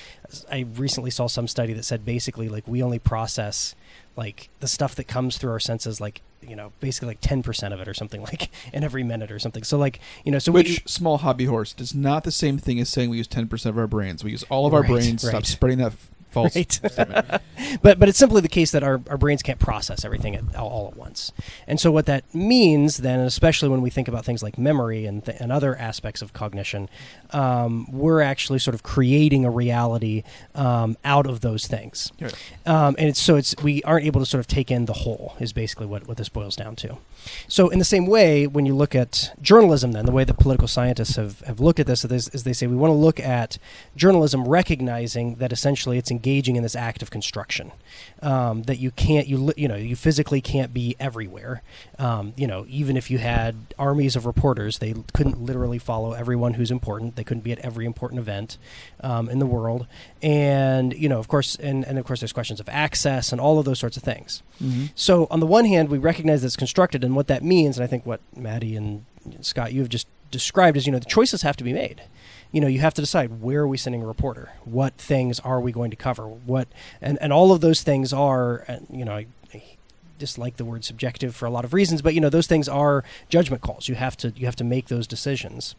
I 0.51 0.67
recently 0.77 1.11
saw 1.11 1.27
some 1.27 1.49
study 1.49 1.73
that 1.73 1.85
said 1.85 2.05
basically, 2.05 2.49
like, 2.49 2.67
we 2.67 2.83
only 2.83 3.01
process 3.01 3.75
like 4.17 4.51
the 4.61 4.69
stuff 4.69 4.95
that 4.97 5.05
comes 5.05 5.39
through 5.39 5.51
our 5.51 5.61
senses, 5.61 6.01
like 6.01 6.23
you 6.43 6.57
know, 6.57 6.73
basically 6.81 7.09
like 7.09 7.21
ten 7.21 7.43
percent 7.43 7.75
of 7.75 7.81
it 7.81 7.89
or 7.89 7.95
something 7.95 8.23
like 8.31 8.51
in 8.73 8.85
every 8.85 9.03
minute 9.03 9.31
or 9.31 9.39
something. 9.39 9.63
So 9.63 9.79
like 9.79 10.01
you 10.25 10.33
know, 10.33 10.39
so 10.39 10.53
Which 10.53 10.69
we, 10.69 10.77
small 10.87 11.19
hobby 11.19 11.45
horse 11.45 11.75
is 11.79 11.95
not 11.95 12.25
the 12.25 12.33
same 12.33 12.59
thing 12.59 12.81
as 12.81 12.89
saying 12.89 13.11
we 13.11 13.19
use 13.19 13.27
ten 13.27 13.49
percent 13.49 13.75
of 13.75 13.79
our 13.79 13.87
brains. 13.87 14.23
We 14.25 14.31
use 14.31 14.45
all 14.45 14.67
of 14.67 14.75
our 14.75 14.83
Right, 14.83 14.91
brains. 14.91 15.27
Stop 15.27 15.47
spreading 15.47 15.79
that 15.79 15.93
false. 16.31 16.57
Right. 16.57 16.81
but 17.83 17.99
but 17.99 18.09
it's 18.09 18.19
simply 18.19 18.41
the 18.41 18.49
case 18.49 18.71
that 18.73 18.83
our, 18.83 19.01
our 19.09 19.19
brains 19.19 19.43
can't 19.43 19.59
process 19.59 20.05
everything 20.05 20.35
at, 20.35 20.57
all, 20.57 20.69
all 20.69 20.89
at 20.89 20.97
once. 20.97 21.33
And 21.67 21.81
so 21.81 21.91
what 21.91 22.07
that 22.07 22.33
means 22.35 22.99
then, 22.99 23.21
especially 23.21 23.69
when 23.69 23.83
we 23.83 23.91
think 23.91 24.09
about 24.09 24.25
things 24.25 24.43
like 24.43 24.59
memory 24.59 25.07
and, 25.07 25.25
th- 25.25 25.39
and 25.41 25.53
other 25.53 25.77
aspects 25.77 26.23
of 26.23 26.33
cognition, 26.33 26.89
um, 27.31 27.87
we're 27.91 28.21
actually 28.21 28.59
sort 28.59 28.75
of 28.75 28.83
creating 28.83 29.45
a 29.45 29.51
reality 29.51 30.23
um, 30.55 30.97
out 31.05 31.27
of 31.27 31.41
those 31.41 31.67
things. 31.67 32.13
Right. 32.21 32.35
Um, 32.67 32.97
and 32.99 33.09
it's 33.09 33.21
so 33.21 33.37
it's 33.37 33.55
we 33.63 33.83
aren't 33.83 34.07
able 34.07 34.21
to 34.21 34.27
sort 34.27 34.41
of 34.41 34.47
take 34.47 34.71
in 34.71 34.87
the 34.87 34.93
whole 34.93 35.37
is 35.41 35.53
basically 35.53 35.87
what, 35.87 36.07
what 36.07 36.17
this 36.17 36.29
boils 36.29 36.57
down 36.57 36.77
to. 36.77 36.99
So 37.49 37.69
in 37.69 37.79
the 37.79 37.85
same 37.85 38.07
way, 38.07 38.47
when 38.47 38.67
you 38.67 38.75
look 38.75 38.95
at 38.95 39.33
journalism, 39.43 39.93
then 39.93 40.07
the 40.07 40.13
way 40.13 40.25
that 40.25 40.35
political 40.39 40.69
scientists 40.69 41.17
have, 41.17 41.41
have 41.41 41.61
looked 41.61 41.81
at 41.81 41.87
this 41.87 42.05
is, 42.05 42.29
is 42.29 42.45
they 42.45 42.53
say 42.53 42.67
we 42.67 42.77
want 42.77 42.91
to 42.91 42.95
look 42.95 43.21
at 43.21 43.59
journalism 43.97 44.49
recognizing 44.49 45.37
that 45.37 45.53
essentially 45.53 45.99
it's 45.99 46.11
engaging 46.21 46.57
in 46.57 46.63
this 46.63 46.77
act 46.77 47.01
of 47.03 47.11
construction. 47.11 47.73
Um, 48.23 48.65
that 48.65 48.79
you 48.79 48.91
can't 48.91 49.27
you 49.27 49.53
you 49.57 49.67
know 49.67 49.77
you 49.77 49.97
physically 49.97 50.43
can't 50.43 50.75
be 50.75 50.95
everywhere. 51.01 51.63
Um, 51.99 52.35
you 52.37 52.47
know 52.47 52.67
even 52.69 52.97
if 52.99 53.11
you 53.11 53.17
had 53.19 53.55
armies 53.79 54.17
of 54.17 54.27
reporters, 54.27 54.79
they 54.79 54.95
couldn't 55.15 55.41
literally 55.41 55.79
follow 55.79 56.13
everyone 56.13 56.55
who's 56.55 56.71
important. 56.71 57.17
They 57.17 57.25
couldn't 57.25 57.43
be 57.45 57.53
at 57.53 57.59
every 57.61 57.87
important 57.87 58.19
event 58.21 58.59
um, 59.01 59.31
in 59.31 59.39
the 59.39 59.47
world. 59.47 59.87
And 60.21 60.93
you 60.93 61.09
know 61.09 61.19
of 61.19 61.29
course 61.29 61.57
and, 61.57 61.85
and 61.87 61.99
of 61.99 62.05
course 62.05 62.21
there's 62.21 62.33
questions 62.35 62.61
of 62.61 62.69
access 62.69 63.33
and 63.33 63.41
all 63.41 63.59
of 63.59 63.65
those 63.65 63.79
sorts 63.79 63.97
of 63.97 64.03
things. 64.03 64.43
Mhm. 64.63 64.91
So 64.95 65.27
on 65.31 65.41
the 65.41 65.47
one 65.47 65.65
hand, 65.65 65.89
we 65.89 65.97
recognize 65.97 66.43
that 66.43 66.49
it's 66.49 66.57
constructed, 66.57 67.03
and 67.03 67.17
what 67.17 67.29
that 67.29 67.43
means, 67.43 67.79
and 67.79 67.85
I 67.85 67.87
think 67.87 68.05
what 68.05 68.21
Maddie 68.37 68.77
and 68.77 69.07
Scott 69.41 69.73
you 69.73 69.81
have 69.81 69.89
just 69.89 70.07
described 70.31 70.77
is, 70.77 70.87
you 70.87 70.93
know, 70.93 70.99
the 70.99 71.07
choices 71.07 71.41
have 71.43 71.57
to 71.57 71.65
be 71.65 71.73
made. 71.73 72.03
You 72.53 72.61
know, 72.61 72.67
you 72.67 72.81
have 72.81 72.95
to 72.95 73.01
decide 73.01 73.41
where 73.41 73.61
are 73.61 73.69
we 73.69 73.77
sending 73.77 74.03
a 74.03 74.07
reporter, 74.07 74.51
what 74.65 74.95
things 74.95 75.39
are 75.41 75.61
we 75.61 75.71
going 75.73 75.91
to 75.91 75.97
cover, 75.97 76.27
what, 76.27 76.67
and 77.01 77.19
and 77.21 77.33
all 77.33 77.53
of 77.53 77.61
those 77.61 77.83
things 77.83 78.13
are, 78.13 78.65
you 78.91 79.05
know, 79.05 79.15
I, 79.15 79.27
I 79.55 79.63
dislike 80.19 80.57
the 80.57 80.65
word 80.65 80.85
subjective 80.85 81.35
for 81.35 81.47
a 81.47 81.51
lot 81.51 81.65
of 81.65 81.73
reasons, 81.73 82.03
but 82.03 82.15
you 82.15 82.21
know, 82.21 82.29
those 82.29 82.47
things 82.47 82.69
are 82.69 83.05
judgment 83.29 83.63
calls. 83.63 83.89
You 83.89 83.95
have 83.95 84.17
to 84.19 84.33
you 84.37 84.47
have 84.47 84.57
to 84.57 84.65
make 84.65 84.89
those 84.89 85.07
decisions. 85.07 85.75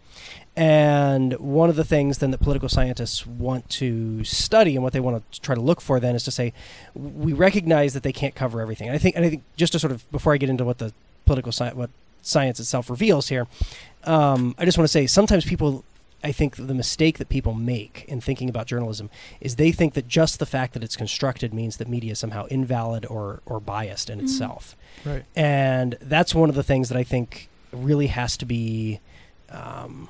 And 0.55 1.33
one 1.39 1.69
of 1.69 1.75
the 1.75 1.83
things 1.83 2.17
then 2.17 2.31
that 2.31 2.39
political 2.39 2.69
scientists 2.69 3.27
want 3.27 3.69
to 3.71 4.23
study 4.23 4.75
and 4.75 4.83
what 4.83 4.93
they 4.93 4.99
want 4.99 5.29
to 5.31 5.41
try 5.41 5.55
to 5.55 5.61
look 5.61 5.79
for 5.81 5.99
then 5.99 6.15
is 6.15 6.23
to 6.23 6.31
say, 6.31 6.53
we 6.95 7.33
recognize 7.33 7.93
that 7.93 8.03
they 8.03 8.11
can't 8.13 8.35
cover 8.35 8.61
everything. 8.61 8.87
And 8.87 8.95
I 8.95 8.97
think, 8.97 9.15
and 9.15 9.23
I 9.23 9.29
think 9.29 9.43
just 9.55 9.73
to 9.73 9.79
sort 9.79 9.91
of 9.93 10.09
before 10.11 10.33
I 10.33 10.37
get 10.37 10.49
into 10.49 10.65
what 10.65 10.79
the 10.79 10.93
political 11.25 11.51
science, 11.51 11.75
what 11.75 11.89
science 12.21 12.59
itself 12.59 12.89
reveals 12.89 13.27
here, 13.27 13.47
um, 14.05 14.55
I 14.57 14.65
just 14.65 14.77
want 14.77 14.85
to 14.85 14.91
say 14.91 15.05
sometimes 15.05 15.45
people. 15.45 15.83
I 16.23 16.31
think 16.31 16.55
the 16.55 16.73
mistake 16.73 17.17
that 17.17 17.29
people 17.29 17.53
make 17.53 18.05
in 18.07 18.21
thinking 18.21 18.47
about 18.47 18.67
journalism 18.67 19.09
is 19.39 19.55
they 19.55 19.71
think 19.71 19.95
that 19.95 20.07
just 20.07 20.37
the 20.39 20.45
fact 20.45 20.73
that 20.73 20.83
it's 20.83 20.95
constructed 20.95 21.53
means 21.53 21.77
that 21.77 21.87
media 21.87 22.11
is 22.11 22.19
somehow 22.19 22.45
invalid 22.45 23.05
or, 23.07 23.41
or 23.45 23.59
biased 23.59 24.09
in 24.09 24.19
itself. 24.19 24.75
Right. 25.03 25.25
And 25.35 25.97
that's 25.99 26.35
one 26.35 26.49
of 26.49 26.55
the 26.55 26.63
things 26.63 26.89
that 26.89 26.97
I 26.97 27.03
think 27.03 27.49
really 27.71 28.07
has 28.07 28.37
to 28.37 28.45
be, 28.45 28.99
um, 29.49 30.09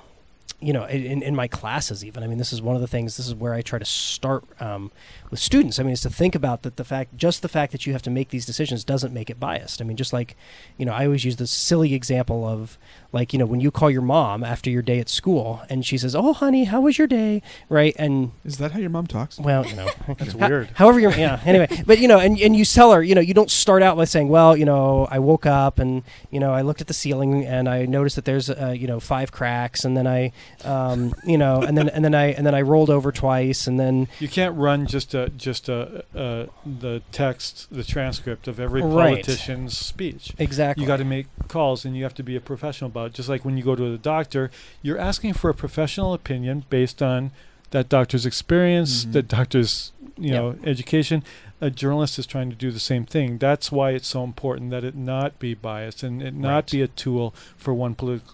you 0.59 0.73
know, 0.73 0.85
in, 0.85 1.23
in 1.23 1.35
my 1.35 1.47
classes, 1.47 2.03
even. 2.05 2.23
I 2.23 2.27
mean, 2.27 2.37
this 2.37 2.53
is 2.53 2.61
one 2.61 2.75
of 2.75 2.81
the 2.81 2.87
things, 2.87 3.17
this 3.17 3.27
is 3.27 3.33
where 3.33 3.53
I 3.53 3.61
try 3.61 3.79
to 3.79 3.85
start 3.85 4.43
um, 4.61 4.91
with 5.29 5.39
students. 5.39 5.79
I 5.79 5.83
mean, 5.83 5.93
is 5.93 6.01
to 6.01 6.09
think 6.09 6.35
about 6.35 6.61
that 6.63 6.75
the 6.75 6.83
fact, 6.83 7.17
just 7.17 7.41
the 7.41 7.49
fact 7.49 7.71
that 7.71 7.87
you 7.87 7.93
have 7.93 8.03
to 8.03 8.11
make 8.11 8.29
these 8.29 8.45
decisions 8.45 8.83
doesn't 8.83 9.13
make 9.13 9.29
it 9.29 9.39
biased. 9.39 9.81
I 9.81 9.85
mean, 9.85 9.97
just 9.97 10.13
like, 10.13 10.35
you 10.77 10.85
know, 10.85 10.93
I 10.93 11.05
always 11.05 11.25
use 11.25 11.37
this 11.37 11.51
silly 11.51 11.93
example 11.93 12.45
of, 12.45 12.77
like, 13.13 13.33
you 13.33 13.39
know, 13.39 13.45
when 13.45 13.59
you 13.59 13.71
call 13.71 13.89
your 13.89 14.01
mom 14.01 14.43
after 14.43 14.69
your 14.69 14.81
day 14.81 14.99
at 14.99 15.09
school 15.09 15.61
and 15.69 15.85
she 15.85 15.97
says, 15.97 16.15
Oh, 16.15 16.33
honey, 16.33 16.63
how 16.65 16.81
was 16.81 16.97
your 16.97 17.07
day? 17.07 17.41
Right. 17.69 17.95
And 17.99 18.31
is 18.45 18.57
that 18.59 18.71
how 18.71 18.79
your 18.79 18.89
mom 18.89 19.07
talks? 19.07 19.37
Well, 19.39 19.65
you 19.65 19.75
know, 19.75 19.89
That's 20.17 20.31
ho- 20.33 20.47
weird. 20.47 20.69
However, 20.75 20.99
you're, 20.99 21.11
yeah. 21.11 21.41
Anyway, 21.45 21.67
but 21.85 21.99
you 21.99 22.07
know, 22.07 22.19
and, 22.19 22.39
and 22.39 22.55
you 22.55 22.63
tell 22.65 22.91
her, 22.93 23.03
you 23.03 23.15
know, 23.15 23.21
you 23.21 23.33
don't 23.33 23.51
start 23.51 23.83
out 23.83 23.97
by 23.97 24.05
saying, 24.05 24.29
well, 24.29 24.55
you 24.55 24.65
know, 24.65 25.07
I 25.11 25.19
woke 25.19 25.45
up 25.45 25.79
and 25.79 26.03
you 26.29 26.39
know, 26.39 26.53
I 26.53 26.61
looked 26.61 26.81
at 26.81 26.87
the 26.87 26.93
ceiling 26.93 27.45
and 27.45 27.67
I 27.67 27.85
noticed 27.85 28.15
that 28.15 28.25
there's, 28.25 28.49
uh, 28.49 28.75
you 28.77 28.87
know, 28.87 28.99
five 28.99 29.31
cracks, 29.31 29.83
and 29.83 29.97
then 29.97 30.07
I, 30.07 30.31
um, 30.63 31.13
you 31.25 31.37
know, 31.37 31.61
and 31.61 31.77
then 31.77 31.89
and 31.89 32.05
then 32.05 32.15
I 32.15 32.27
and 32.33 32.45
then 32.45 32.55
I 32.55 32.61
rolled 32.61 32.89
over 32.89 33.11
twice, 33.11 33.67
and 33.67 33.79
then 33.79 34.07
You 34.19 34.27
can't 34.29 34.55
run 34.55 34.85
just 34.87 35.13
a, 35.13 35.29
just 35.29 35.67
a, 35.69 36.05
uh, 36.15 36.45
the 36.65 37.01
text, 37.11 37.67
the 37.71 37.83
transcript 37.83 38.47
of 38.47 38.59
every 38.59 38.81
Right. 38.81 39.23
politician's 39.23 39.77
speech. 39.77 40.33
Exactly. 40.37 40.83
You 40.83 40.87
got 40.87 40.97
to 40.97 41.05
make 41.05 41.27
calls, 41.47 41.83
and 41.85 41.95
you 41.97 42.03
have 42.03 42.13
to 42.15 42.23
be 42.23 42.35
a 42.35 42.41
professional 42.41 42.89
about 42.89 43.00
it. 43.05 43.13
Just 43.13 43.29
like 43.29 43.43
when 43.45 43.57
you 43.57 43.63
go 43.63 43.75
to 43.75 43.91
the 43.91 43.97
doctor, 43.97 44.49
you're 44.81 44.97
asking 44.99 45.33
for 45.33 45.49
a 45.49 45.53
professional 45.53 46.13
opinion 46.13 46.65
based 46.69 47.01
on 47.01 47.31
that 47.71 47.87
doctor's 47.89 48.25
experience, 48.25 49.05
Mhm. 49.05 49.13
that 49.13 49.27
doctor's 49.27 49.91
you 50.17 50.33
Yep. 50.33 50.41
know 50.41 50.55
education. 50.65 51.23
A 51.61 51.69
journalist 51.69 52.17
is 52.19 52.25
trying 52.25 52.49
to 52.49 52.55
do 52.55 52.71
the 52.71 52.79
same 52.79 53.05
thing. 53.05 53.37
That's 53.37 53.71
why 53.71 53.91
it's 53.91 54.07
so 54.07 54.23
important 54.23 54.71
that 54.71 54.83
it 54.83 54.95
not 54.95 55.37
be 55.39 55.53
biased 55.53 56.03
and 56.03 56.21
it 56.21 56.33
not 56.33 56.49
Right. 56.55 56.71
be 56.71 56.81
a 56.81 56.87
tool 56.87 57.33
for 57.55 57.73
one 57.73 57.95
political 57.95 58.33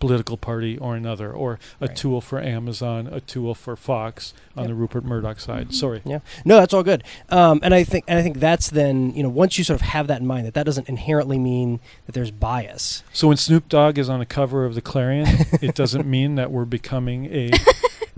political 0.00 0.36
party 0.36 0.78
or 0.78 0.94
another, 0.96 1.32
or 1.32 1.58
a 1.80 1.86
Right. 1.86 1.96
tool 1.96 2.20
for 2.20 2.40
Amazon, 2.40 3.08
a 3.10 3.20
tool 3.20 3.54
for 3.54 3.76
Fox 3.76 4.32
on 4.56 4.64
Yep. 4.64 4.68
the 4.68 4.74
Rupert 4.74 5.04
Murdoch 5.04 5.40
side. 5.40 5.74
Sorry. 5.74 6.02
Yeah. 6.04 6.18
No, 6.44 6.56
that's 6.56 6.72
all 6.74 6.82
good. 6.82 7.02
Um, 7.30 7.60
and 7.62 7.74
I 7.74 7.84
think 7.84 8.04
and 8.08 8.18
I 8.18 8.22
think 8.22 8.38
that's 8.38 8.70
then 8.70 9.12
you 9.14 9.22
know 9.22 9.28
once 9.28 9.58
you 9.58 9.64
sort 9.64 9.80
of 9.80 9.86
have 9.88 10.06
that 10.08 10.20
in 10.20 10.26
mind 10.26 10.46
that 10.46 10.54
that 10.54 10.66
doesn't 10.66 10.88
inherently 10.88 11.38
mean 11.38 11.80
that 12.06 12.12
there's 12.12 12.30
bias. 12.30 13.02
So 13.12 13.28
when 13.28 13.36
Snoop 13.36 13.68
Dogg 13.68 13.98
is 13.98 14.08
on 14.08 14.18
the 14.20 14.26
cover 14.26 14.64
of 14.64 14.74
the 14.74 14.82
Clarion, 14.82 15.26
it 15.60 15.74
doesn't 15.74 16.06
mean 16.18 16.34
that 16.36 16.50
we're 16.50 16.64
becoming 16.64 17.26
a 17.26 17.50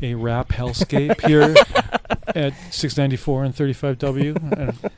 a 0.03 0.15
rap 0.15 0.49
hellscape 0.49 1.21
here 1.27 1.55
at 2.35 2.53
694 2.71 3.45
and 3.45 3.55
35W, 3.55 4.91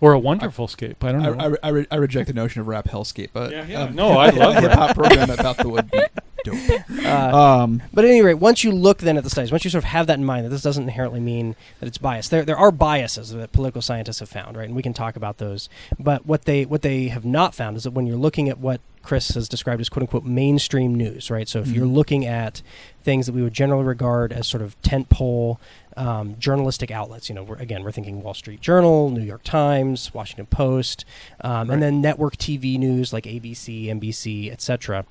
or 0.00 0.12
a 0.12 0.18
wonderful 0.18 0.68
scape. 0.68 1.02
I 1.04 1.12
don't 1.12 1.22
I, 1.22 1.30
know. 1.48 1.56
I, 1.62 1.66
I, 1.66 1.70
re- 1.70 1.86
I 1.90 1.96
reject 1.96 2.28
the 2.28 2.34
notion 2.34 2.60
of 2.60 2.68
rap 2.68 2.86
hellscape, 2.88 3.30
but 3.32 3.50
Yeah, 3.52 3.66
yeah. 3.66 3.82
um, 3.82 3.94
No, 3.94 4.10
I 4.10 4.30
love 4.30 4.56
a 4.56 4.60
hip 4.60 4.72
hop 4.72 4.88
rap. 4.88 4.96
program 4.96 5.30
about 5.30 5.56
the 5.58 5.68
wood 5.68 5.90
be 5.90 6.00
dope. 6.44 6.80
Uh, 7.04 7.36
Um, 7.64 7.82
But 7.92 8.04
at 8.04 8.10
any 8.10 8.22
rate, 8.22 8.34
once 8.34 8.62
you 8.64 8.72
look 8.72 8.98
then 8.98 9.16
at 9.16 9.24
the 9.24 9.30
studies, 9.30 9.50
once 9.50 9.64
you 9.64 9.70
sort 9.70 9.84
of 9.84 9.90
have 9.90 10.06
that 10.08 10.18
in 10.18 10.24
mind, 10.24 10.44
that 10.44 10.50
this 10.50 10.62
doesn't 10.62 10.82
inherently 10.84 11.20
mean 11.20 11.56
that 11.80 11.86
it's 11.86 11.98
biased. 11.98 12.30
There, 12.30 12.44
there 12.44 12.56
are 12.58 12.70
biases 12.70 13.30
that 13.32 13.52
political 13.52 13.82
scientists 13.82 14.20
have 14.20 14.28
found, 14.28 14.56
right? 14.56 14.66
And 14.66 14.76
we 14.76 14.82
can 14.82 14.92
talk 14.94 15.16
about 15.16 15.38
those. 15.38 15.68
But 15.98 16.26
what 16.26 16.44
they 16.44 16.64
what 16.66 16.82
they 16.82 17.08
have 17.08 17.24
not 17.24 17.54
found 17.54 17.76
is 17.76 17.84
that 17.84 17.92
when 17.92 18.06
you're 18.06 18.16
looking 18.16 18.48
at 18.48 18.58
what 18.58 18.80
Chris 19.02 19.30
has 19.30 19.48
described 19.48 19.80
as 19.80 19.88
quote 19.88 20.02
unquote 20.02 20.24
mainstream 20.24 20.94
news, 20.94 21.30
right? 21.30 21.48
So 21.48 21.60
if 21.60 21.68
you're 21.68 21.86
Mhm. 21.86 21.94
looking 21.94 22.26
at 22.26 22.60
things 23.02 23.24
that 23.26 23.32
we 23.34 23.40
would 23.42 23.54
generally 23.54 23.84
regard 23.84 24.30
as 24.32 24.46
sort 24.46 24.62
of 24.62 24.80
tentpole 24.82 25.56
um, 25.96 26.36
journalistic 26.38 26.90
outlets, 26.92 27.28
you 27.28 27.34
know, 27.34 27.42
we're, 27.42 27.56
again, 27.56 27.82
we're 27.82 27.90
thinking 27.90 28.22
Wall 28.22 28.32
Street 28.32 28.60
Journal, 28.60 29.10
New 29.10 29.22
York 29.22 29.42
Times, 29.42 30.14
Washington 30.14 30.46
Post, 30.46 31.04
um, 31.40 31.68
Right. 31.68 31.74
and 31.74 31.82
then 31.82 32.00
network 32.00 32.36
TV 32.36 32.78
news 32.78 33.12
like 33.12 33.24
ABC, 33.26 33.86
NBC, 33.88 34.50
etc. 34.52 35.04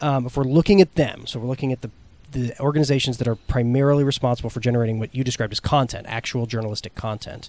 Um, 0.00 0.26
if 0.26 0.36
we're 0.36 0.44
looking 0.44 0.67
at 0.80 0.94
them, 0.94 1.26
so 1.26 1.40
we're 1.40 1.46
looking 1.46 1.72
at 1.72 1.82
the 1.82 1.90
the 2.32 2.52
organizations 2.60 3.16
that 3.18 3.26
are 3.26 3.36
primarily 3.36 4.04
responsible 4.04 4.50
for 4.50 4.60
generating 4.60 4.98
what 4.98 5.14
you 5.14 5.24
described 5.24 5.52
as 5.52 5.60
content, 5.60 6.06
actual 6.08 6.44
journalistic 6.44 6.94
content, 6.94 7.48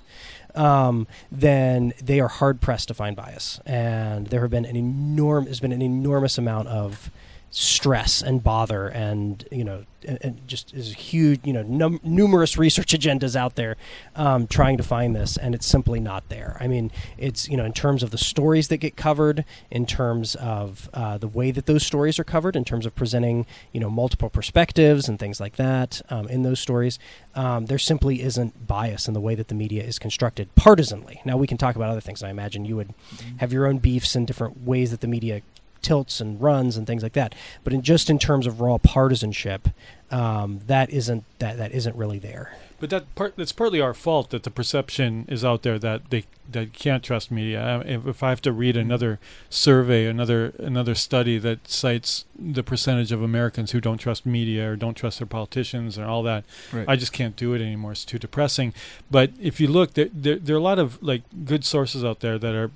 um, 0.56 1.06
then 1.30 1.94
they 2.02 2.20
are 2.20 2.30
hard 2.30 2.62
pressed 2.62 2.88
to 2.88 2.94
find 2.94 3.16
bias. 3.16 3.60
And 3.66 4.28
there 4.28 4.42
have 4.42 4.52
been 4.52 4.66
an 4.66 4.76
enorm 4.76 5.48
has 5.48 5.60
been 5.60 5.74
an 5.74 5.82
enormous 5.82 6.38
amount 6.38 6.70
of 6.70 7.12
stress 7.52 8.22
and 8.22 8.44
bother 8.44 8.88
and 8.88 9.46
you 9.52 9.64
know 9.64 9.84
and, 10.08 10.18
and 10.22 10.48
just 10.48 10.74
is 10.74 10.94
huge 10.94 11.42
you 11.44 11.52
know 11.52 11.64
num- 11.64 12.00
numerous 12.04 12.58
research 12.58 12.94
agendas 12.94 13.36
out 13.36 13.56
there 13.56 13.76
um, 14.16 14.46
trying 14.48 14.78
to 14.78 14.84
find 14.84 15.16
this 15.16 15.36
and 15.36 15.56
it's 15.56 15.66
simply 15.66 16.00
not 16.00 16.30
there. 16.30 16.58
I 16.60 16.68
mean 16.68 16.92
it's 17.18 17.50
you 17.50 17.58
know 17.58 17.66
in 17.66 17.74
terms 17.74 18.04
of 18.04 18.12
the 18.12 18.18
stories 18.18 18.68
that 18.68 18.78
get 18.78 18.96
covered 18.96 19.46
in 19.72 19.86
terms 19.86 20.36
of 20.36 20.90
uh, 20.94 21.18
the 21.18 21.28
way 21.28 21.50
that 21.52 21.66
those 21.66 21.86
stories 21.86 22.20
are 22.20 22.24
covered 22.24 22.56
in 22.56 22.64
terms 22.64 22.86
of 22.86 22.96
presenting 22.96 23.46
you 23.72 23.80
know 23.80 23.90
multiple 23.90 24.30
perspectives 24.30 25.10
and 25.10 25.18
things 25.18 25.40
like 25.40 25.56
that 25.56 26.02
um, 26.10 26.28
in 26.28 26.44
those 26.44 26.60
stories 26.60 27.00
um, 27.34 27.66
there 27.66 27.80
simply 27.80 28.22
isn't 28.22 28.68
bias 28.68 29.08
in 29.08 29.14
the 29.14 29.22
way 29.22 29.34
that 29.34 29.48
the 29.48 29.56
media 29.56 29.84
is 29.84 29.98
constructed 29.98 30.54
partisanly. 30.56 31.22
Now 31.26 31.38
we 31.38 31.48
can 31.48 31.58
talk 31.58 31.76
about 31.76 31.90
other 31.90 32.02
things 32.02 32.22
and 32.22 32.28
i 32.28 32.32
imagine 32.32 32.64
you 32.66 32.76
would 32.76 32.94
have 33.38 33.52
your 33.52 33.66
own 33.66 33.80
beefs 33.80 34.16
and 34.16 34.28
different 34.28 34.64
ways 34.64 34.92
that 34.92 35.02
the 35.02 35.08
media 35.08 35.42
tilts 35.82 36.20
and 36.22 36.42
runs 36.42 36.78
and 36.78 36.86
things 36.86 37.04
like 37.04 37.14
that. 37.14 37.36
But 37.64 37.74
in 37.74 37.82
just 37.82 38.10
in 38.10 38.20
terms 38.20 38.48
of 38.48 38.62
raw 38.62 38.78
partisanship, 38.78 39.70
um, 40.12 40.62
that 40.68 40.90
isn't 40.90 41.24
that 41.40 41.58
that 41.58 41.72
isn't 41.72 41.96
really 41.96 42.20
there. 42.20 42.56
But 42.80 42.90
that 42.92 43.14
part 43.14 43.36
that's 43.36 43.52
partly 43.52 43.82
our 43.82 43.94
fault 43.94 44.30
that 44.30 44.44
the 44.44 44.50
perception 44.50 45.26
is 45.28 45.44
out 45.44 45.64
there 45.64 45.78
that 45.80 46.10
they 46.10 46.24
that 46.52 46.74
can't 46.74 47.04
trust 47.04 47.30
media. 47.30 47.84
If, 47.86 48.08
if 48.08 48.24
I 48.24 48.30
have 48.30 48.42
to 48.44 48.54
read 48.54 48.78
another 48.78 49.20
survey, 49.50 50.06
another 50.06 50.54
another 50.60 50.96
study 50.96 51.38
that 51.40 51.68
cites 51.68 52.26
the 52.38 52.64
percentage 52.64 53.12
of 53.12 53.22
Americans 53.22 53.72
who 53.72 53.82
don't 53.82 53.98
trust 53.98 54.26
media 54.26 54.72
or 54.72 54.76
don't 54.78 54.96
trust 54.96 55.20
their 55.20 55.28
politicians 55.28 55.98
and 55.98 56.08
all 56.08 56.24
that, 56.24 56.46
Right. 56.72 56.88
I 56.88 56.96
just 56.96 57.12
can't 57.12 57.36
do 57.36 57.54
it 57.54 57.62
anymore. 57.62 57.92
It's 57.92 58.06
too 58.06 58.18
depressing. 58.18 58.74
But 59.12 59.32
if 59.42 59.60
you 59.60 59.68
look, 59.68 59.94
there, 59.96 60.10
there 60.14 60.38
there 60.38 60.56
are 60.56 60.60
a 60.60 60.64
lot 60.64 60.80
of 60.80 61.04
like 61.04 61.24
good 61.46 61.66
sources 61.66 62.04
out 62.06 62.22
there 62.22 62.40
that 62.40 62.56
are 62.56 62.72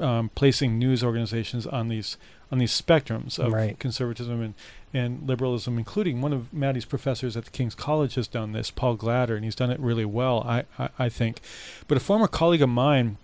um, 0.00 0.30
placing 0.36 0.78
news 0.78 1.02
organizations 1.02 1.66
on 1.66 1.88
these 1.88 2.16
on 2.52 2.58
these 2.58 2.72
spectrums 2.78 3.38
of 3.38 3.52
Right. 3.52 3.78
conservatism 3.78 4.40
and, 4.42 4.54
and 4.92 5.26
liberalism, 5.28 5.78
including 5.78 6.20
one 6.20 6.32
of 6.32 6.52
Maddie's 6.52 6.84
professors 6.84 7.36
at 7.36 7.44
the 7.44 7.50
King's 7.50 7.74
College 7.74 8.14
has 8.16 8.26
done 8.26 8.52
this, 8.52 8.70
Paul 8.70 8.96
Glatter, 8.96 9.36
and 9.36 9.44
he's 9.44 9.54
done 9.54 9.70
it 9.70 9.78
really 9.80 10.04
well, 10.04 10.42
I, 10.46 10.64
I, 10.78 10.88
I 10.98 11.08
think. 11.08 11.40
But 11.88 11.96
a 11.96 12.00
former 12.00 12.26
colleague 12.26 12.62
of 12.62 12.68
mine 12.68 13.18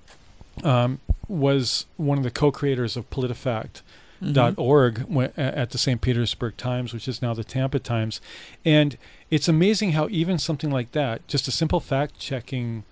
um, 0.64 1.01
was 1.29 1.87
one 1.97 2.18
of 2.18 2.24
the 2.24 2.31
co-creators 2.31 2.97
of 2.97 3.09
PolitiFact. 3.11 3.83
Mhm. 4.22 4.33
Dot 4.33 4.55
org 4.57 5.07
wh- 5.12 5.24
a- 5.37 5.59
at 5.59 5.70
the 5.70 5.77
St. 5.79 6.01
Petersburg 6.01 6.57
Times, 6.57 6.95
which 6.95 7.07
is 7.07 7.20
now 7.20 7.35
the 7.35 7.45
Tampa 7.45 7.79
Times, 7.79 8.18
and 8.64 8.97
it's 9.31 9.47
amazing 9.47 9.93
how 9.93 10.09
even 10.11 10.39
something 10.39 10.70
like 10.70 10.93
that, 10.93 11.29
just 11.29 11.47
a 11.49 11.51
simple 11.51 11.81
fact-checking 11.81 12.85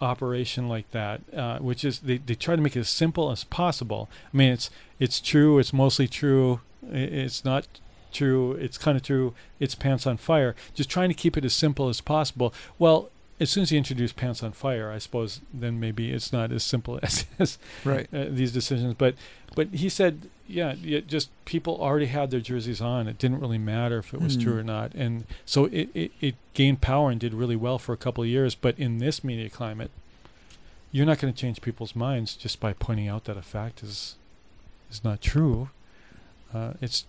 operation 0.00 0.68
like 0.68 0.90
that, 0.92 1.20
uh, 1.34 1.58
which 1.58 1.84
is 1.84 2.00
they, 2.00 2.18
they 2.18 2.34
try 2.34 2.56
to 2.56 2.62
make 2.62 2.76
it 2.76 2.80
as 2.80 2.88
simple 2.88 3.30
as 3.30 3.44
possible. 3.44 4.08
I 4.32 4.36
mean, 4.36 4.52
it's 4.52 4.70
it's 4.98 5.20
true, 5.20 5.58
it's 5.58 5.72
mostly 5.72 6.08
true, 6.08 6.60
it's 6.90 7.44
not 7.44 7.66
true, 8.12 8.52
it's 8.52 8.78
kind 8.78 8.96
of 8.96 9.02
true, 9.02 9.34
it's 9.60 9.74
pants 9.74 10.06
on 10.06 10.16
fire. 10.16 10.54
Just 10.74 10.90
trying 10.90 11.08
to 11.08 11.14
keep 11.14 11.36
it 11.36 11.44
as 11.44 11.52
simple 11.52 11.88
as 11.88 12.00
possible. 12.00 12.54
Well, 12.78 13.10
as 13.40 13.50
soon 13.50 13.62
as 13.62 13.70
you 13.72 13.78
introduce 13.78 14.12
pants 14.12 14.42
on 14.42 14.52
fire, 14.52 14.90
I 14.90 14.98
suppose 14.98 15.40
then 15.54 15.78
maybe 15.78 16.10
it's 16.10 16.32
not 16.32 16.50
as 16.52 16.64
simple 16.64 16.98
as, 17.02 17.24
as 17.38 17.58
Right. 17.84 18.08
uh, 18.12 18.26
these 18.30 18.52
decisions. 18.52 18.94
But 18.98 19.14
but 19.54 19.68
he 19.68 19.88
said, 19.88 20.28
yeah, 20.46 20.74
just 21.06 21.30
people 21.44 21.78
already 21.80 22.06
had 22.06 22.30
their 22.30 22.40
jerseys 22.40 22.80
on. 22.80 23.08
It 23.08 23.18
didn't 23.18 23.40
really 23.40 23.58
matter 23.58 23.98
if 23.98 24.12
it 24.14 24.20
was 24.20 24.34
Hmm. 24.36 24.40
true 24.42 24.58
or 24.58 24.62
not, 24.62 24.94
and 24.94 25.24
so 25.46 25.66
it, 25.66 25.88
it 25.94 26.12
it 26.20 26.34
gained 26.54 26.80
power 26.80 27.10
and 27.10 27.18
did 27.20 27.34
really 27.34 27.56
well 27.56 27.78
for 27.78 27.92
a 27.92 27.96
couple 27.96 28.22
of 28.24 28.28
years. 28.30 28.54
But 28.54 28.78
in 28.78 28.98
this 28.98 29.22
media 29.24 29.48
climate, 29.50 29.90
you're 30.92 31.06
not 31.06 31.18
going 31.18 31.32
to 31.32 31.38
change 31.40 31.60
people's 31.60 31.94
minds 31.94 32.34
just 32.34 32.60
by 32.60 32.72
pointing 32.72 33.08
out 33.08 33.24
that 33.24 33.36
a 33.36 33.42
fact 33.42 33.82
is 33.82 34.16
is 34.90 35.02
not 35.04 35.20
true. 35.20 35.68
Uh, 36.54 36.72
it's 36.80 37.04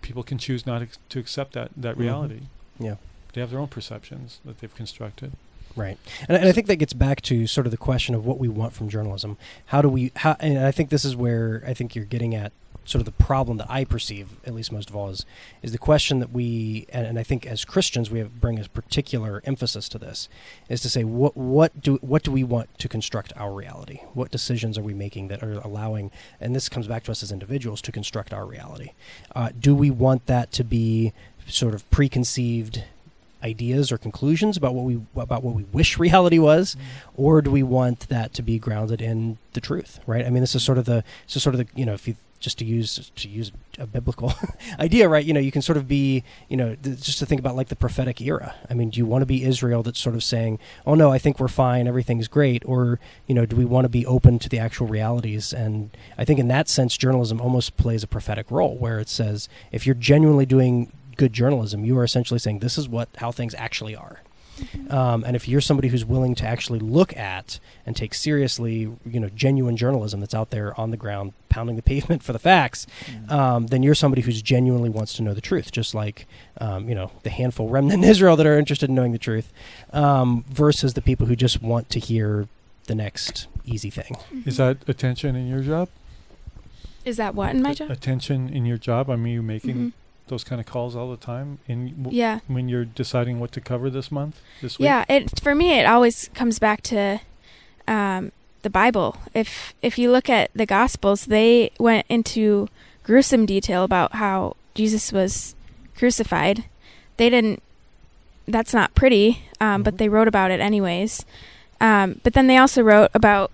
people 0.00 0.22
can 0.22 0.38
choose 0.38 0.66
not 0.66 0.82
to 1.10 1.18
accept 1.18 1.52
that 1.52 1.70
that 1.76 1.96
Mhm. 1.96 2.00
reality. 2.00 2.40
Yeah. 2.78 2.96
They 3.32 3.40
have 3.40 3.50
their 3.50 3.60
own 3.60 3.68
perceptions 3.68 4.40
that 4.44 4.58
they've 4.60 4.74
constructed. 4.74 5.32
Right, 5.74 5.98
and, 6.28 6.36
and 6.36 6.46
I 6.46 6.52
think 6.52 6.66
that 6.66 6.76
gets 6.76 6.92
back 6.92 7.22
to 7.22 7.46
sort 7.46 7.66
of 7.66 7.70
the 7.70 7.76
question 7.76 8.14
of 8.14 8.26
what 8.26 8.38
we 8.38 8.48
want 8.48 8.74
from 8.74 8.88
journalism. 8.88 9.38
How 9.66 9.80
do 9.80 9.88
we? 9.88 10.12
How, 10.16 10.36
and 10.40 10.58
I 10.58 10.70
think 10.70 10.90
this 10.90 11.04
is 11.04 11.16
where 11.16 11.62
I 11.66 11.74
think 11.74 11.94
you're 11.94 12.04
getting 12.04 12.34
at 12.34 12.52
sort 12.84 13.00
of 13.00 13.04
the 13.04 13.24
problem 13.24 13.58
that 13.58 13.70
I 13.70 13.84
perceive, 13.84 14.40
at 14.44 14.54
least 14.54 14.72
most 14.72 14.90
of 14.90 14.96
all, 14.96 15.08
is 15.08 15.24
is 15.62 15.72
the 15.72 15.78
question 15.78 16.18
that 16.18 16.32
we 16.32 16.86
and, 16.92 17.06
and 17.06 17.18
I 17.18 17.22
think 17.22 17.46
as 17.46 17.64
Christians 17.64 18.10
we 18.10 18.18
have 18.18 18.40
bring 18.40 18.58
a 18.58 18.68
particular 18.68 19.40
emphasis 19.44 19.88
to 19.90 19.98
this, 19.98 20.28
is 20.68 20.80
to 20.82 20.90
say 20.90 21.04
what 21.04 21.36
what 21.36 21.80
do 21.80 21.96
what 21.96 22.22
do 22.22 22.30
we 22.30 22.44
want 22.44 22.76
to 22.78 22.88
construct 22.88 23.32
our 23.36 23.52
reality? 23.52 24.00
What 24.14 24.30
decisions 24.30 24.76
are 24.78 24.82
we 24.82 24.94
making 24.94 25.28
that 25.28 25.42
are 25.42 25.60
allowing? 25.60 26.10
And 26.40 26.54
this 26.54 26.68
comes 26.68 26.86
back 26.86 27.04
to 27.04 27.12
us 27.12 27.22
as 27.22 27.32
individuals 27.32 27.80
to 27.82 27.92
construct 27.92 28.32
our 28.32 28.46
reality. 28.46 28.90
Uh, 29.34 29.50
do 29.58 29.74
we 29.74 29.90
want 29.90 30.26
that 30.26 30.52
to 30.52 30.64
be 30.64 31.12
sort 31.46 31.74
of 31.74 31.88
preconceived? 31.90 32.84
Ideas 33.42 33.90
or 33.90 33.98
conclusions 33.98 34.56
about 34.56 34.74
what 34.74 34.84
we 34.84 35.00
about 35.16 35.42
what 35.42 35.54
we 35.54 35.64
wish 35.64 35.98
reality 35.98 36.38
was 36.38 36.74
mm. 36.74 36.80
or 37.16 37.42
do 37.42 37.50
we 37.50 37.62
want 37.62 38.08
that 38.08 38.32
to 38.34 38.42
be 38.42 38.58
grounded 38.58 39.02
in 39.02 39.38
the 39.52 39.60
truth 39.60 40.00
right? 40.06 40.24
I 40.24 40.30
mean 40.30 40.42
this 40.42 40.54
is 40.54 40.62
sort 40.62 40.78
of 40.78 40.84
the 40.84 41.04
this 41.26 41.36
is 41.36 41.42
sort 41.42 41.54
of 41.54 41.58
the 41.58 41.66
you 41.74 41.84
know 41.84 41.94
if 41.94 42.06
you 42.06 42.16
just 42.42 42.58
to 42.58 42.64
use 42.64 43.10
to 43.14 43.28
use 43.28 43.52
a 43.78 43.86
biblical 43.86 44.34
idea 44.78 45.08
right? 45.08 45.24
You 45.24 45.32
know 45.32 45.40
you 45.40 45.52
can 45.52 45.62
sort 45.62 45.76
of 45.76 45.88
be 45.88 46.24
you 46.48 46.56
know 46.56 46.74
th- 46.74 47.00
just 47.00 47.18
to 47.20 47.26
think 47.26 47.40
about 47.40 47.56
like 47.56 47.68
the 47.68 47.76
prophetic 47.76 48.20
era. 48.20 48.54
I 48.68 48.74
mean 48.74 48.90
do 48.90 48.98
you 48.98 49.06
want 49.06 49.22
to 49.22 49.26
be 49.26 49.44
israel 49.44 49.82
that's 49.82 50.00
sort 50.00 50.14
of 50.14 50.22
saying 50.22 50.58
oh 50.86 50.94
no 50.94 51.10
i 51.10 51.18
think 51.18 51.38
we're 51.38 51.48
fine 51.48 51.86
everything's 51.86 52.28
great 52.28 52.62
or 52.66 52.98
you 53.26 53.34
know 53.34 53.46
do 53.46 53.56
we 53.56 53.64
want 53.64 53.84
to 53.84 53.88
be 53.88 54.04
open 54.06 54.38
to 54.40 54.48
the 54.48 54.58
actual 54.58 54.86
realities? 54.86 55.52
And 55.52 55.96
i 56.18 56.24
think 56.24 56.38
in 56.38 56.48
that 56.48 56.68
sense 56.68 56.96
journalism 56.96 57.40
almost 57.40 57.76
plays 57.76 58.02
a 58.02 58.08
prophetic 58.08 58.50
role 58.50 58.76
where 58.76 59.00
it 59.00 59.08
says 59.08 59.48
if 59.70 59.86
you're 59.86 59.94
genuinely 59.94 60.46
doing 60.46 60.92
good 61.16 61.32
journalism 61.32 61.84
you 61.84 61.96
are 61.98 62.04
essentially 62.04 62.38
saying 62.38 62.58
this 62.60 62.76
is 62.78 62.88
what 62.88 63.08
how 63.16 63.30
things 63.32 63.54
actually 63.54 63.94
are 63.96 64.20
um, 64.90 65.24
and 65.24 65.34
if 65.34 65.48
you're 65.48 65.62
somebody 65.62 65.88
who's 65.88 66.04
willing 66.04 66.34
to 66.36 66.44
actually 66.46 66.78
look 66.78 67.16
at 67.16 67.58
and 67.86 67.96
take 67.96 68.12
seriously, 68.14 68.80
you 69.04 69.18
know, 69.18 69.28
genuine 69.30 69.76
journalism 69.78 70.20
that's 70.20 70.34
out 70.34 70.50
there 70.50 70.78
on 70.78 70.90
the 70.90 70.96
ground, 70.96 71.32
pounding 71.48 71.74
the 71.74 71.82
pavement 71.82 72.22
for 72.22 72.32
the 72.32 72.38
facts, 72.38 72.86
um, 73.30 73.68
then 73.68 73.82
you're 73.82 73.94
somebody 73.94 74.20
who's 74.22 74.40
genuinely 74.42 74.90
wants 74.90 75.14
to 75.14 75.22
know 75.22 75.32
the 75.32 75.40
truth. 75.40 75.72
Just 75.72 75.94
like, 75.94 76.26
um, 76.60 76.86
you 76.88 76.94
know, 76.94 77.10
the 77.22 77.30
handful 77.30 77.68
remnant 77.70 78.04
in 78.04 78.08
Israel 78.10 78.36
that 78.36 78.46
are 78.46 78.58
interested 78.58 78.88
in 78.90 78.94
knowing 78.94 79.12
the 79.12 79.18
truth, 79.18 79.50
um, 79.92 80.44
versus 80.48 80.94
the 80.94 81.02
people 81.02 81.26
who 81.26 81.34
just 81.34 81.62
want 81.62 81.88
to 81.90 81.98
hear 81.98 82.46
the 82.86 82.94
next 82.94 83.48
easy 83.64 83.90
thing. 83.90 84.16
Is 84.44 84.58
that 84.58 84.76
attention 84.86 85.34
in 85.34 85.48
your 85.48 85.62
job? 85.62 85.88
Is 87.04 87.16
that 87.16 87.34
what 87.34 87.50
in 87.54 87.62
my 87.62 87.74
job? 87.74 87.90
Attention 87.90 88.48
in 88.50 88.64
your 88.66 88.78
job? 88.78 89.10
I 89.10 89.16
mean, 89.16 89.32
you 89.32 89.42
making 89.42 89.76
Mhm. 89.76 89.92
Those 90.28 90.44
kind 90.44 90.60
of 90.60 90.66
calls 90.66 90.94
all 90.96 91.10
the 91.10 91.16
time? 91.16 91.58
In 91.68 92.02
w- 92.02 92.16
Yeah. 92.18 92.40
when 92.46 92.68
you're 92.68 92.84
deciding 92.84 93.40
what 93.40 93.52
to 93.52 93.60
cover 93.60 93.90
this 93.90 94.10
month, 94.10 94.40
this 94.60 94.78
week. 94.78 94.84
Yeah, 94.86 95.04
it 95.08 95.40
for 95.40 95.54
me 95.54 95.78
it 95.78 95.86
always 95.86 96.28
comes 96.34 96.58
back 96.58 96.82
to 96.84 97.20
um, 97.88 98.32
the 98.62 98.70
Bible. 98.70 99.16
If 99.34 99.74
if 99.82 99.98
you 99.98 100.10
look 100.12 100.28
at 100.30 100.50
the 100.54 100.66
Gospels, 100.66 101.26
they 101.26 101.70
went 101.78 102.06
into 102.08 102.68
gruesome 103.02 103.46
detail 103.46 103.82
about 103.84 104.12
how 104.14 104.56
Jesus 104.74 105.12
was 105.12 105.54
crucified. 105.96 106.64
They 107.16 107.28
didn't. 107.28 107.62
That's 108.48 108.74
not 108.74 108.94
pretty, 108.94 109.44
um, 109.60 109.82
but 109.82 109.98
they 109.98 110.08
wrote 110.08 110.28
about 110.28 110.50
it 110.50 110.60
anyways. 110.60 111.24
Um, 111.80 112.20
but 112.22 112.32
then 112.32 112.46
they 112.48 112.56
also 112.56 112.82
wrote 112.82 113.10
about 113.14 113.50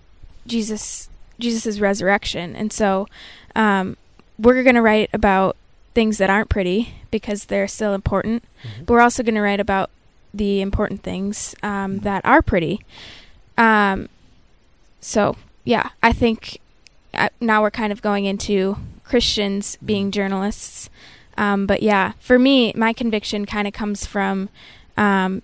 Jesus 0.47 1.09
Jesus's 1.39 1.81
resurrection, 1.81 2.55
and 2.57 2.73
so 2.73 3.07
um, 3.57 3.97
we're 4.39 4.63
going 4.63 4.75
to 4.77 4.83
write 4.83 5.11
about 5.13 5.57
things 5.95 6.19
that 6.19 6.31
aren't 6.31 6.49
pretty 6.49 6.95
because 7.11 7.47
they're 7.47 7.69
still 7.69 7.95
important. 7.95 8.45
But 8.85 8.95
we're 8.95 9.01
also 9.01 9.23
going 9.23 9.35
to 9.35 9.41
write 9.41 9.61
about 9.61 9.91
the 10.33 10.61
important 10.61 11.03
things 11.03 11.55
um, 11.63 12.01
that 12.01 12.25
are 12.25 12.43
pretty. 12.43 12.81
Um, 13.57 14.09
so 15.01 15.37
yeah, 15.65 15.91
I 16.03 16.13
think 16.13 16.61
uh, 17.15 17.29
now 17.41 17.63
we're 17.63 17.71
kind 17.71 17.93
of 17.93 18.03
going 18.03 18.25
into 18.25 18.77
Christians 19.05 19.77
being 19.85 20.11
journalists. 20.11 20.91
Um, 21.37 21.67
but 21.67 21.83
yeah, 21.83 22.13
for 22.19 22.39
me, 22.39 22.73
my 22.75 22.93
conviction 22.93 23.47
kind 23.47 23.67
of 23.67 23.73
comes 23.73 24.05
from 24.05 24.49
um, 24.97 25.43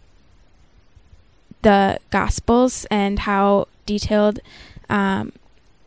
the 1.62 1.99
Gospels 2.11 2.84
and 2.90 3.20
how 3.20 3.68
detailed 3.86 4.40
um, 4.88 5.32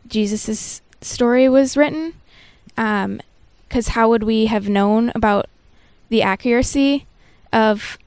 Jesus' 0.06 0.82
story 1.00 1.48
was 1.48 1.76
written. 1.76 2.14
Um, 2.76 3.20
because 3.68 3.88
how 3.88 4.08
would 4.08 4.22
we 4.22 4.46
have 4.46 4.68
known 4.68 5.12
about 5.14 5.46
the 6.08 6.22
accuracy 6.22 7.06
of 7.52 7.98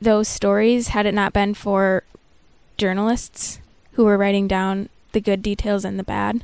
those 0.00 0.28
stories 0.28 0.88
had 0.88 1.06
it 1.06 1.14
not 1.14 1.32
been 1.32 1.54
for 1.54 2.04
journalists 2.76 3.58
who 3.92 4.04
were 4.04 4.16
writing 4.18 4.46
down 4.48 4.88
the 5.12 5.20
good 5.20 5.42
details 5.42 5.84
and 5.84 5.98
the 5.98 6.02
bad? 6.04 6.42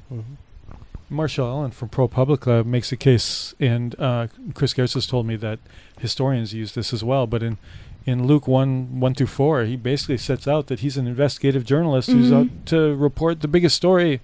Marshall 1.08 1.46
Allen 1.48 1.70
from 1.72 1.88
ProPublica 1.88 2.64
makes 2.64 2.92
a 2.92 2.96
case, 2.96 3.52
and 3.58 3.98
uh, 3.98 4.28
Chris 4.54 4.74
Gertz 4.74 4.94
has 4.94 5.06
told 5.06 5.26
me 5.26 5.34
that 5.36 5.58
historians 5.98 6.54
use 6.54 6.74
this 6.74 6.92
as 6.92 7.02
well. 7.02 7.26
But 7.26 7.42
in 7.42 7.58
in 8.06 8.26
Luke 8.26 8.46
one 8.48 8.98
one 9.00 9.14
through 9.14 9.26
four, 9.26 9.64
he 9.64 9.76
basically 9.76 10.16
sets 10.18 10.46
out 10.48 10.68
that 10.68 10.80
he's 10.80 10.96
an 10.96 11.06
investigative 11.06 11.64
journalist 11.64 12.10
who's 12.10 12.30
Mhm. 12.30 12.34
out 12.40 12.66
to 12.66 12.94
report 12.94 13.40
the 13.42 13.48
biggest 13.48 13.76
story 13.76 14.20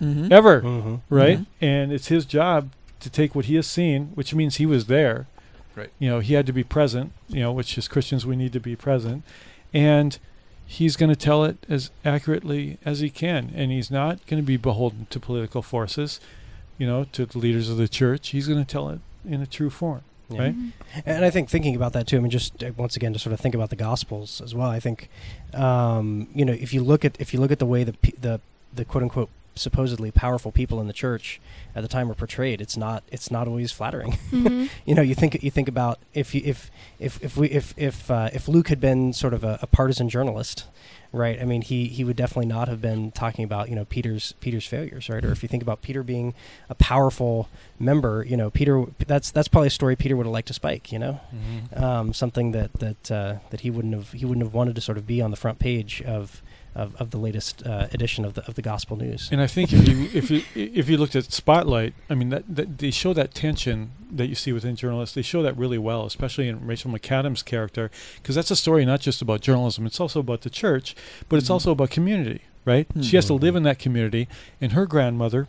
Mhm. 0.00 0.30
ever, 0.30 0.60
Mhm. 0.60 1.00
right? 1.08 1.38
Mhm. 1.38 1.46
And 1.60 1.92
it's 1.92 2.08
his 2.08 2.26
job 2.26 2.70
to 3.04 3.10
take 3.10 3.34
what 3.34 3.44
he 3.44 3.54
has 3.54 3.66
seen, 3.66 4.06
which 4.14 4.34
means 4.34 4.56
he 4.56 4.66
was 4.66 4.86
there. 4.86 5.26
Right. 5.76 5.90
You 5.98 6.08
know, 6.10 6.20
he 6.20 6.34
had 6.34 6.46
to 6.46 6.52
be 6.52 6.64
present. 6.64 7.12
You 7.28 7.40
know, 7.40 7.52
which 7.52 7.78
as 7.78 7.88
Christians 7.88 8.26
we 8.26 8.36
need 8.36 8.52
to 8.52 8.60
be 8.60 8.74
present, 8.76 9.22
and 9.72 10.18
he's 10.66 10.96
going 10.96 11.10
to 11.10 11.16
tell 11.16 11.44
it 11.44 11.58
as 11.68 11.90
accurately 12.04 12.78
as 12.84 13.00
he 13.00 13.10
can, 13.10 13.52
and 13.54 13.70
he's 13.70 13.90
not 13.90 14.24
going 14.26 14.42
to 14.42 14.46
be 14.46 14.56
beholden 14.56 15.06
to 15.10 15.20
political 15.20 15.62
forces. 15.62 16.20
You 16.78 16.86
know, 16.86 17.04
to 17.12 17.24
the 17.26 17.38
leaders 17.38 17.68
of 17.70 17.76
the 17.76 17.86
church, 17.88 18.30
he's 18.30 18.48
going 18.48 18.58
to 18.64 18.70
tell 18.70 18.88
it 18.88 18.98
in 19.24 19.40
a 19.40 19.46
true 19.46 19.70
form, 19.70 20.02
Yeah. 20.28 20.40
right? 20.40 20.54
And 21.06 21.24
I 21.24 21.30
think 21.30 21.48
thinking 21.48 21.76
about 21.76 21.92
that 21.92 22.06
too, 22.08 22.16
I 22.16 22.20
mean, 22.20 22.30
just 22.30 22.62
uh, 22.64 22.72
once 22.76 22.96
again 22.96 23.12
to 23.12 23.18
sort 23.18 23.32
of 23.32 23.38
think 23.40 23.54
about 23.54 23.70
the 23.70 23.76
Gospels 23.76 24.40
as 24.40 24.54
well. 24.56 24.68
I 24.70 24.80
think, 24.80 25.08
um, 25.54 26.26
you 26.34 26.44
know, 26.44 26.52
if 26.52 26.72
you 26.74 26.82
look 26.82 27.04
at 27.04 27.20
if 27.20 27.32
you 27.32 27.40
look 27.40 27.52
at 27.52 27.58
the 27.60 27.66
way 27.66 27.84
the 27.84 27.94
the 28.20 28.40
the 28.74 28.84
quote 28.84 29.02
unquote 29.04 29.30
supposedly 29.54 30.10
powerful 30.10 30.50
people 30.52 30.80
in 30.80 30.86
the 30.86 30.92
church 30.92 31.40
at 31.74 31.82
the 31.82 31.88
time 31.88 32.10
are 32.10 32.14
portrayed, 32.14 32.60
it's 32.60 32.76
not 32.76 33.02
it's 33.10 33.30
not 33.30 33.46
always 33.48 33.72
flattering. 33.72 34.12
Mhm. 34.30 34.68
you 34.84 34.94
know, 34.94 35.02
you 35.02 35.14
think 35.14 35.42
you 35.42 35.50
think 35.50 35.68
about 35.68 35.98
if 36.12 36.34
you 36.34 36.42
if 36.44 36.70
if 36.98 37.22
if 37.22 37.36
we 37.36 37.48
if 37.48 37.72
if 37.76 38.10
uh, 38.10 38.30
if 38.32 38.48
Luke 38.48 38.68
had 38.68 38.80
been 38.80 39.12
sort 39.12 39.32
of 39.34 39.44
a, 39.44 39.58
a 39.62 39.66
partisan 39.66 40.08
journalist. 40.08 40.66
Right. 41.12 41.40
I 41.40 41.44
mean, 41.44 41.62
he, 41.62 41.86
he 41.86 42.02
would 42.02 42.16
definitely 42.16 42.46
not 42.46 42.66
have 42.66 42.80
been 42.80 43.12
talking 43.12 43.44
about 43.44 43.68
you 43.68 43.76
know 43.76 43.84
Peter's 43.84 44.32
Peter's 44.40 44.66
failures, 44.66 45.08
right? 45.08 45.24
Or 45.24 45.30
if 45.30 45.44
you 45.44 45.48
think 45.48 45.62
about 45.62 45.80
Peter 45.80 46.02
being 46.02 46.34
a 46.68 46.74
powerful 46.74 47.48
member, 47.78 48.24
you 48.28 48.36
know, 48.36 48.50
Peter 48.50 48.84
that's 49.06 49.30
that's 49.30 49.46
probably 49.46 49.68
a 49.68 49.70
story 49.70 49.94
Peter 49.94 50.16
would 50.16 50.26
have 50.26 50.32
liked 50.32 50.48
to 50.48 50.54
spike, 50.54 50.90
you 50.90 50.98
know, 50.98 51.20
um, 51.76 52.12
something 52.12 52.50
that 52.50 52.72
that 52.80 53.10
uh, 53.12 53.34
that 53.50 53.60
he 53.60 53.70
wouldn't 53.70 53.94
have 53.94 54.10
he 54.10 54.24
wouldn't 54.24 54.44
have 54.44 54.54
wanted 54.54 54.74
to 54.74 54.80
sort 54.80 54.98
of 54.98 55.06
be 55.06 55.22
on 55.22 55.30
the 55.30 55.36
front 55.36 55.60
page 55.60 56.02
of 56.02 56.42
of, 56.74 56.94
of 57.00 57.10
the 57.10 57.18
latest 57.18 57.64
uh, 57.66 57.86
edition 57.92 58.24
of 58.24 58.34
the 58.34 58.44
of 58.46 58.54
the 58.54 58.62
Gospel 58.62 58.96
News. 58.96 59.28
And 59.32 59.40
I 59.40 59.46
think 59.46 59.72
if 59.72 59.88
you 59.88 60.08
if 60.12 60.30
you 60.30 60.42
if 60.54 60.88
you 60.88 60.96
looked 60.96 61.14
at 61.16 61.24
Spotlight, 61.32 61.94
I 62.10 62.14
mean 62.14 62.30
that, 62.30 62.44
that 62.48 62.78
they 62.78 62.90
show 62.90 63.12
that 63.14 63.34
tension 63.34 63.92
that 64.10 64.26
you 64.26 64.34
see 64.34 64.52
within 64.52 64.76
journalists. 64.76 65.14
They 65.14 65.22
show 65.22 65.42
that 65.42 65.56
really 65.56 65.78
well, 65.78 66.04
especially 66.06 66.48
in 66.48 66.66
Rachel 66.66 66.90
McAdams' 66.90 67.44
character, 67.44 67.90
because 68.16 68.34
that's 68.34 68.50
a 68.50 68.56
story 68.56 68.84
not 68.84 69.00
just 69.00 69.22
about 69.22 69.40
journalism. 69.40 69.86
It's 69.86 70.00
also 70.00 70.20
about 70.20 70.42
the 70.42 70.50
church, 70.50 70.94
but 71.28 71.36
it's 71.36 71.48
Mhm. 71.48 71.52
also 71.52 71.70
about 71.72 71.90
community, 71.90 72.42
right? 72.64 72.86
She 73.02 73.16
has 73.16 73.26
to 73.26 73.32
Mhm. 73.34 73.40
live 73.42 73.56
in 73.56 73.62
that 73.64 73.78
community, 73.78 74.28
and 74.60 74.72
her 74.72 74.86
grandmother 74.86 75.48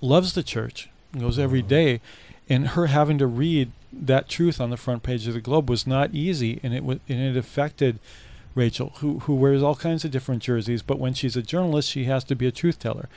loves 0.00 0.34
the 0.34 0.42
church, 0.42 0.88
and 1.12 1.22
goes 1.22 1.38
every 1.38 1.62
day, 1.62 2.00
and 2.48 2.68
her 2.68 2.86
having 2.86 3.18
to 3.18 3.26
read 3.26 3.70
that 3.92 4.28
truth 4.28 4.60
on 4.60 4.70
the 4.70 4.76
front 4.76 5.02
page 5.02 5.26
of 5.26 5.34
the 5.34 5.40
Globe 5.40 5.70
was 5.70 5.86
not 5.86 6.12
easy, 6.14 6.60
and 6.62 6.74
it 6.74 6.84
was 6.84 6.98
and 7.08 7.20
it 7.20 7.36
affected 7.36 7.98
Rachel, 8.54 8.92
who 8.98 9.20
who 9.20 9.34
wears 9.34 9.62
all 9.62 9.74
kinds 9.74 10.04
of 10.04 10.10
different 10.10 10.42
jerseys, 10.42 10.82
but 10.82 10.98
when 10.98 11.14
she's 11.14 11.36
a 11.36 11.42
journalist, 11.42 11.90
she 11.90 12.04
has 12.04 12.24
to 12.24 12.34
be 12.36 12.46
a 12.46 12.52
truth 12.52 12.78
teller. 12.78 13.08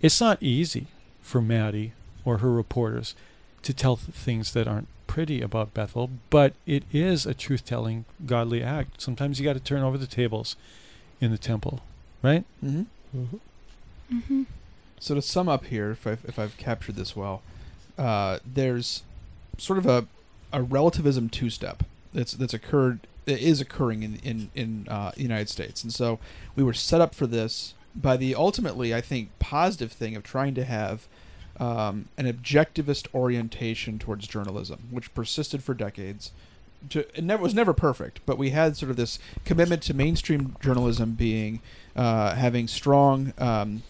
It's 0.00 0.20
not 0.20 0.42
easy 0.42 0.86
for 1.20 1.40
Maddie 1.40 1.92
or 2.24 2.38
her 2.38 2.52
reporters 2.52 3.14
to 3.62 3.72
tell 3.72 3.96
th- 3.96 4.08
things 4.10 4.52
that 4.52 4.66
aren't 4.68 4.88
pretty 5.06 5.40
about 5.40 5.74
Bethel, 5.74 6.10
but 6.30 6.54
it 6.66 6.82
is 6.92 7.26
a 7.26 7.34
truth 7.34 7.64
telling, 7.64 8.04
godly 8.26 8.62
act. 8.62 9.00
Sometimes 9.00 9.38
you 9.38 9.44
got 9.44 9.52
to 9.54 9.60
turn 9.60 9.82
over 9.82 9.96
the 9.98 10.06
tables 10.06 10.56
in 11.20 11.30
the 11.30 11.38
temple, 11.38 11.80
right? 12.22 12.44
Mm-hmm. 12.64 12.82
Mm-hmm. 13.16 13.36
Mhm. 14.34 14.46
So 14.98 15.14
to 15.14 15.22
sum 15.22 15.48
up 15.48 15.66
here, 15.66 15.90
if 15.90 16.06
I've, 16.06 16.24
if 16.26 16.38
I've 16.38 16.56
captured 16.56 16.96
this 16.96 17.14
well, 17.16 17.42
uh, 17.98 18.38
there's 18.46 19.02
sort 19.58 19.78
of 19.78 19.86
a, 19.86 20.06
a 20.52 20.62
relativism 20.62 21.28
two 21.28 21.50
step 21.50 21.82
that's 22.14 22.32
that's 22.32 22.54
occurred 22.54 23.00
that 23.02 23.08
is 23.26 23.60
occurring 23.60 24.02
in 24.02 24.16
in 24.22 24.50
in 24.54 24.86
uh, 24.88 25.12
the 25.16 25.22
United 25.22 25.48
States, 25.48 25.82
and 25.82 25.92
so 25.92 26.18
we 26.56 26.62
were 26.62 26.74
set 26.74 27.00
up 27.00 27.14
for 27.14 27.26
this 27.26 27.74
by 27.94 28.16
the 28.16 28.34
ultimately 28.34 28.94
I 28.94 29.00
think 29.00 29.30
positive 29.38 29.92
thing 29.92 30.16
of 30.16 30.22
trying 30.22 30.54
to 30.54 30.64
have 30.64 31.06
um, 31.58 32.08
an 32.16 32.26
objectivist 32.26 33.06
orientation 33.14 33.98
towards 33.98 34.26
journalism, 34.26 34.88
which 34.90 35.14
persisted 35.14 35.62
for 35.62 35.74
decades. 35.74 36.32
To, 36.90 37.00
it 37.16 37.22
never 37.22 37.42
was 37.42 37.54
never 37.54 37.72
perfect, 37.72 38.20
but 38.26 38.38
we 38.38 38.50
had 38.50 38.76
sort 38.76 38.90
of 38.90 38.96
this 38.96 39.20
commitment 39.44 39.82
to 39.84 39.94
mainstream 39.94 40.56
journalism 40.60 41.12
being 41.12 41.60
uh, 41.94 42.34
having 42.34 42.66
strong 42.66 43.32
um, 43.38 43.84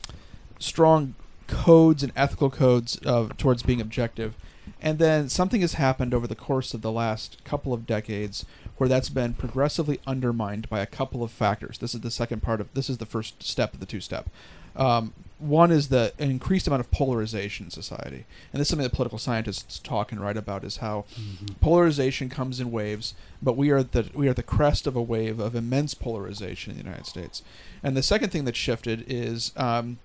strong 0.58 1.14
codes 1.46 2.02
and 2.02 2.12
ethical 2.16 2.50
codes 2.50 2.96
of 2.96 3.36
towards 3.36 3.62
being 3.62 3.80
objective. 3.80 4.34
And 4.80 4.98
then 4.98 5.28
something 5.28 5.60
has 5.60 5.74
happened 5.74 6.12
over 6.12 6.26
the 6.26 6.34
course 6.34 6.74
of 6.74 6.82
the 6.82 6.92
last 6.92 7.42
couple 7.44 7.72
of 7.72 7.86
decades 7.86 8.44
where 8.82 8.88
that's 8.88 9.10
been 9.10 9.32
progressively 9.32 10.00
undermined 10.08 10.68
by 10.68 10.80
a 10.80 10.86
couple 10.86 11.22
of 11.22 11.30
factors. 11.30 11.78
This 11.78 11.94
is 11.94 12.00
the 12.00 12.10
second 12.10 12.42
part 12.42 12.60
of 12.60 12.74
this 12.74 12.90
is 12.90 12.98
the 12.98 13.06
first 13.06 13.40
step 13.40 13.72
of 13.74 13.78
the 13.78 13.86
two 13.86 14.00
step. 14.00 14.28
Um, 14.74 15.14
one 15.38 15.70
is 15.70 15.86
the 15.88 16.12
increased 16.18 16.66
amount 16.66 16.80
of 16.80 16.90
polarization 16.90 17.66
in 17.66 17.70
society, 17.70 18.24
and 18.52 18.58
this 18.58 18.66
is 18.66 18.70
something 18.70 18.82
that 18.82 18.92
political 18.92 19.18
scientists 19.18 19.78
talk 19.78 20.10
and 20.10 20.20
write 20.20 20.36
about. 20.36 20.64
Is 20.64 20.78
how 20.78 21.04
polarization 21.60 22.28
comes 22.28 22.58
in 22.58 22.72
waves, 22.72 23.14
but 23.40 23.56
we 23.56 23.70
are 23.70 23.84
the 23.84 24.10
we 24.14 24.26
are 24.26 24.34
the 24.34 24.42
crest 24.42 24.88
of 24.88 24.96
a 24.96 25.02
wave 25.02 25.38
of 25.38 25.54
immense 25.54 25.94
polarization 25.94 26.72
in 26.72 26.78
the 26.78 26.84
United 26.84 27.06
States. 27.06 27.44
And 27.84 27.96
the 27.96 28.02
second 28.02 28.30
thing 28.30 28.46
that 28.46 28.56
shifted 28.56 29.04
is 29.06 29.52
um, 29.56 29.98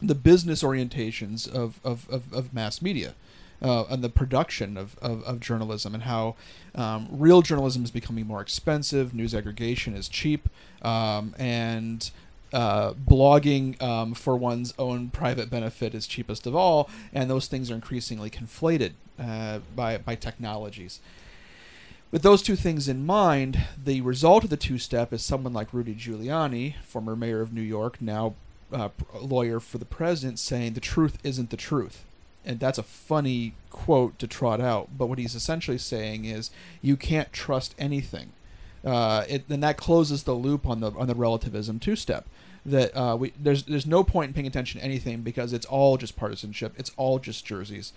the 0.00 0.14
business 0.14 0.62
orientations 0.62 1.46
of, 1.46 1.80
of, 1.84 2.08
of, 2.08 2.32
of 2.32 2.54
mass 2.54 2.80
media 2.80 3.12
uh, 3.62 3.84
and 3.84 4.02
the 4.02 4.08
production 4.08 4.76
of, 4.76 4.96
of, 5.00 5.22
of 5.24 5.40
journalism 5.40 5.94
and 5.94 6.04
how 6.04 6.36
um, 6.74 7.08
real 7.10 7.42
journalism 7.42 7.84
is 7.84 7.90
becoming 7.90 8.26
more 8.26 8.40
expensive, 8.40 9.14
news 9.14 9.34
aggregation 9.34 9.94
is 9.94 10.08
cheap, 10.08 10.48
um, 10.82 11.34
and 11.38 12.10
uh, 12.52 12.92
blogging 12.94 13.80
um, 13.82 14.14
for 14.14 14.36
one's 14.36 14.72
own 14.78 15.10
private 15.10 15.50
benefit 15.50 15.94
is 15.94 16.06
cheapest 16.06 16.46
of 16.46 16.54
all, 16.54 16.88
and 17.12 17.28
those 17.28 17.48
things 17.48 17.70
are 17.70 17.74
increasingly 17.74 18.30
conflated 18.30 18.92
uh, 19.18 19.58
by, 19.74 19.98
by 19.98 20.14
technologies. 20.14 21.00
With 22.12 22.22
those 22.22 22.40
two 22.40 22.56
things 22.56 22.88
in 22.88 23.04
mind, 23.04 23.62
the 23.82 24.00
result 24.00 24.44
of 24.44 24.48
the 24.50 24.56
two 24.56 24.78
step 24.78 25.12
is 25.12 25.22
someone 25.22 25.52
like 25.52 25.74
Rudy 25.74 25.94
Giuliani, 25.94 26.76
former 26.82 27.16
mayor 27.16 27.42
of 27.42 27.52
New 27.52 27.60
York, 27.60 28.00
now 28.00 28.36
uh, 28.72 28.88
lawyer 29.20 29.60
for 29.60 29.76
the 29.76 29.84
president, 29.84 30.38
saying 30.38 30.72
the 30.72 30.80
truth 30.80 31.18
isn't 31.22 31.50
the 31.50 31.58
truth. 31.58 32.05
And 32.46 32.60
that's 32.60 32.78
a 32.78 32.82
funny 32.82 33.54
quote 33.70 34.18
to 34.20 34.26
trot 34.26 34.60
out, 34.60 34.90
but 34.96 35.06
what 35.06 35.18
he's 35.18 35.34
essentially 35.34 35.78
saying 35.78 36.24
is 36.24 36.50
you 36.80 36.96
can't 36.96 37.32
trust 37.32 37.74
anything. 37.78 38.32
Uh, 38.84 39.24
it, 39.28 39.44
and 39.48 39.62
that 39.62 39.76
closes 39.76 40.22
the 40.22 40.34
loop 40.34 40.66
on 40.66 40.80
the 40.80 40.92
on 40.92 41.08
the 41.08 41.14
relativism 41.14 41.80
two 41.80 41.96
step. 41.96 42.26
That 42.64 42.96
uh, 42.96 43.16
we 43.16 43.32
there's 43.38 43.64
there's 43.64 43.86
no 43.86 44.04
point 44.04 44.28
in 44.28 44.34
paying 44.34 44.46
attention 44.46 44.80
to 44.80 44.84
anything 44.86 45.22
because 45.22 45.52
it's 45.52 45.66
all 45.66 45.96
just 45.96 46.16
partisanship. 46.16 46.72
It's 46.76 46.92
all 46.96 47.18
just 47.18 47.44
jerseys, 47.44 47.92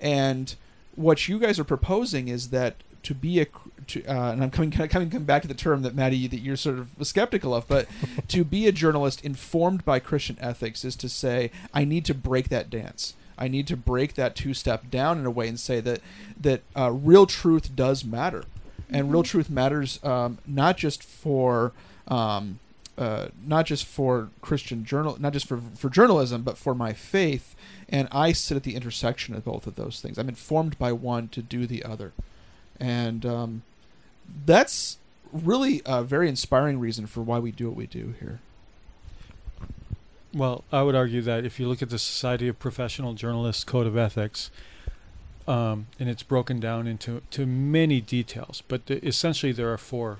and 0.00 0.54
what 0.94 1.28
you 1.28 1.38
guys 1.38 1.58
are 1.58 1.64
proposing 1.64 2.28
is 2.28 2.50
that 2.50 2.76
to 3.02 3.14
be 3.14 3.40
a 3.40 3.46
to, 3.86 4.04
uh, 4.06 4.32
and 4.32 4.42
I'm 4.42 4.50
coming 4.50 4.70
coming 4.70 5.10
coming 5.10 5.24
back 5.24 5.42
to 5.42 5.48
the 5.48 5.54
term 5.54 5.82
that 5.82 5.94
Maddie 5.94 6.26
that 6.26 6.40
you're 6.40 6.56
sort 6.56 6.78
of 6.78 6.90
skeptical 7.02 7.54
of, 7.54 7.66
but 7.68 7.86
to 8.28 8.44
be 8.44 8.66
a 8.66 8.72
journalist 8.72 9.24
informed 9.24 9.84
by 9.84 9.98
Christian 9.98 10.36
ethics 10.40 10.84
is 10.84 10.96
to 10.96 11.08
say 11.08 11.50
I 11.72 11.84
need 11.84 12.04
to 12.06 12.14
break 12.14 12.48
that 12.48 12.70
dance. 12.70 13.14
I 13.38 13.48
need 13.48 13.66
to 13.68 13.76
break 13.76 14.14
that 14.14 14.34
two 14.34 14.54
step 14.54 14.90
down 14.90 15.18
in 15.18 15.26
a 15.26 15.30
way 15.30 15.48
and 15.48 15.58
say 15.58 15.80
that 15.80 16.00
that 16.40 16.62
uh, 16.76 16.90
real 16.92 17.26
truth 17.26 17.74
does 17.74 18.04
matter, 18.04 18.44
and 18.90 19.12
real 19.12 19.22
truth 19.22 19.48
matters 19.48 20.02
um, 20.04 20.38
not 20.46 20.76
just 20.76 21.02
for. 21.02 21.72
Um, 22.06 22.58
uh, 22.96 23.28
not 23.46 23.64
just 23.64 23.84
for 23.84 24.28
Christian 24.40 24.84
journal, 24.84 25.16
not 25.20 25.32
just 25.32 25.46
for 25.46 25.60
for 25.76 25.88
journalism, 25.88 26.42
but 26.42 26.58
for 26.58 26.74
my 26.74 26.92
faith, 26.92 27.54
and 27.88 28.08
I 28.10 28.32
sit 28.32 28.56
at 28.56 28.64
the 28.64 28.74
intersection 28.74 29.36
of 29.36 29.44
both 29.44 29.68
of 29.68 29.76
those 29.76 30.00
things. 30.00 30.18
I'm 30.18 30.28
informed 30.28 30.76
by 30.80 30.90
one 30.90 31.28
to 31.28 31.40
do 31.40 31.64
the 31.64 31.84
other, 31.84 32.12
and 32.80 33.24
um, 33.24 33.62
that's 34.44 34.98
really 35.32 35.80
a 35.86 36.02
very 36.02 36.28
inspiring 36.28 36.80
reason 36.80 37.06
for 37.06 37.22
why 37.22 37.38
we 37.38 37.52
do 37.52 37.68
what 37.68 37.76
we 37.76 37.86
do 37.86 38.14
here. 38.18 38.40
Well, 40.34 40.64
I 40.70 40.82
would 40.82 40.94
argue 40.94 41.22
that 41.22 41.44
if 41.44 41.58
you 41.58 41.68
look 41.68 41.80
at 41.82 41.90
the 41.90 41.98
Society 41.98 42.48
of 42.48 42.58
Professional 42.58 43.14
Journalists 43.14 43.64
Code 43.64 43.86
of 43.86 43.96
Ethics, 43.96 44.50
um, 45.46 45.86
and 45.98 46.08
it's 46.10 46.22
broken 46.22 46.60
down 46.60 46.86
into 46.86 47.22
to 47.30 47.46
many 47.46 48.00
details, 48.02 48.62
but 48.68 48.86
the, 48.86 49.04
essentially 49.06 49.52
there 49.52 49.72
are 49.72 49.78
four 49.78 50.18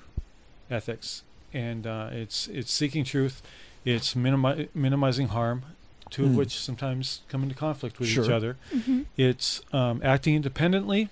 ethics, 0.70 1.22
and 1.52 1.86
uh, 1.86 2.08
it's 2.12 2.48
it's 2.48 2.72
seeking 2.72 3.04
truth, 3.04 3.42
it's 3.84 4.14
minimi- 4.14 4.68
minimizing 4.74 5.28
harm, 5.28 5.62
two 6.08 6.24
of 6.24 6.30
Mm. 6.30 6.36
which 6.36 6.58
sometimes 6.58 7.20
come 7.28 7.42
into 7.42 7.54
conflict 7.54 7.98
with 7.98 8.08
each 8.08 8.14
Sure. 8.14 8.32
other. 8.32 8.56
Mhm. 8.72 9.04
It's 9.18 9.60
um, 9.74 10.00
acting 10.02 10.34
independently, 10.34 11.10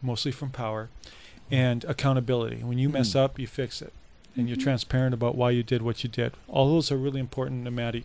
mostly 0.00 0.30
from 0.30 0.50
power, 0.50 0.88
and 1.50 1.82
accountability. 1.84 2.62
When 2.62 2.78
you 2.78 2.88
mess 2.88 3.10
Mm. 3.14 3.16
up, 3.24 3.38
you 3.40 3.48
fix 3.48 3.82
it, 3.82 3.92
and 4.36 4.48
you're 4.48 4.56
transparent 4.56 5.14
about 5.14 5.34
why 5.34 5.50
you 5.50 5.62
did 5.62 5.82
what 5.82 6.02
you 6.04 6.10
did. 6.10 6.32
All 6.48 6.68
those 6.72 6.90
are 6.92 6.96
really 6.96 7.20
important 7.20 7.64
to 7.64 7.70
Maddie. 7.70 8.04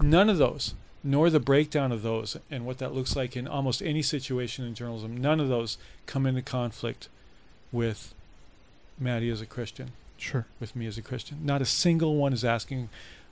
None 0.00 0.28
of 0.28 0.38
those, 0.38 0.74
nor 1.02 1.30
the 1.30 1.40
breakdown 1.40 1.92
of 1.92 2.02
those, 2.02 2.36
and 2.50 2.64
what 2.66 2.78
that 2.78 2.94
looks 2.94 3.16
like 3.16 3.36
in 3.36 3.46
almost 3.48 3.82
any 3.82 4.02
situation 4.02 4.64
in 4.64 4.74
journalism, 4.74 5.16
none 5.16 5.40
of 5.40 5.48
those 5.48 5.78
come 6.06 6.26
into 6.26 6.42
conflict 6.42 7.08
with 7.72 8.14
Maddie 8.98 9.30
as 9.30 9.40
a 9.40 9.46
Christian 9.46 9.92
Sure. 10.16 10.46
with 10.60 10.74
me 10.74 10.86
as 10.86 10.96
a 10.96 11.02
Christian. 11.02 11.38
Not 11.44 11.60
a 11.60 11.66
single 11.66 12.16
one 12.16 12.32
is 12.32 12.44
asking 12.44 12.88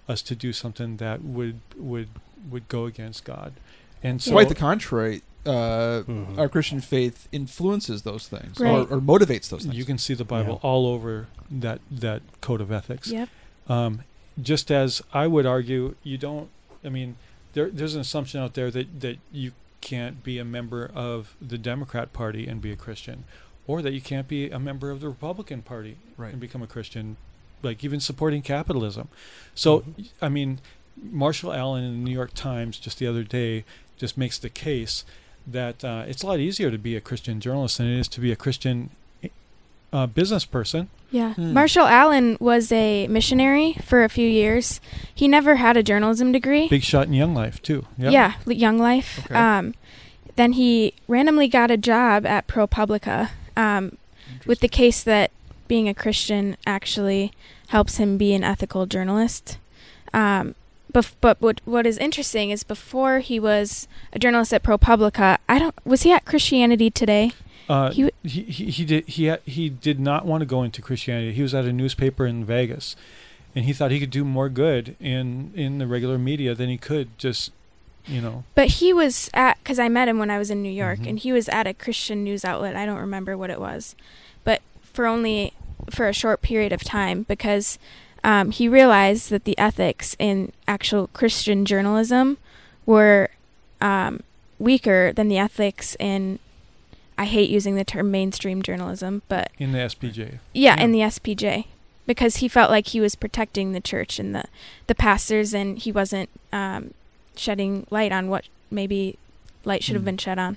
us 0.09 0.21
to 0.23 0.35
do 0.35 0.53
something 0.53 0.99
that 0.99 1.23
would 1.23 1.61
would 1.77 2.09
would 2.51 2.69
go 2.69 2.85
against 2.85 3.25
God. 3.25 3.55
And 4.03 4.21
so 4.21 4.33
Quite 4.33 4.51
the 4.51 4.55
contrary. 4.55 5.23
Uh, 5.47 6.03
Mhm. 6.07 6.39
Our 6.39 6.49
Christian 6.49 6.81
faith 6.81 7.29
influences 7.33 8.03
those 8.03 8.27
things 8.29 8.59
Right. 8.59 8.71
or, 8.71 8.97
or 8.97 9.01
motivates 9.01 9.49
those 9.51 9.65
things. 9.65 9.77
you 9.77 9.85
can 9.85 9.99
see 9.99 10.15
the 10.15 10.25
Bible 10.25 10.55
Yeah. 10.63 10.69
all 10.69 10.87
over 10.87 11.27
that 11.51 11.81
that 11.91 12.23
code 12.41 12.61
of 12.61 12.73
ethics. 12.73 13.09
Yep. 13.11 13.29
Um, 13.69 14.03
just 14.41 14.71
as 14.71 15.03
I 15.13 15.27
would 15.27 15.47
argue, 15.47 15.95
you 16.03 16.17
don't. 16.19 16.49
I 16.85 16.89
mean, 16.89 17.17
there, 17.53 17.71
there's 17.71 17.95
an 17.95 18.01
assumption 18.01 18.41
out 18.41 18.55
there 18.55 18.71
that 18.71 19.01
that 19.01 19.19
you 19.33 19.53
can't 19.81 20.25
be 20.25 20.39
a 20.39 20.45
member 20.45 20.91
of 20.95 21.37
the 21.47 21.59
Democrat 21.59 22.13
Party 22.15 22.47
and 22.47 22.63
be 22.63 22.73
a 22.73 22.77
Christian, 22.77 23.25
or 23.67 23.83
that 23.83 23.93
you 23.93 24.01
can't 24.01 24.27
be 24.27 24.49
a 24.51 24.59
member 24.59 24.91
of 24.91 25.01
the 25.01 25.09
Republican 25.09 25.61
Party 25.61 25.97
Right. 26.17 26.33
and 26.33 26.41
become 26.41 26.63
a 26.63 26.67
Christian, 26.67 27.17
like 27.63 27.85
even 27.85 28.01
supporting 28.01 28.41
capitalism. 28.41 29.09
So, 29.55 29.81
Mm-hmm. 29.81 30.03
I 30.23 30.29
mean, 30.31 30.61
Marshall 30.97 31.53
Allen 31.53 31.85
in 31.85 31.93
the 31.93 31.99
New 32.11 32.15
York 32.15 32.33
Times 32.35 32.79
just 32.79 32.99
the 32.99 33.07
other 33.07 33.25
day 33.25 33.65
just 33.99 34.17
makes 34.17 34.39
the 34.39 34.49
case 34.49 35.05
that 35.47 35.85
uh, 35.85 36.05
it's 36.07 36.23
a 36.23 36.27
lot 36.27 36.41
easier 36.41 36.71
to 36.71 36.79
be 36.79 36.97
a 36.97 37.01
Christian 37.01 37.41
journalist 37.41 37.79
than 37.79 37.87
it 37.87 37.99
is 37.99 38.09
to 38.09 38.21
be 38.21 38.33
a 38.33 38.37
Christian 38.37 38.91
uh, 39.93 40.07
business 40.07 40.45
person. 40.45 40.89
Yeah. 41.11 41.35
Hmm. 41.35 41.53
Marshall 41.53 41.87
Allen 41.87 42.37
was 42.41 42.73
a 42.73 43.07
missionary 43.07 43.75
for 43.85 44.03
a 44.03 44.09
few 44.09 44.29
years. 44.29 44.81
He 45.15 45.29
never 45.29 45.57
had 45.57 45.77
a 45.77 45.83
journalism 45.83 46.33
degree. 46.33 46.69
Big 46.69 46.83
shot 46.83 47.07
in 47.07 47.13
Young 47.13 47.35
Life 47.35 47.63
too. 47.63 47.87
Yep. 47.99 48.13
Yeah, 48.13 48.33
Young 48.47 48.79
Life. 48.79 49.21
Okay. 49.27 49.35
Um, 49.35 49.75
then 50.37 50.55
he 50.55 50.95
randomly 51.07 51.47
got 51.47 51.71
a 51.71 51.77
job 51.77 52.27
at 52.27 52.49
ProPublica 52.49 53.31
um, 53.57 53.97
with 54.47 54.59
the 54.59 54.69
case 54.69 55.05
that 55.05 55.31
being 55.69 55.89
a 55.89 55.95
Christian 55.95 56.57
actually 56.67 57.33
helps 57.69 57.99
him 57.99 58.19
be 58.19 58.35
an 58.35 58.43
ethical 58.43 58.87
journalist. 58.87 59.59
Um, 60.13 60.57
bef- 60.95 61.15
but 61.21 61.41
what 61.43 61.61
what 61.65 61.87
is 61.87 61.99
interesting 61.99 62.51
is 62.51 62.63
before 62.65 63.19
he 63.19 63.39
was 63.39 63.87
a 64.13 64.19
journalist 64.19 64.53
at 64.55 64.63
ProPublica, 64.63 65.39
I 65.49 65.59
don't 65.59 65.75
was 65.85 66.03
he 66.03 66.13
at 66.13 66.25
Christianity 66.25 66.91
Today? 66.91 67.33
Uh, 67.69 67.91
He 67.91 68.03
he, 68.23 68.41
w- 68.43 68.53
he 68.55 68.71
he 68.71 68.85
did 68.85 69.09
he 69.09 69.25
had, 69.25 69.41
he 69.45 69.69
did 69.69 69.99
not 70.01 70.25
want 70.27 70.41
to 70.43 70.47
go 70.47 70.63
into 70.63 70.81
Christianity. 70.83 71.33
He 71.33 71.43
was 71.43 71.55
at 71.55 71.65
a 71.65 71.73
newspaper 71.73 72.27
in 72.27 72.45
Vegas, 72.45 72.95
and 73.55 73.65
he 73.65 73.73
thought 73.73 73.91
he 73.91 74.01
could 74.01 74.11
do 74.11 74.25
more 74.25 74.49
good 74.49 74.97
in 75.01 75.51
in 75.55 75.79
the 75.79 75.87
regular 75.87 76.19
media 76.19 76.55
than 76.55 76.69
he 76.69 76.77
could 76.77 77.17
just, 77.19 77.53
you 78.07 78.21
know. 78.21 78.45
But 78.55 78.69
he 78.81 78.93
was 78.93 79.31
at 79.35 79.59
because 79.59 79.79
I 79.79 79.89
met 79.89 80.09
him 80.09 80.19
when 80.19 80.31
I 80.31 80.39
was 80.39 80.51
in 80.51 80.63
New 80.63 80.73
York, 80.73 81.01
Mhm. 81.01 81.09
and 81.09 81.19
he 81.19 81.33
was 81.33 81.49
at 81.49 81.67
a 81.67 81.73
Christian 81.75 82.23
news 82.23 82.45
outlet. 82.45 82.77
I 82.77 82.85
don't 82.87 82.99
remember 82.99 83.37
what 83.37 83.49
it 83.51 83.61
was, 83.61 83.95
but 84.45 84.61
for 84.83 85.07
only 85.07 85.53
for 85.91 86.07
a 86.09 86.13
short 86.13 86.41
period 86.43 86.73
of 86.73 86.83
time 86.85 87.25
because 87.29 87.79
um, 88.25 88.51
he 88.51 88.69
realized 88.69 89.31
that 89.31 89.45
the 89.45 89.57
ethics 89.59 90.17
in 90.19 90.51
actual 90.67 91.07
Christian 91.09 91.65
journalism 91.65 92.39
were 92.87 93.29
um, 93.81 94.23
weaker 94.59 95.13
than 95.13 95.29
the 95.29 95.39
ethics 95.39 95.97
in. 96.01 96.41
I 97.17 97.27
hate 97.27 97.49
using 97.49 97.77
the 97.77 97.85
term 97.85 98.11
mainstream 98.11 98.61
journalism, 98.63 99.23
but 99.29 99.53
in 99.59 99.71
the 99.71 99.79
SPJ. 99.79 100.39
yeah, 100.53 100.81
in 100.83 100.91
the 100.91 100.99
SPJ, 101.01 101.67
because 102.07 102.37
he 102.39 102.49
felt 102.49 102.71
like 102.73 102.89
he 102.89 103.01
was 103.01 103.15
protecting 103.15 103.71
the 103.71 103.81
church 103.81 104.19
and 104.19 104.35
the 104.35 104.45
the 104.89 104.97
pastors, 104.97 105.55
and 105.55 105.79
he 105.79 105.93
wasn't 105.93 106.29
um, 106.53 106.93
shedding 107.37 107.87
light 107.91 108.11
on 108.11 108.29
what 108.29 108.47
maybe 108.71 109.17
light 109.65 109.85
should 109.85 109.95
have 109.95 110.03
Mm. 110.03 110.07
been 110.07 110.19
shed 110.19 110.39
on. 110.41 110.57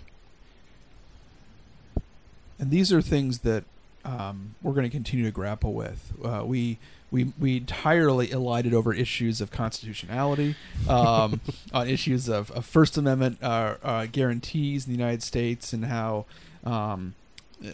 and 2.59 2.71
these 2.71 2.91
are 2.91 3.01
things 3.01 3.39
that 3.39 3.63
um, 4.03 4.55
we're 4.63 4.73
going 4.73 4.83
to 4.85 4.89
continue 4.89 5.25
to 5.25 5.31
grapple 5.31 5.73
with. 5.73 6.11
Uh, 6.23 6.43
we 6.45 6.79
we 7.09 7.33
we 7.39 7.57
entirely 7.57 8.31
elided 8.31 8.73
over 8.73 8.93
issues 8.93 9.39
of 9.41 9.51
constitutionality, 9.51 10.55
um, 10.89 11.41
on 11.73 11.87
issues 11.87 12.27
of, 12.27 12.51
of 12.51 12.65
First 12.65 12.97
Amendment 12.97 13.37
uh, 13.41 13.75
uh, 13.83 14.05
guarantees 14.11 14.85
in 14.85 14.93
the 14.93 14.97
United 14.97 15.23
States, 15.23 15.73
and 15.73 15.85
how 15.85 16.25
um, 16.63 17.15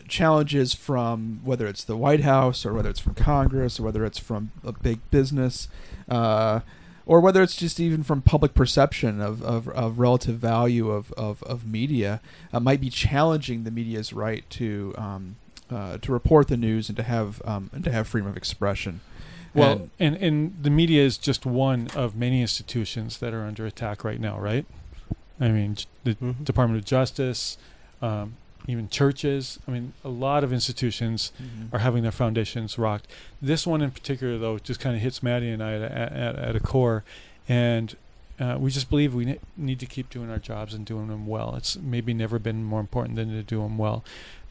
challenges 0.08 0.74
from 0.74 1.42
whether 1.44 1.68
it's 1.68 1.84
the 1.84 1.98
White 1.98 2.22
House 2.22 2.66
or 2.66 2.74
whether 2.74 2.90
it's 2.90 3.00
from 3.00 3.16
Congress 3.16 3.80
or 3.80 3.84
whether 3.84 4.06
it's 4.06 4.20
from 4.20 4.52
a 4.64 4.72
big 4.72 5.00
business. 5.12 5.68
Uh, 6.08 6.62
or 7.06 7.20
whether 7.20 7.44
it's 7.44 7.58
just 7.58 7.82
even 7.82 8.02
from 8.02 8.22
public 8.22 8.54
perception 8.54 9.20
of, 9.20 9.44
of, 9.44 9.68
of 9.68 10.00
relative 10.00 10.38
value 10.38 10.90
of, 10.90 11.12
of, 11.14 11.44
of 11.44 11.68
media, 11.68 12.22
uh, 12.54 12.62
might 12.62 12.80
be 12.80 12.90
challenging 12.90 13.66
the 13.66 13.72
media's 13.72 14.14
right 14.14 14.50
to 14.50 14.94
um, 14.98 15.36
uh, 15.70 15.98
to 15.98 16.12
report 16.12 16.48
the 16.48 16.58
news 16.58 16.88
and 16.90 16.96
to 16.96 17.04
have 17.04 17.42
um, 17.46 17.70
and 17.74 17.84
to 17.84 17.92
have 17.92 18.08
freedom 18.08 18.30
of 18.30 18.38
expression. 18.38 19.02
Well, 19.56 19.90
and, 20.00 20.16
and 20.18 20.56
the 20.62 20.70
media 20.70 21.04
is 21.04 21.18
just 21.18 21.46
one 21.46 21.88
of 21.96 22.16
many 22.16 22.42
institutions 22.42 23.20
that 23.20 23.34
are 23.34 23.44
under 23.44 23.66
attack 23.66 24.04
right 24.04 24.20
now, 24.20 24.40
right? 24.40 24.66
I 25.40 25.50
mean, 25.50 25.78
the 26.04 26.16
Mhm. 26.16 26.44
Department 26.44 26.80
of 26.80 26.86
Justice, 26.86 27.58
um, 28.02 28.36
even 28.68 28.88
churches. 28.90 29.60
I 29.68 29.72
mean, 29.72 29.94
a 30.04 30.10
lot 30.10 30.44
of 30.44 30.54
institutions 30.54 31.32
Mhm. 31.42 31.74
are 31.74 31.80
having 31.80 32.02
their 32.04 32.12
foundations 32.12 32.78
rocked. 32.78 33.08
This 33.42 33.68
one 33.68 33.82
in 33.82 33.92
particular, 33.92 34.38
though, 34.38 34.58
just 34.58 34.80
kind 34.80 34.96
of 34.96 35.02
hits 35.02 35.22
Maddie 35.22 35.50
and 35.50 35.62
I 35.62 35.74
at, 35.74 35.82
at, 35.92 36.36
at 36.38 36.56
a 36.56 36.60
core, 36.60 37.04
and 37.48 37.96
uh, 38.40 38.58
we 38.60 38.72
just 38.72 38.90
believe 38.90 39.14
we 39.14 39.26
ne- 39.26 39.40
need 39.56 39.80
to 39.80 39.86
keep 39.86 40.10
doing 40.10 40.30
our 40.32 40.40
jobs 40.40 40.74
and 40.74 40.86
doing 40.86 41.08
them 41.08 41.28
well. 41.28 41.56
It's 41.56 41.78
maybe 41.78 42.14
never 42.14 42.40
been 42.40 42.64
more 42.64 42.80
important 42.80 43.16
than 43.16 43.30
to 43.30 43.44
do 43.44 43.62
them 43.62 43.78
well. 43.78 44.04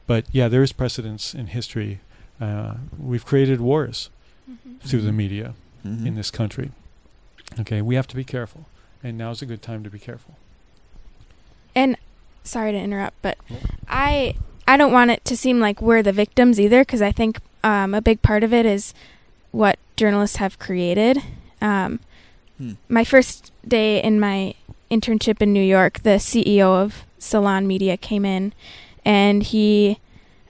But 0.07 0.27
yeah, 0.31 0.47
there 0.49 0.63
is 0.63 0.73
precedence 0.73 1.35
in 1.35 1.49
history. 1.49 2.01
Uh, 2.41 2.75
we've 2.99 3.25
created 3.25 3.61
wars 3.61 4.09
through 4.83 5.03
the 5.03 5.13
media 5.13 5.55
Mhm. 5.85 6.07
in 6.07 6.15
this 6.15 6.31
country. 6.31 6.71
Okay, 7.61 7.83
we 7.83 7.95
have 7.97 8.07
to 8.09 8.17
be 8.17 8.25
careful, 8.25 8.67
and 9.03 9.19
now's 9.19 9.43
a 9.43 9.47
good 9.47 9.63
time 9.63 9.83
to 9.85 9.91
be 9.91 9.99
careful. 9.99 10.35
And 11.75 11.97
sorry 12.45 12.73
to 12.73 12.79
interrupt, 12.79 13.21
but 13.23 13.39
I 13.89 14.35
I 14.67 14.77
don't 14.77 14.93
want 14.93 15.11
it 15.11 15.25
to 15.27 15.37
seem 15.37 15.59
like 15.61 15.83
we're 15.83 16.03
the 16.03 16.13
victims 16.13 16.59
either, 16.61 16.83
because 16.83 17.03
I 17.03 17.13
think 17.13 17.41
um, 17.65 17.95
a 17.95 18.01
big 18.01 18.23
part 18.23 18.43
of 18.45 18.53
it 18.53 18.65
is 18.67 18.95
what 19.51 19.79
journalists 19.97 20.37
have 20.37 20.59
created. 20.59 21.19
Um, 21.61 22.01
Hmm. 22.59 22.73
My 22.89 23.03
first 23.03 23.51
day 23.67 24.01
in 24.03 24.21
my 24.21 24.55
internship 24.91 25.41
in 25.43 25.53
New 25.53 25.63
York, 25.65 26.01
the 26.03 26.19
CEO 26.21 26.75
of 26.83 27.05
Salon 27.19 27.67
Media 27.67 27.97
came 27.97 28.25
in, 28.25 28.53
and 29.05 29.43
he 29.43 29.99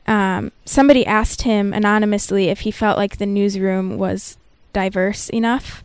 um, 0.06 0.52
somebody 0.64 1.06
asked 1.06 1.42
him 1.42 1.72
anonymously 1.72 2.48
if 2.48 2.60
he 2.60 2.70
felt 2.70 2.98
like 2.98 3.18
the 3.18 3.26
newsroom 3.26 3.98
was 3.98 4.36
diverse 4.72 5.28
enough, 5.30 5.84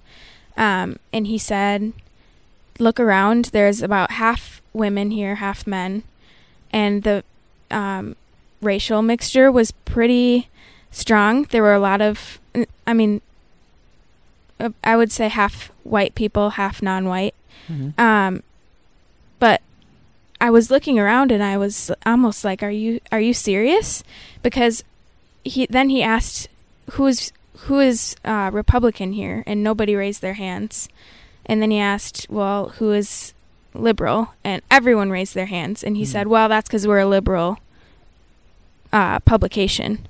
um, 0.55 0.97
and 1.13 1.27
he 1.27 1.37
said, 1.37 1.93
"Look 2.79 2.99
around. 2.99 3.45
There's 3.45 3.81
about 3.81 4.11
half 4.11 4.61
women 4.73 5.11
here, 5.11 5.35
half 5.35 5.67
men, 5.67 6.03
and 6.71 7.03
the 7.03 7.23
um, 7.69 8.15
racial 8.61 9.01
mixture 9.01 9.51
was 9.51 9.71
pretty 9.71 10.49
strong. 10.91 11.43
There 11.43 11.61
were 11.61 11.73
a 11.73 11.79
lot 11.79 12.01
of, 12.01 12.39
I 12.85 12.93
mean, 12.93 13.21
uh, 14.59 14.69
I 14.83 14.97
would 14.97 15.11
say 15.11 15.27
half 15.27 15.71
white 15.83 16.15
people, 16.15 16.51
half 16.51 16.81
non-white. 16.81 17.35
Mhm. 17.69 17.99
Um, 17.99 18.43
but 19.39 19.61
I 20.39 20.49
was 20.49 20.69
looking 20.69 20.99
around 20.99 21.31
and 21.31 21.43
I 21.43 21.57
was 21.57 21.91
almost 22.05 22.43
like, 22.45 22.61
"Are 22.63 22.71
you 22.71 22.99
are 23.11 23.19
you 23.21 23.33
serious?" 23.33 24.03
Because 24.43 24.83
he 25.43 25.65
then 25.69 25.89
he 25.89 26.03
asked, 26.03 26.47
"Who's 26.91 27.31
who 27.65 27.79
is 27.79 28.15
uh, 28.23 28.49
Republican 28.53 29.13
here?" 29.13 29.43
And 29.47 29.63
nobody 29.63 29.95
raised 29.95 30.21
their 30.21 30.35
hands. 30.35 30.89
And 31.45 31.61
then 31.61 31.71
he 31.71 31.79
asked, 31.79 32.27
"Well, 32.29 32.69
who 32.77 32.91
is 32.91 33.33
liberal?" 33.73 34.33
And 34.43 34.61
everyone 34.69 35.09
raised 35.09 35.33
their 35.33 35.47
hands. 35.47 35.83
And 35.83 35.97
he 35.97 36.03
Hmm. 36.03 36.11
said, 36.11 36.27
"Well, 36.27 36.49
that's 36.49 36.67
because 36.69 36.85
we're 36.87 36.99
a 36.99 37.07
liberal 37.07 37.57
uh, 38.93 39.19
publication." 39.21 40.07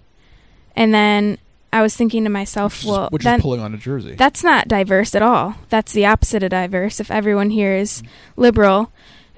And 0.75 0.93
then 0.93 1.38
I 1.73 1.82
was 1.82 1.95
thinking 1.95 2.23
to 2.23 2.30
myself, 2.30 2.73
which 2.73 2.84
is, 2.84 2.89
"Well, 2.91 3.09
which 3.11 3.23
then 3.23 3.39
is 3.39 3.41
pulling 3.41 3.61
on 3.61 3.73
a 3.73 3.78
jersey. 3.78 4.15
that's 4.15 4.43
not 4.43 4.67
diverse 4.67 5.15
at 5.15 5.21
all. 5.21 5.55
That's 5.69 5.93
the 5.93 6.05
opposite 6.05 6.43
of 6.43 6.49
diverse. 6.51 6.99
If 6.99 7.11
everyone 7.11 7.49
here 7.51 7.75
is 7.75 8.03
liberal, 8.36 8.91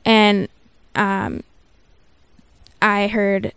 and 0.06 0.48
um, 0.96 1.44
I 2.82 3.08
heard 3.08 3.54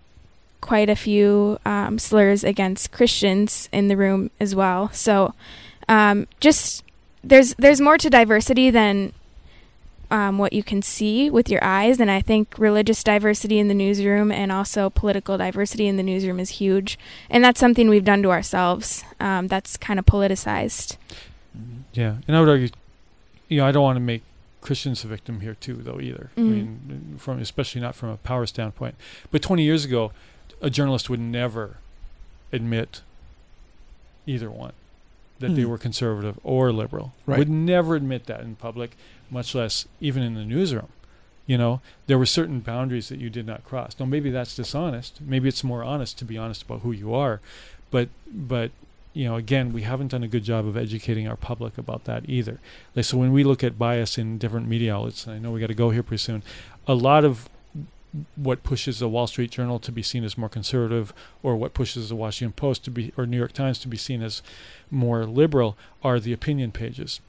quite 0.60 0.88
a 0.88 0.96
few 0.96 1.58
um, 1.64 1.98
slurs 1.98 2.44
against 2.44 2.92
Christians 2.92 3.68
in 3.72 3.88
the 3.88 3.96
room 3.96 4.30
as 4.40 4.54
well. 4.54 4.90
So, 4.92 5.34
um, 5.88 6.26
just 6.40 6.84
there's 7.22 7.54
there's 7.54 7.80
more 7.80 7.98
to 7.98 8.08
diversity 8.10 8.70
than 8.70 9.12
um, 10.12 10.36
what 10.36 10.52
you 10.52 10.62
can 10.62 10.82
see 10.82 11.30
with 11.30 11.48
your 11.48 11.64
eyes. 11.64 11.98
And 11.98 12.10
I 12.10 12.20
think 12.20 12.58
religious 12.58 13.02
diversity 13.02 13.58
in 13.58 13.68
the 13.68 13.74
newsroom 13.74 14.30
and 14.30 14.52
also 14.52 14.90
political 14.90 15.38
diversity 15.38 15.88
in 15.88 15.96
the 15.96 16.02
newsroom 16.02 16.38
is 16.38 16.50
huge. 16.50 16.98
And 17.30 17.42
that's 17.42 17.58
something 17.58 17.88
we've 17.88 18.04
done 18.04 18.22
to 18.22 18.30
ourselves. 18.30 19.04
Um, 19.18 19.48
that's 19.48 19.76
kind 19.78 19.98
of 19.98 20.04
politicized. 20.04 20.98
Yeah, 21.94 22.16
and 22.28 22.36
I 22.36 22.40
would 22.40 22.48
argue, 22.48 22.68
you 23.48 23.58
know, 23.58 23.66
I 23.66 23.72
don't 23.72 23.82
want 23.82 23.96
to 23.96 24.00
make 24.00 24.22
Christians 24.62 25.04
a 25.04 25.08
victim 25.08 25.40
here 25.40 25.54
too, 25.54 25.74
though 25.74 26.00
either. 26.00 26.30
I 26.36 26.40
Mhm. 26.40 26.46
mean, 26.50 27.14
from 27.18 27.38
especially 27.40 27.80
not 27.82 27.94
from 27.94 28.08
a 28.08 28.16
power 28.16 28.46
standpoint. 28.46 28.94
But 29.30 29.42
20 29.42 29.62
years 29.64 29.84
ago, 29.84 30.12
a 30.62 30.70
journalist 30.70 31.10
would 31.10 31.20
never 31.20 31.76
admit 32.52 33.02
either 34.26 34.50
one 34.50 34.72
that 35.40 35.54
they 35.56 35.62
Hmm. 35.62 35.70
were 35.70 35.78
conservative 35.78 36.38
or 36.44 36.72
liberal. 36.72 37.12
Right. 37.26 37.38
Would 37.40 37.50
never 37.50 37.96
admit 37.96 38.26
that 38.26 38.40
in 38.42 38.54
public, 38.54 38.96
much 39.30 39.54
less 39.54 39.86
even 40.00 40.22
in 40.22 40.34
the 40.34 40.44
newsroom. 40.44 40.88
You 41.44 41.58
know, 41.58 41.80
there 42.06 42.18
were 42.18 42.26
certain 42.26 42.60
boundaries 42.60 43.08
that 43.08 43.18
you 43.18 43.28
did 43.28 43.46
not 43.46 43.64
cross. 43.64 43.96
Now, 43.98 44.06
maybe 44.06 44.30
that's 44.30 44.54
dishonest. 44.54 45.20
Maybe 45.20 45.48
it's 45.48 45.64
more 45.64 45.82
honest 45.82 46.16
to 46.20 46.24
be 46.24 46.38
honest 46.38 46.62
about 46.62 46.82
who 46.82 46.92
you 46.92 47.12
are. 47.12 47.40
But, 47.90 48.08
but 48.32 48.70
you 49.14 49.24
know, 49.24 49.36
again, 49.36 49.72
we 49.72 49.82
haven't 49.82 50.08
done 50.08 50.22
a 50.22 50.28
good 50.28 50.44
job 50.44 50.66
of 50.66 50.76
educating 50.76 51.28
our 51.28 51.36
public 51.36 51.76
about 51.78 52.04
that 52.04 52.28
either. 52.28 52.60
Like, 52.94 53.04
so 53.04 53.18
when 53.18 53.32
we 53.32 53.44
look 53.44 53.62
at 53.62 53.78
bias 53.78 54.18
in 54.18 54.38
different 54.38 54.68
media 54.68 54.94
outlets, 54.94 55.26
and 55.26 55.34
I 55.36 55.38
know 55.38 55.50
we 55.50 55.60
got 55.60 55.66
to 55.66 55.74
go 55.74 55.90
here 55.90 56.02
pretty 56.02 56.22
soon, 56.22 56.42
a 56.86 56.94
lot 56.94 57.24
of 57.24 57.48
what 58.36 58.62
pushes 58.62 58.98
the 58.98 59.08
Wall 59.08 59.26
Street 59.26 59.50
Journal 59.50 59.78
to 59.80 59.92
be 59.92 60.02
seen 60.02 60.24
as 60.24 60.36
more 60.36 60.48
conservative, 60.48 61.12
or 61.42 61.56
what 61.56 61.74
pushes 61.74 62.08
the 62.08 62.16
Washington 62.16 62.52
Post 62.52 62.84
to 62.84 62.90
be, 62.90 63.12
or 63.16 63.26
New 63.26 63.38
York 63.38 63.52
Times 63.52 63.78
to 63.80 63.88
be 63.88 63.96
seen 63.96 64.22
as 64.22 64.42
more 64.90 65.24
liberal, 65.24 65.76
are 66.02 66.20
the 66.20 66.32
opinion 66.32 66.72
pages 66.72 67.20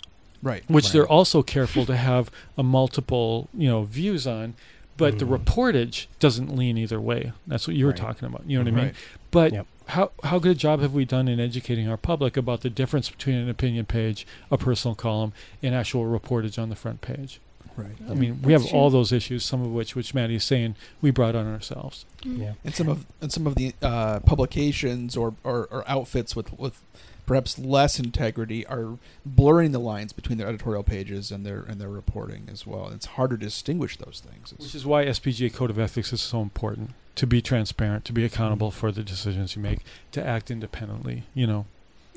Right. 0.44 0.64
which 0.70 0.86
right. 0.86 0.94
they're 0.94 1.08
also 1.08 1.42
careful 1.42 1.86
to 1.86 1.96
have 1.96 2.30
a 2.58 2.64
multiple 2.64 3.48
you 3.54 3.70
know 3.70 3.84
views 3.84 4.28
on 4.28 4.56
but 4.98 5.18
the 5.18 5.26
mm-hmm. 5.26 5.36
reportage 5.36 6.08
doesn't 6.20 6.54
lean 6.54 6.78
either 6.78 7.00
way 7.00 7.32
that's 7.48 7.66
what 7.66 7.78
you 7.78 7.86
were 7.86 7.92
Right. 7.92 7.98
talking 7.98 8.28
about 8.28 8.44
you 8.46 8.58
know 8.58 8.66
what 8.66 8.68
i 8.68 8.76
mm-hmm. 8.76 8.86
mean 8.88 8.96
but 9.32 9.54
Yep. 9.54 9.68
How 9.88 10.12
how 10.24 10.40
good 10.40 10.52
a 10.54 10.60
job 10.60 10.80
have 10.82 10.94
we 10.94 11.06
done 11.06 11.28
in 11.28 11.40
educating 11.40 11.88
our 11.90 11.98
public 11.98 12.38
about 12.38 12.62
the 12.62 12.70
difference 12.70 13.10
between 13.10 13.36
an 13.36 13.50
opinion 13.50 13.86
page 13.86 14.26
a 14.52 14.58
personal 14.58 14.96
column 14.96 15.34
and 15.62 15.76
actual 15.76 16.06
reportage 16.06 16.62
on 16.62 16.70
the 16.70 16.76
front 16.76 17.02
page 17.02 17.40
Right. 17.76 17.96
i 18.08 18.14
mean 18.14 18.40
we 18.44 18.54
have 18.54 18.62
That's 18.62 18.74
all 18.74 18.92
those 18.92 19.12
issues 19.12 19.44
some 19.44 19.62
of 19.64 19.72
which 19.72 19.96
which 19.96 20.14
maddie 20.14 20.36
is 20.36 20.44
saying 20.44 20.76
we 21.02 21.10
brought 21.10 21.36
on 21.36 21.48
ourselves 21.52 22.06
Yeah. 22.24 22.54
and 22.64 22.76
some 22.76 22.88
of 22.88 23.06
and 23.20 23.32
some 23.32 23.48
of 23.48 23.56
the 23.56 23.74
uh, 23.82 24.20
publications 24.20 25.18
or, 25.18 25.34
or, 25.44 25.68
or 25.72 25.84
outfits 25.90 26.36
with 26.36 26.58
with 26.60 26.80
perhaps 27.26 27.58
less 27.58 28.00
integrity 28.00 28.66
are 28.68 28.98
blurring 29.26 29.72
the 29.72 29.80
lines 29.80 30.14
between 30.14 30.38
their 30.38 30.48
editorial 30.48 30.84
pages 30.84 31.32
and 31.32 31.46
their 31.46 31.62
and 31.62 31.80
their 31.80 31.90
reporting 31.90 32.48
as 32.52 32.68
well. 32.68 32.90
It's 32.90 33.06
harder 33.06 33.38
to 33.38 33.46
distinguish 33.46 33.98
those 33.98 34.22
things. 34.26 34.52
It's- 34.52 34.68
which 34.68 34.76
is 34.76 34.86
why 34.86 35.06
SPJ 35.06 35.54
code 35.54 35.70
of 35.70 35.80
ethics 35.80 36.14
is 36.14 36.22
so 36.22 36.42
important 36.42 36.92
to 37.16 37.28
be 37.28 37.42
transparent 37.42 38.06
to 38.06 38.14
be 38.14 38.26
accountable 38.26 38.70
mm-hmm. 38.70 38.80
for 38.80 38.92
the 38.92 39.04
decisions 39.04 39.56
you 39.56 39.62
make 39.62 39.80
to 40.12 40.26
act 40.26 40.50
independently 40.50 41.24
you 41.36 41.46
know 41.46 41.66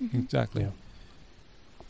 mm-hmm. 0.01 0.19
exactly 0.19 0.63
Yeah. 0.63 0.71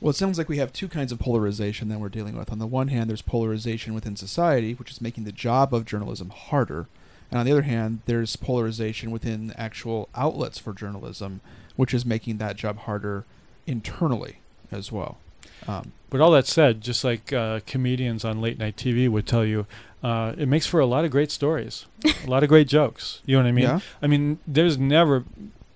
Well, 0.00 0.10
it 0.10 0.16
sounds 0.16 0.36
like 0.36 0.50
we 0.50 0.58
have 0.58 0.74
two 0.74 0.88
kinds 0.88 1.10
of 1.10 1.18
polarization 1.18 1.88
that 1.88 1.98
we're 1.98 2.10
dealing 2.10 2.36
with. 2.36 2.52
On 2.52 2.58
the 2.58 2.66
one 2.66 2.88
hand, 2.88 3.08
there's 3.08 3.22
polarization 3.22 3.94
within 3.94 4.14
society, 4.14 4.74
which 4.74 4.90
is 4.90 5.00
making 5.00 5.24
the 5.24 5.32
job 5.32 5.72
of 5.72 5.86
journalism 5.86 6.28
harder. 6.28 6.86
And 7.30 7.40
on 7.40 7.46
the 7.46 7.52
other 7.52 7.62
hand, 7.62 8.00
there's 8.04 8.36
polarization 8.36 9.10
within 9.10 9.54
actual 9.56 10.10
outlets 10.14 10.58
for 10.58 10.74
journalism, 10.74 11.40
which 11.76 11.94
is 11.94 12.04
making 12.04 12.38
that 12.38 12.56
job 12.56 12.78
harder 12.78 13.24
internally 13.66 14.36
as 14.72 14.90
well. 14.90 15.18
Um, 15.68 15.92
But 16.10 16.20
all 16.20 16.30
that 16.32 16.46
said, 16.46 16.80
just 16.80 17.02
like 17.04 17.32
uh, 17.32 17.60
comedians 17.66 18.24
on 18.24 18.40
late 18.40 18.58
night 18.58 18.76
TV 18.76 19.08
would 19.08 19.26
tell 19.26 19.44
you, 19.44 19.66
uh, 20.02 20.34
it 20.38 20.46
makes 20.48 20.66
for 20.66 20.80
a 20.80 20.86
lot 20.86 21.04
of 21.04 21.10
great 21.10 21.30
stories, 21.30 21.86
a 22.24 22.30
lot 22.30 22.42
of 22.42 22.48
great 22.48 22.68
jokes. 22.68 23.20
You 23.26 23.36
know 23.36 23.42
what 23.42 23.48
I 23.48 23.52
mean? 23.52 23.64
Yeah. 23.64 23.80
I 24.00 24.06
mean, 24.06 24.38
there's 24.46 24.78
never, 24.78 25.24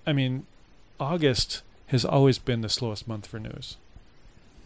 I 0.07 0.13
mean, 0.13 0.45
August 0.99 1.63
has 1.87 2.05
always 2.05 2.37
been 2.39 2.61
the 2.61 2.69
slowest 2.69 3.07
month 3.07 3.27
for 3.27 3.39
news 3.39 3.77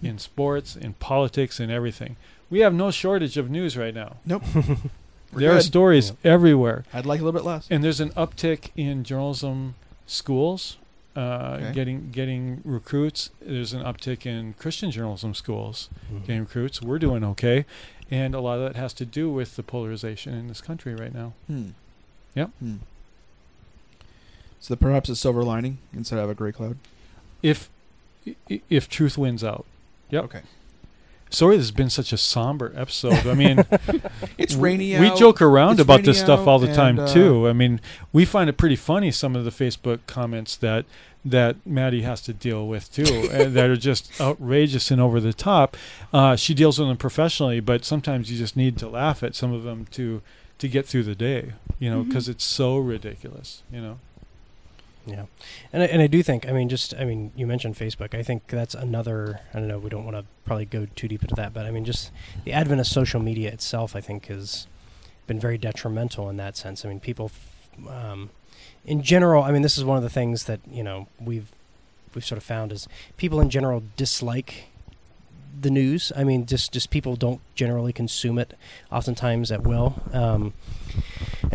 in 0.04 0.20
sports, 0.20 0.76
in 0.76 0.94
politics, 0.94 1.60
in 1.60 1.72
everything. 1.72 2.16
We 2.50 2.60
have 2.60 2.74
no 2.74 2.92
shortage 2.92 3.38
of 3.38 3.50
news 3.50 3.76
right 3.76 3.94
now. 3.94 4.18
nope. 4.26 4.44
We're 5.34 5.40
there 5.42 5.52
are 5.52 5.56
good. 5.56 5.64
stories 5.64 6.14
everywhere. 6.24 6.86
I'd 6.94 7.06
like 7.08 7.20
a 7.20 7.24
little 7.24 7.38
bit 7.38 7.46
less. 7.46 7.68
And 7.72 7.84
there's 7.84 8.00
an 8.00 8.12
uptick 8.12 8.70
in 8.78 9.04
journalism 9.04 9.74
schools, 10.06 10.78
uh, 11.16 11.58
Okay. 11.62 11.74
getting 11.74 12.12
getting 12.12 12.62
recruits. 12.66 13.30
There's 13.42 13.74
an 13.74 13.82
uptick 13.84 14.26
in 14.26 14.54
Christian 14.54 14.92
journalism 14.92 15.34
schools 15.34 15.90
Mhm. 16.12 16.22
getting 16.26 16.40
recruits. 16.42 16.82
We're 16.82 17.00
doing 17.00 17.24
okay, 17.24 17.66
and 18.12 18.36
a 18.36 18.40
lot 18.42 18.60
of 18.60 18.74
that 18.74 18.76
has 18.80 18.94
to 18.96 19.06
do 19.06 19.30
with 19.32 19.56
the 19.56 19.64
polarization 19.64 20.34
in 20.34 20.48
this 20.48 20.62
country 20.62 20.94
right 20.94 21.14
now. 21.14 21.34
Hmm. 21.48 21.70
Yep. 22.36 22.50
Hmm. 22.60 22.76
So 24.60 24.76
perhaps 24.76 25.10
a 25.10 25.16
silver 25.16 25.44
lining 25.44 25.78
instead 25.94 26.20
of 26.20 26.30
a 26.30 26.34
gray 26.34 26.52
cloud. 26.52 26.78
If 27.42 27.70
if 28.50 28.90
truth 28.90 29.18
wins 29.18 29.44
out. 29.44 29.66
Yep. 30.10 30.24
Okay. 30.26 30.42
Sorry, 31.30 31.58
this 31.58 31.66
has 31.66 31.72
been 31.72 31.90
such 31.90 32.14
a 32.14 32.18
somber 32.18 32.72
episode. 32.76 33.26
I 33.28 33.34
mean, 33.34 33.66
It's 34.38 34.56
rainy 34.56 34.98
We 35.00 35.08
out. 35.08 35.18
joke 35.18 35.42
around 35.42 35.74
It's 35.74 35.82
about 35.82 36.04
this 36.04 36.20
stuff 36.20 36.48
all 36.48 36.60
the 36.60 36.74
time 36.74 37.00
and, 37.00 37.10
uh, 37.10 37.14
too. 37.14 37.48
I 37.48 37.54
mean, 37.54 37.82
we 38.14 38.24
find 38.26 38.50
it 38.50 38.58
pretty 38.58 38.76
funny 38.76 39.12
some 39.12 39.36
of 39.36 39.44
the 39.44 39.52
Facebook 39.52 40.00
comments 40.08 40.56
that 40.58 40.86
that 41.28 41.56
Maddie 41.66 42.04
has 42.04 42.22
to 42.22 42.34
deal 42.34 42.68
with 42.68 42.94
too, 42.94 43.28
and 43.34 43.56
that 43.56 43.70
are 43.70 43.76
just 43.76 44.12
outrageous 44.22 44.92
and 44.92 45.02
over 45.02 45.20
the 45.20 45.34
top. 45.34 45.76
Uh, 46.14 46.36
she 46.36 46.54
deals 46.54 46.78
with 46.78 46.88
them 46.88 46.98
professionally, 46.98 47.60
but 47.60 47.84
sometimes 47.84 48.32
you 48.32 48.38
just 48.38 48.56
need 48.56 48.78
to 48.78 48.88
laugh 48.88 49.24
at 49.24 49.34
some 49.36 49.52
of 49.52 49.64
them 49.64 49.88
to 49.92 50.22
to 50.60 50.68
get 50.70 50.86
through 50.86 51.04
the 51.04 51.16
day. 51.16 51.54
You 51.80 51.90
know, 51.90 52.04
because 52.04 52.30
it's 52.30 52.46
so 52.46 52.78
ridiculous. 52.78 53.64
You 53.72 53.82
know. 53.82 54.00
Yeah, 55.08 55.26
and 55.72 55.84
I, 55.84 55.86
and 55.86 56.02
I 56.02 56.08
do 56.08 56.24
think 56.24 56.48
I 56.48 56.52
mean 56.52 56.68
just 56.68 56.96
I 56.96 57.06
mean 57.06 57.32
you 57.36 57.46
mentioned 57.46 57.76
Facebook. 57.76 58.16
I 58.16 58.24
think 58.24 58.48
that's 58.48 58.74
another. 58.74 59.42
I 59.54 59.60
don't 59.60 59.68
know. 59.68 59.78
We 59.78 59.90
don't 59.90 60.04
want 60.04 60.18
to 60.18 60.26
probably 60.46 60.66
go 60.66 60.88
too 60.96 61.08
deep 61.08 61.22
into 61.22 61.36
that, 61.36 61.54
but 61.54 61.66
I 61.66 61.72
mean 61.72 61.86
just 61.86 62.12
the 62.44 62.54
advent 62.54 62.82
of 62.82 62.88
social 62.88 63.20
media 63.20 63.52
itself. 63.52 63.96
I 63.96 64.02
think 64.02 64.28
has 64.28 64.68
been 65.28 65.40
very 65.40 65.58
detrimental 65.58 66.30
in 66.30 66.38
that 66.38 66.58
sense. 66.58 66.86
I 66.86 66.90
mean 66.90 67.00
people, 67.00 67.32
um, 67.88 68.32
in 68.84 69.04
general. 69.04 69.44
I 69.44 69.52
mean 69.52 69.62
this 69.62 69.78
is 69.78 69.84
one 69.84 69.98
of 69.98 70.04
the 70.04 70.10
things 70.10 70.46
that 70.46 70.60
you 70.70 70.84
know 70.84 71.08
we've 71.20 71.52
we've 72.16 72.26
sort 72.26 72.38
of 72.38 72.44
found 72.44 72.72
is 72.72 72.88
people 73.18 73.40
in 73.40 73.52
general 73.52 73.84
dislike 73.98 74.70
the 75.62 75.70
news. 75.70 76.12
I 76.16 76.24
mean 76.24 76.48
just 76.48 76.74
just 76.74 76.90
people 76.90 77.16
don't 77.16 77.42
generally 77.54 77.94
consume 77.94 78.40
it 78.40 78.58
oftentimes 78.92 79.52
at 79.52 79.62
will. 79.62 80.02
Um, 80.14 80.54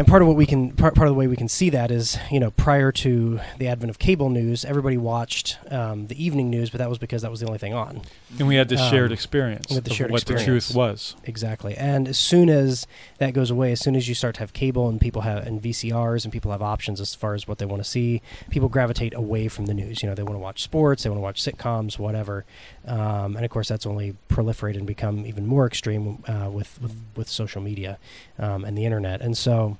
and 0.00 0.08
part 0.08 0.22
of 0.22 0.28
what 0.28 0.36
we 0.38 0.46
can 0.46 0.70
part, 0.70 0.94
part 0.94 1.08
of 1.08 1.14
the 1.14 1.18
way 1.18 1.26
we 1.26 1.36
can 1.36 1.46
see 1.46 1.68
that 1.68 1.90
is 1.90 2.18
you 2.30 2.40
know 2.40 2.50
prior 2.52 2.90
to 2.90 3.38
the 3.58 3.68
advent 3.68 3.90
of 3.90 3.98
cable 3.98 4.30
news 4.30 4.64
everybody 4.64 4.96
watched 4.96 5.58
um, 5.70 6.06
the 6.06 6.24
evening 6.24 6.48
news 6.48 6.70
but 6.70 6.78
that 6.78 6.88
was 6.88 6.96
because 6.96 7.20
that 7.20 7.30
was 7.30 7.40
the 7.40 7.46
only 7.46 7.58
thing 7.58 7.74
on. 7.74 8.00
And 8.38 8.48
we 8.48 8.54
had 8.54 8.70
this 8.70 8.80
shared 8.88 9.10
Um, 9.10 9.12
experience 9.12 9.66
we 9.68 9.74
had 9.74 9.84
the 9.84 9.90
of 9.90 9.96
shared 9.98 10.10
what 10.10 10.24
the 10.24 10.42
truth 10.42 10.74
was. 10.74 11.16
exactly. 11.24 11.76
And 11.76 12.08
as 12.08 12.18
soon 12.18 12.48
as 12.48 12.86
that 13.18 13.34
goes 13.34 13.50
away 13.50 13.72
as 13.72 13.80
soon 13.80 13.94
as 13.94 14.08
you 14.08 14.14
start 14.14 14.36
to 14.36 14.40
have 14.40 14.54
cable 14.54 14.88
and 14.88 14.98
people 14.98 15.20
have 15.20 15.46
and 15.46 15.60
vcrs 15.62 16.24
and 16.24 16.32
people 16.32 16.50
have 16.50 16.62
options 16.62 16.98
as 16.98 17.14
far 17.14 17.34
as 17.34 17.46
what 17.46 17.58
they 17.58 17.66
want 17.66 17.84
to 17.84 17.88
see 17.88 18.22
people 18.48 18.70
gravitate 18.70 19.12
away 19.12 19.48
from 19.48 19.66
the 19.66 19.74
news. 19.74 20.02
You 20.02 20.08
know 20.08 20.14
they 20.14 20.22
want 20.22 20.36
to 20.36 20.42
watch 20.42 20.62
sports 20.62 21.02
they 21.02 21.10
want 21.10 21.18
to 21.18 21.22
watch 21.22 21.42
sitcoms 21.42 21.98
whatever. 21.98 22.46
Um, 22.86 23.36
and 23.36 23.44
of 23.44 23.50
course 23.50 23.68
that's 23.68 23.84
only 23.84 24.16
proliferated 24.30 24.78
and 24.78 24.86
become 24.86 25.26
even 25.26 25.46
more 25.46 25.66
extreme 25.66 26.24
uh, 26.26 26.48
with, 26.50 26.80
with 26.80 26.96
with 27.16 27.28
social 27.28 27.60
media 27.60 27.98
um, 28.38 28.64
and 28.64 28.78
the 28.78 28.86
internet. 28.86 29.20
And 29.20 29.36
so 29.36 29.76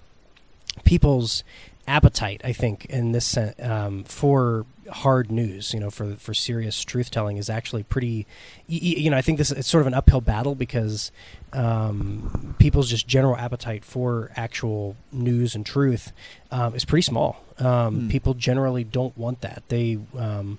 people's 0.84 1.44
appetite, 1.86 2.40
I 2.44 2.52
think, 2.52 2.84
in 2.86 3.12
this 3.12 3.36
um, 3.58 4.04
for 4.04 4.66
hard 4.90 5.30
news, 5.30 5.72
you 5.74 5.80
know, 5.80 5.90
for 5.90 6.14
for 6.16 6.34
serious 6.34 6.82
truth 6.84 7.10
telling, 7.10 7.36
is 7.36 7.50
actually 7.50 7.82
pretty. 7.82 8.26
You 8.66 9.10
know, 9.10 9.16
I 9.16 9.22
think 9.22 9.38
this 9.38 9.50
it's 9.50 9.68
sort 9.68 9.80
of 9.80 9.86
an 9.86 9.94
uphill 9.94 10.20
battle 10.20 10.54
because 10.54 11.10
um, 11.52 12.54
people's 12.58 12.88
just 12.88 13.06
general 13.08 13.36
appetite 13.36 13.84
for 13.84 14.30
actual 14.36 14.96
news 15.12 15.54
and 15.54 15.66
truth 15.66 16.12
um, 16.50 16.74
is 16.74 16.84
pretty 16.84 17.02
small. 17.02 17.44
Um, 17.58 18.00
Hmm. 18.02 18.08
People 18.08 18.34
generally 18.34 18.84
don't 18.84 19.16
want 19.18 19.40
that. 19.42 19.62
They 19.68 19.98
um, 20.16 20.58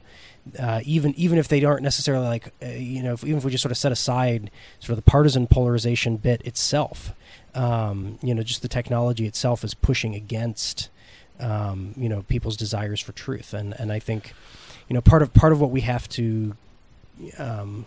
uh, 0.58 0.82
even 0.84 1.14
even 1.16 1.38
if 1.38 1.48
they 1.48 1.64
aren't 1.64 1.84
necessarily 1.84 2.28
like 2.28 2.54
uh, 2.64 2.68
you 2.68 3.04
know 3.04 3.14
if, 3.14 3.24
even 3.24 3.38
if 3.38 3.46
we 3.46 3.52
just 3.52 3.62
sort 3.62 3.72
of 3.72 3.78
set 3.78 3.92
aside 3.92 4.50
sort 4.80 4.98
of 4.98 5.04
the 5.04 5.10
partisan 5.10 5.46
polarization 5.48 6.18
bit 6.18 6.42
itself 6.44 7.14
um, 7.54 8.18
you 8.22 8.34
know 8.34 8.44
just 8.44 8.62
the 8.62 8.68
technology 8.68 9.26
itself 9.26 9.64
is 9.64 9.74
pushing 9.74 10.16
against 10.16 10.90
um, 11.42 11.94
you 11.98 12.08
know 12.08 12.22
people's 12.24 12.56
desires 12.56 13.02
for 13.02 13.12
truth. 13.12 13.54
And 13.54 13.74
and 13.80 13.92
I 13.92 14.00
think 14.00 14.34
you 14.88 14.94
know 14.94 15.02
part 15.02 15.22
of 15.22 15.34
part 15.34 15.52
of 15.52 15.60
what 15.60 15.72
we 15.72 15.82
have 15.82 16.08
to 16.10 16.56
um, 17.38 17.86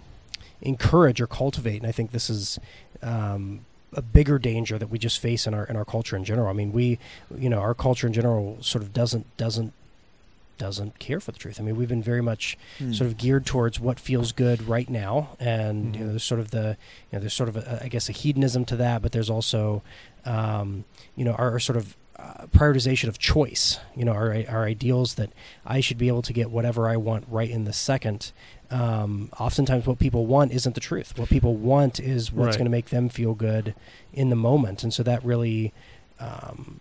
encourage 0.60 1.20
or 1.20 1.26
cultivate 1.26 1.78
and 1.78 1.86
I 1.86 1.92
think 1.92 2.10
this 2.12 2.28
is 2.28 2.58
um, 3.02 3.64
a 3.92 4.02
bigger 4.02 4.38
danger 4.38 4.78
that 4.78 4.88
we 4.88 4.98
just 4.98 5.20
face 5.20 5.46
in 5.46 5.54
our 5.54 5.64
in 5.64 5.76
our 5.76 5.84
culture 5.84 6.16
in 6.16 6.24
general. 6.24 6.48
I 6.48 6.52
mean 6.52 6.72
we 6.72 6.98
you 7.36 7.48
know 7.48 7.58
our 7.58 7.74
culture 7.74 8.06
in 8.06 8.12
general 8.12 8.58
sort 8.60 8.82
of 8.82 8.92
doesn't 8.92 9.36
doesn't 9.36 9.72
doesn't 10.58 10.98
care 10.98 11.20
for 11.20 11.32
the 11.32 11.38
truth. 11.38 11.58
I 11.60 11.62
mean, 11.64 11.76
we've 11.76 11.88
been 11.88 12.02
very 12.02 12.22
much 12.22 12.56
Hmm. 12.78 12.92
sort 12.92 13.08
of 13.08 13.16
geared 13.16 13.46
towards 13.46 13.78
what 13.80 13.98
feels 14.00 14.32
good 14.32 14.66
right 14.68 14.88
now, 14.88 15.36
and 15.40 15.94
you 15.94 16.00
know, 16.02 16.06
Mhm. 16.06 16.10
there's 16.10 16.24
sort 16.24 16.40
of 16.40 16.50
the, 16.50 16.76
you 17.10 17.16
know, 17.16 17.20
there's 17.20 17.34
sort 17.34 17.48
of 17.48 17.56
a, 17.56 17.80
I 17.84 17.88
guess 17.88 18.08
a 18.08 18.12
hedonism 18.12 18.64
to 18.66 18.76
that, 18.76 19.02
but 19.02 19.12
there's 19.12 19.30
also, 19.30 19.82
um, 20.24 20.84
you 21.16 21.24
know, 21.24 21.32
our, 21.32 21.52
our 21.52 21.58
sort 21.60 21.76
of 21.76 21.96
uh, 22.16 22.46
prioritization 22.56 23.08
of 23.08 23.18
choice. 23.18 23.80
You 23.96 24.04
know, 24.04 24.12
our 24.12 24.32
our 24.48 24.64
ideals 24.64 25.14
that 25.14 25.30
I 25.66 25.80
should 25.80 25.98
be 25.98 26.06
able 26.06 26.22
to 26.22 26.32
get 26.32 26.48
whatever 26.50 26.88
I 26.88 26.96
want 26.96 27.24
right 27.28 27.50
in 27.50 27.64
the 27.64 27.72
second. 27.72 28.30
Um, 28.70 29.30
oftentimes, 29.38 29.84
what 29.86 29.98
people 29.98 30.24
want 30.24 30.52
isn't 30.52 30.74
the 30.76 30.80
truth. 30.80 31.18
What 31.18 31.28
people 31.28 31.56
want 31.56 31.98
is 31.98 32.32
what's 32.32 32.46
Right. 32.50 32.58
going 32.58 32.64
to 32.66 32.70
make 32.70 32.90
them 32.90 33.08
feel 33.08 33.34
good 33.34 33.74
in 34.12 34.30
the 34.30 34.36
moment, 34.36 34.84
and 34.84 34.94
so 34.94 35.02
that 35.02 35.24
really. 35.24 35.72
Um, 36.20 36.78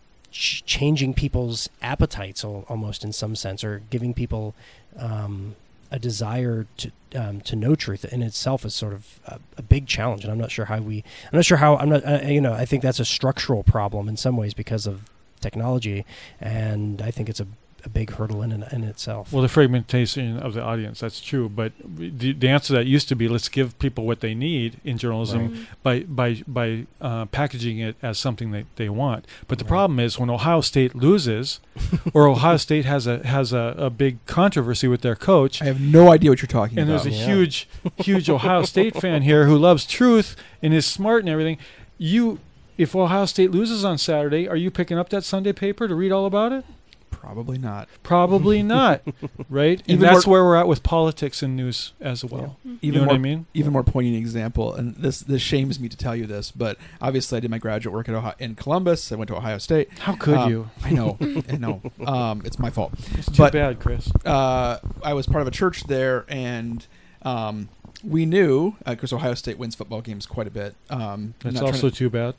changing 0.73 1.13
people's 1.13 1.69
appetites 1.83 2.43
almost 2.43 3.03
in 3.03 3.13
some 3.13 3.35
sense 3.35 3.63
or 3.63 3.83
giving 3.91 4.11
people 4.11 4.55
um, 4.97 5.55
a 5.91 5.99
desire 5.99 6.65
to 6.77 6.91
um, 7.13 7.41
to 7.41 7.55
know 7.55 7.75
truth 7.75 8.03
in 8.05 8.23
itself 8.23 8.65
is 8.65 8.73
sort 8.73 8.93
of 8.93 9.19
a, 9.27 9.39
a 9.55 9.61
big 9.61 9.85
challenge. 9.85 10.23
And 10.23 10.31
I'm 10.33 10.39
not 10.39 10.49
sure 10.49 10.65
how 10.65 10.79
we 10.79 11.03
I'm 11.31 11.37
not 11.37 11.45
sure 11.45 11.57
how 11.57 11.77
I'm 11.77 11.89
not 11.89 12.03
uh, 12.03 12.21
you 12.25 12.41
know 12.41 12.53
I 12.53 12.65
think 12.65 12.81
that's 12.81 12.99
a 12.99 13.05
structural 13.05 13.61
problem 13.61 14.09
in 14.09 14.17
some 14.17 14.35
ways 14.35 14.55
because 14.55 14.87
of 14.87 15.01
technology. 15.39 16.05
And 16.41 17.03
I 17.03 17.11
think 17.11 17.29
it's 17.29 17.39
a, 17.39 17.45
a 17.85 17.89
big 17.89 18.11
hurdle 18.11 18.41
in 18.41 18.51
in, 18.51 18.63
in 18.71 18.83
itself 18.83 19.31
Well, 19.31 19.41
the 19.41 19.49
fragmentation 19.49 20.37
of 20.39 20.53
the 20.53 20.61
audience, 20.61 20.99
that's 20.99 21.21
true. 21.21 21.49
But 21.49 21.73
the, 21.83 22.33
the 22.33 22.47
answer 22.47 22.67
to 22.67 22.73
that 22.73 22.85
used 22.85 23.09
to 23.09 23.15
be 23.15 23.27
let's 23.27 23.49
give 23.49 23.77
people 23.79 24.05
what 24.05 24.21
they 24.21 24.33
need 24.33 24.79
in 24.83 24.97
journalism 24.97 25.67
by 25.81 26.01
by 26.01 26.43
by 26.47 26.85
uh, 27.01 27.25
packaging 27.25 27.79
it 27.79 27.95
as 28.01 28.17
something 28.17 28.51
that 28.51 28.65
they 28.75 28.89
want. 28.89 29.25
But 29.47 29.59
the 29.59 29.65
problem 29.65 29.99
is 29.99 30.17
when 30.17 30.29
Ohio 30.29 30.61
State 30.61 30.95
loses, 30.95 31.59
or 32.13 32.27
Ohio 32.27 32.57
State 32.57 32.85
has 32.85 33.07
a 33.07 33.25
has 33.25 33.53
a, 33.53 33.75
a 33.77 33.89
big 33.89 34.23
controversy 34.25 34.87
with 34.87 35.01
their 35.01 35.15
coach. 35.15 35.61
I 35.61 35.65
have 35.65 35.81
no 35.81 36.11
idea 36.11 36.29
what 36.31 36.41
you're 36.41 36.47
talking 36.47 36.79
and 36.79 36.89
about. 36.89 37.05
And 37.05 37.13
there's 37.13 37.21
a 37.21 37.25
huge, 37.25 37.67
huge 37.97 38.29
Ohio 38.29 38.63
State 38.63 38.95
fan 38.95 39.21
here 39.23 39.45
who 39.45 39.57
loves 39.57 39.85
truth 39.85 40.35
and 40.61 40.73
is 40.73 40.85
smart 40.85 41.21
and 41.21 41.29
everything. 41.29 41.57
You, 41.97 42.39
if 42.77 42.95
Ohio 42.95 43.25
State 43.25 43.51
loses 43.51 43.85
on 43.85 43.97
Saturday, 43.97 44.47
are 44.47 44.55
you 44.55 44.71
picking 44.71 44.97
up 44.97 45.09
that 45.09 45.23
Sunday 45.23 45.53
paper 45.53 45.87
to 45.87 45.95
read 45.95 46.11
all 46.11 46.25
about 46.25 46.51
it? 46.51 46.65
Probably 47.13 47.57
not. 47.57 47.87
Probably 48.03 48.61
not, 48.75 49.01
right? 49.49 49.81
And 49.87 49.99
that's 50.01 50.25
more- 50.27 50.33
where 50.33 50.43
we're 50.45 50.55
at 50.57 50.67
with 50.67 50.83
politics 50.83 51.41
and 51.41 51.55
news 51.55 51.93
as 52.01 52.23
well. 52.25 52.57
Even 52.65 52.79
you 52.81 52.91
know 52.91 52.99
more, 52.99 53.07
what 53.07 53.15
I 53.15 53.19
mean? 53.19 53.45
Even 53.53 53.71
more 53.73 53.83
poignant 53.83 54.17
example, 54.17 54.73
and 54.73 54.95
this 54.95 55.21
this 55.21 55.41
shames 55.41 55.79
me 55.79 55.87
to 55.89 55.97
tell 55.97 56.15
you 56.15 56.25
this, 56.25 56.51
but 56.51 56.77
obviously 57.01 57.37
I 57.37 57.39
did 57.39 57.49
my 57.51 57.57
graduate 57.59 57.93
work 57.93 58.09
at 58.09 58.15
Ohio, 58.15 58.33
in 58.39 58.55
Columbus. 58.55 59.11
I 59.11 59.15
went 59.15 59.27
to 59.29 59.35
Ohio 59.35 59.57
State. 59.57 59.89
How 59.99 60.15
could 60.15 60.35
Um, 60.35 60.49
you? 60.49 60.69
I 60.83 60.91
know, 60.91 61.17
I 61.49 61.57
know. 61.57 61.81
Um, 62.05 62.41
it's 62.45 62.59
my 62.59 62.69
fault. 62.69 62.93
It's 63.13 63.27
too 63.27 63.37
but, 63.37 63.53
bad, 63.53 63.79
Chris. 63.79 64.11
Uh, 64.25 64.79
I 65.03 65.13
was 65.13 65.25
part 65.27 65.41
of 65.41 65.47
a 65.47 65.51
church 65.51 65.83
there, 65.85 66.25
and 66.27 66.85
um, 67.21 67.69
we 68.03 68.25
knew 68.25 68.75
because 68.85 69.13
Ohio 69.13 69.33
State 69.33 69.57
wins 69.57 69.75
football 69.75 70.01
games 70.01 70.25
quite 70.25 70.47
a 70.47 70.51
bit. 70.51 70.75
Um, 70.89 71.35
That's 71.39 71.61
also 71.61 71.89
to- 71.89 71.95
too 71.95 72.09
bad. 72.09 72.35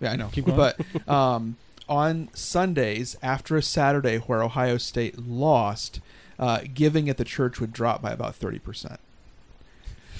Yeah, 0.00 0.12
I 0.12 0.16
know. 0.16 0.28
Keep 0.28 0.46
going. 0.46 0.56
But 0.58 1.08
um, 1.08 1.56
on 1.88 2.28
Sundays, 2.34 3.16
after 3.22 3.56
a 3.56 3.62
Saturday 3.62 4.18
where 4.18 4.42
Ohio 4.42 4.76
State 4.78 5.18
lost, 5.18 6.00
uh, 6.38 6.60
giving 6.72 7.08
at 7.08 7.16
the 7.16 7.24
church 7.24 7.60
would 7.60 7.72
drop 7.72 8.02
by 8.02 8.12
about 8.12 8.34
thirty 8.34 8.58
percent. 8.58 9.00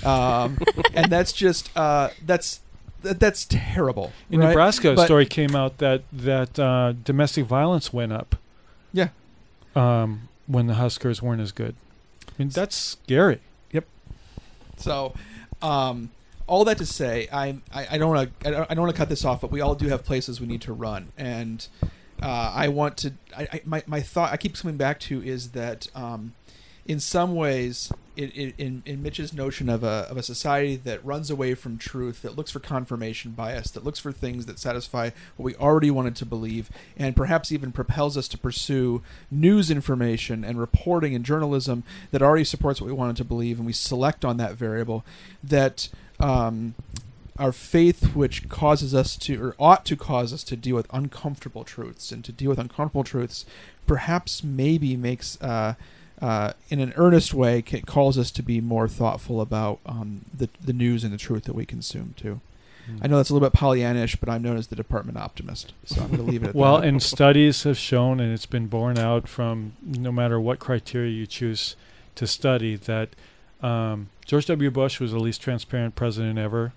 Um, 0.05 0.59
and 0.95 1.11
that's 1.11 1.33
just 1.33 1.75
uh, 1.77 2.11
that's 2.25 2.61
that, 3.03 3.21
that's 3.21 3.47
terrible. 3.49 4.13
In 4.31 4.41
right? 4.41 4.49
Nebraska, 4.49 4.93
a 4.93 5.05
story 5.05 5.27
came 5.27 5.55
out 5.55 5.79
that 5.79 6.03
that 6.13 6.59
uh, 6.59 6.93
domestic 7.05 7.47
violence 7.47 7.93
went 7.93 8.13
up. 8.13 8.37
Yeah. 8.93 9.09
Um, 9.75 10.29
when 10.47 10.67
the 10.67 10.75
Huskers 10.75 11.21
weren't 11.21 11.41
as 11.41 11.53
good. 11.53 11.75
I 12.29 12.33
mean, 12.39 12.49
that's 12.49 12.77
scary. 12.77 13.41
Yep. 13.73 13.85
So, 14.79 15.15
um, 15.61 16.11
all 16.47 16.65
that 16.65 16.79
to 16.79 16.87
say, 16.87 17.29
I 17.33 17.59
I, 17.73 17.99
don't 17.99 18.15
want 18.15 18.41
to 18.41 18.49
I 18.49 18.51
don't, 18.51 18.71
I 18.71 18.75
don't 18.75 18.85
want 18.85 18.95
to 18.95 18.99
cut 18.99 19.09
this 19.09 19.25
off, 19.25 19.41
but 19.41 19.51
we 19.51 19.61
all 19.61 19.75
do 19.75 19.89
have 19.89 20.05
places 20.05 20.41
we 20.41 20.47
need 20.47 20.63
to 20.63 20.73
run, 20.73 21.13
and 21.17 21.67
uh, 22.23 22.53
I 22.55 22.69
want 22.69 22.97
to. 22.99 23.13
I, 23.37 23.49
I 23.53 23.61
my 23.65 23.83
my 23.87 24.01
thought 24.01 24.33
I 24.33 24.37
keep 24.37 24.57
coming 24.57 24.77
back 24.77 25.01
to 25.01 25.23
is 25.23 25.51
that 25.51 25.89
um, 25.95 26.35
in 26.87 27.01
some 27.01 27.35
ways, 27.35 27.93
it, 28.17 28.37
it, 28.37 28.55
in 28.59 28.83
in 28.87 29.03
Mitch's 29.03 29.33
notion 29.33 29.69
of 29.69 29.83
a 29.83 30.07
of 30.09 30.17
a 30.17 30.23
society 30.23 30.77
that 30.77 31.05
runs 31.05 31.31
away 31.31 31.55
from 31.55 31.77
truth, 31.79 32.23
that 32.23 32.37
looks 32.37 32.53
for 32.53 32.61
confirmation 32.61 33.33
bias, 33.33 33.71
that 33.73 33.85
looks 33.85 33.99
for 33.99 34.13
things 34.13 34.47
that 34.47 34.59
satisfy 34.59 35.11
what 35.37 35.45
we 35.45 35.55
already 35.57 35.91
wanted 35.91 36.17
to 36.17 36.27
believe, 36.27 36.71
and 36.97 37.17
perhaps 37.17 37.51
even 37.51 37.73
propels 37.73 38.17
us 38.17 38.29
to 38.29 38.39
pursue 38.39 39.03
news 39.31 39.71
information 39.71 40.45
and 40.45 40.61
reporting 40.61 41.15
and 41.15 41.25
journalism 41.25 41.83
that 42.13 42.23
already 42.23 42.45
supports 42.45 42.81
what 42.81 42.87
we 42.87 42.93
wanted 42.93 43.17
to 43.17 43.25
believe, 43.25 43.59
and 43.59 43.67
we 43.67 43.73
select 43.73 44.25
on 44.25 44.37
that 44.37 44.55
variable. 44.55 45.05
That 45.43 45.89
um, 46.21 46.75
our 47.39 47.53
faith, 47.53 48.15
which 48.15 48.49
causes 48.49 48.95
us 48.95 49.17
to, 49.17 49.43
or 49.43 49.55
ought 49.59 49.85
to 49.87 49.97
cause 49.97 50.33
us 50.33 50.43
to 50.45 50.57
deal 50.57 50.77
with 50.77 50.87
uncomfortable 50.93 51.65
truths, 51.65 52.13
and 52.13 52.25
to 52.25 52.33
deal 52.33 52.49
with 52.51 52.59
uncomfortable 52.59 53.05
truths, 53.05 53.45
perhaps 53.87 54.43
maybe 54.43 54.97
makes, 54.97 55.41
uh, 55.43 55.75
uh, 56.21 56.53
in 56.71 56.81
an 56.81 56.93
earnest 56.97 57.35
way, 57.35 57.63
ca- 57.63 57.83
calls 57.83 58.17
us 58.17 58.31
to 58.31 58.43
be 58.43 58.61
more 58.61 58.89
thoughtful 58.89 59.41
about 59.41 59.81
um, 59.85 60.25
the 60.33 60.49
the 60.65 60.73
news 60.73 61.05
and 61.05 61.13
the 61.13 61.19
truth 61.19 61.45
that 61.45 61.55
we 61.55 61.67
consume 61.67 62.15
too. 62.17 62.41
Hmm. 62.87 62.99
I 63.03 63.07
know 63.07 63.17
that's 63.17 63.31
a 63.31 63.35
little 63.35 63.49
bit 63.49 63.59
Pollyannish, 63.59 64.19
but 64.19 64.29
I'm 64.29 64.43
known 64.43 64.57
as 64.57 64.69
the 64.69 64.77
department 64.77 65.19
optimist, 65.19 65.75
so 65.85 66.01
I'm 66.01 66.09
going 66.09 66.25
to 66.25 66.31
leave 66.31 66.43
it 66.43 66.51
at 66.51 66.55
well, 66.55 66.81
that. 66.81 66.87
and 66.87 67.03
studies 67.03 67.65
have 67.65 67.77
shown, 67.77 68.21
and 68.21 68.33
it's 68.33 68.47
been 68.47 68.69
borne 68.69 68.99
out 68.99 69.29
from 69.29 69.73
no 69.83 70.13
matter 70.13 70.41
what 70.41 70.59
criteria 70.59 71.11
you 71.11 71.27
choose 71.27 71.77
to 72.15 72.27
study, 72.27 72.77
that 72.77 73.11
um, 73.63 74.09
George 74.25 74.47
W. 74.47 74.71
Bush 74.71 75.01
was 75.01 75.13
the 75.13 75.19
least 75.19 75.41
transparent 75.41 75.95
president 75.95 76.39
ever. 76.39 76.73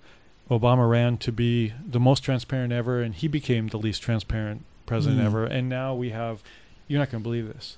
Obama 0.50 0.90
ran 0.90 1.18
to 1.18 1.32
be 1.32 1.74
the 1.88 2.00
most 2.00 2.22
transparent 2.24 2.74
ever, 2.74 3.02
and 3.02 3.14
he 3.14 3.28
became 3.28 3.68
the 3.68 3.78
least 3.78 4.02
transparent 4.02 4.64
president 4.86 5.22
Hmm. 5.22 5.28
ever. 5.28 5.46
And 5.46 5.70
now 5.70 5.94
we 5.94 6.10
have, 6.10 6.42
you're 6.88 7.00
not 7.00 7.12
going 7.12 7.22
to 7.22 7.28
believe 7.28 7.48
this, 7.48 7.78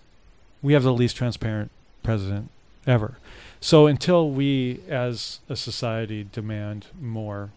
we 0.62 0.74
have 0.74 0.84
the 0.84 0.94
least 0.94 1.16
transparent 1.18 1.72
president 2.04 2.50
ever. 2.88 3.18
So 3.60 3.88
until 3.88 4.30
we, 4.30 4.80
as 4.88 5.40
a 5.50 5.56
society, 5.56 6.26
demand 6.32 6.88
more 7.00 7.50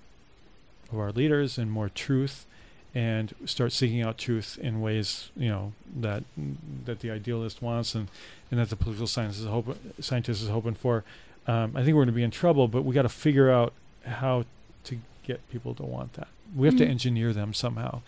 of 0.93 0.99
our 0.99 1.13
leaders 1.13 1.57
and 1.59 1.71
more 1.71 1.89
truth, 1.89 2.47
and 2.95 3.35
start 3.45 3.73
seeking 3.73 4.03
out 4.03 4.17
truth 4.19 4.57
in 4.63 4.81
ways 4.81 5.31
you 5.37 5.49
know 5.49 5.73
that 5.97 6.23
that 6.85 7.01
the 7.01 7.11
idealist 7.11 7.61
wants 7.61 7.93
and, 7.95 8.07
and 8.51 8.61
that 8.61 8.71
the 8.71 8.77
political 8.77 9.09
hope, 9.51 9.77
scientist 10.01 10.43
is 10.43 10.49
hoping 10.49 10.75
for, 10.75 11.03
um, 11.47 11.73
I 11.77 11.83
think 11.85 11.89
we're 11.95 12.05
going 12.05 12.07
to 12.09 12.13
be 12.13 12.23
in 12.23 12.31
trouble. 12.31 12.69
But 12.69 12.83
we 12.85 12.95
got 12.95 13.03
to 13.03 13.09
figure 13.09 13.51
out 13.51 13.73
how 14.05 14.45
to 14.85 14.99
get 15.25 15.47
people 15.51 15.75
to 15.77 15.83
want 15.83 16.15
that. 16.15 16.29
We 16.55 16.67
have 16.67 16.77
to 16.77 16.87
Mm. 16.87 16.91
engineer 16.91 17.33
them 17.33 17.53
somehow. 17.55 18.03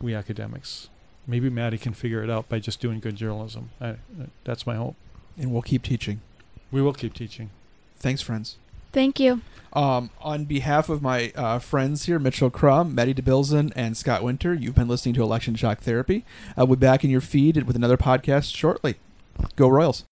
We 0.00 0.14
academics. 0.14 0.88
Maybe 1.26 1.48
Maddie 1.50 1.78
can 1.78 1.92
figure 1.94 2.22
it 2.24 2.30
out 2.30 2.48
by 2.48 2.58
just 2.58 2.80
doing 2.80 2.98
good 2.98 3.14
journalism. 3.16 3.70
I, 3.80 3.96
that's 4.44 4.66
my 4.66 4.74
hope. 4.76 4.96
and 5.38 5.52
we'll 5.52 5.62
keep 5.62 5.82
teaching. 5.82 6.20
We 6.70 6.82
will 6.82 6.92
keep 6.92 7.14
teaching. 7.14 7.50
Thanks, 7.96 8.20
friends. 8.20 8.56
Thank 8.92 9.18
you. 9.20 9.40
Um, 9.72 10.10
on 10.20 10.44
behalf 10.44 10.88
of 10.90 11.00
my 11.00 11.32
uh, 11.34 11.58
friends 11.60 12.04
here, 12.04 12.18
Mitchell 12.18 12.50
Crum, 12.50 12.94
Maddie 12.94 13.14
DeBilzan, 13.14 13.72
and 13.76 13.96
Scott 13.96 14.22
Winter, 14.22 14.52
you've 14.52 14.74
been 14.74 14.88
listening 14.88 15.14
to 15.14 15.22
Election 15.22 15.54
Shock 15.54 15.80
Therapy. 15.80 16.24
Uh, 16.50 16.66
we'll 16.66 16.76
be 16.76 16.80
back 16.86 17.02
in 17.04 17.08
your 17.10 17.22
feed 17.22 17.62
with 17.62 17.76
another 17.76 17.96
podcast 17.96 18.54
shortly. 18.54 18.96
Go 19.56 19.68
Royals. 19.68 20.04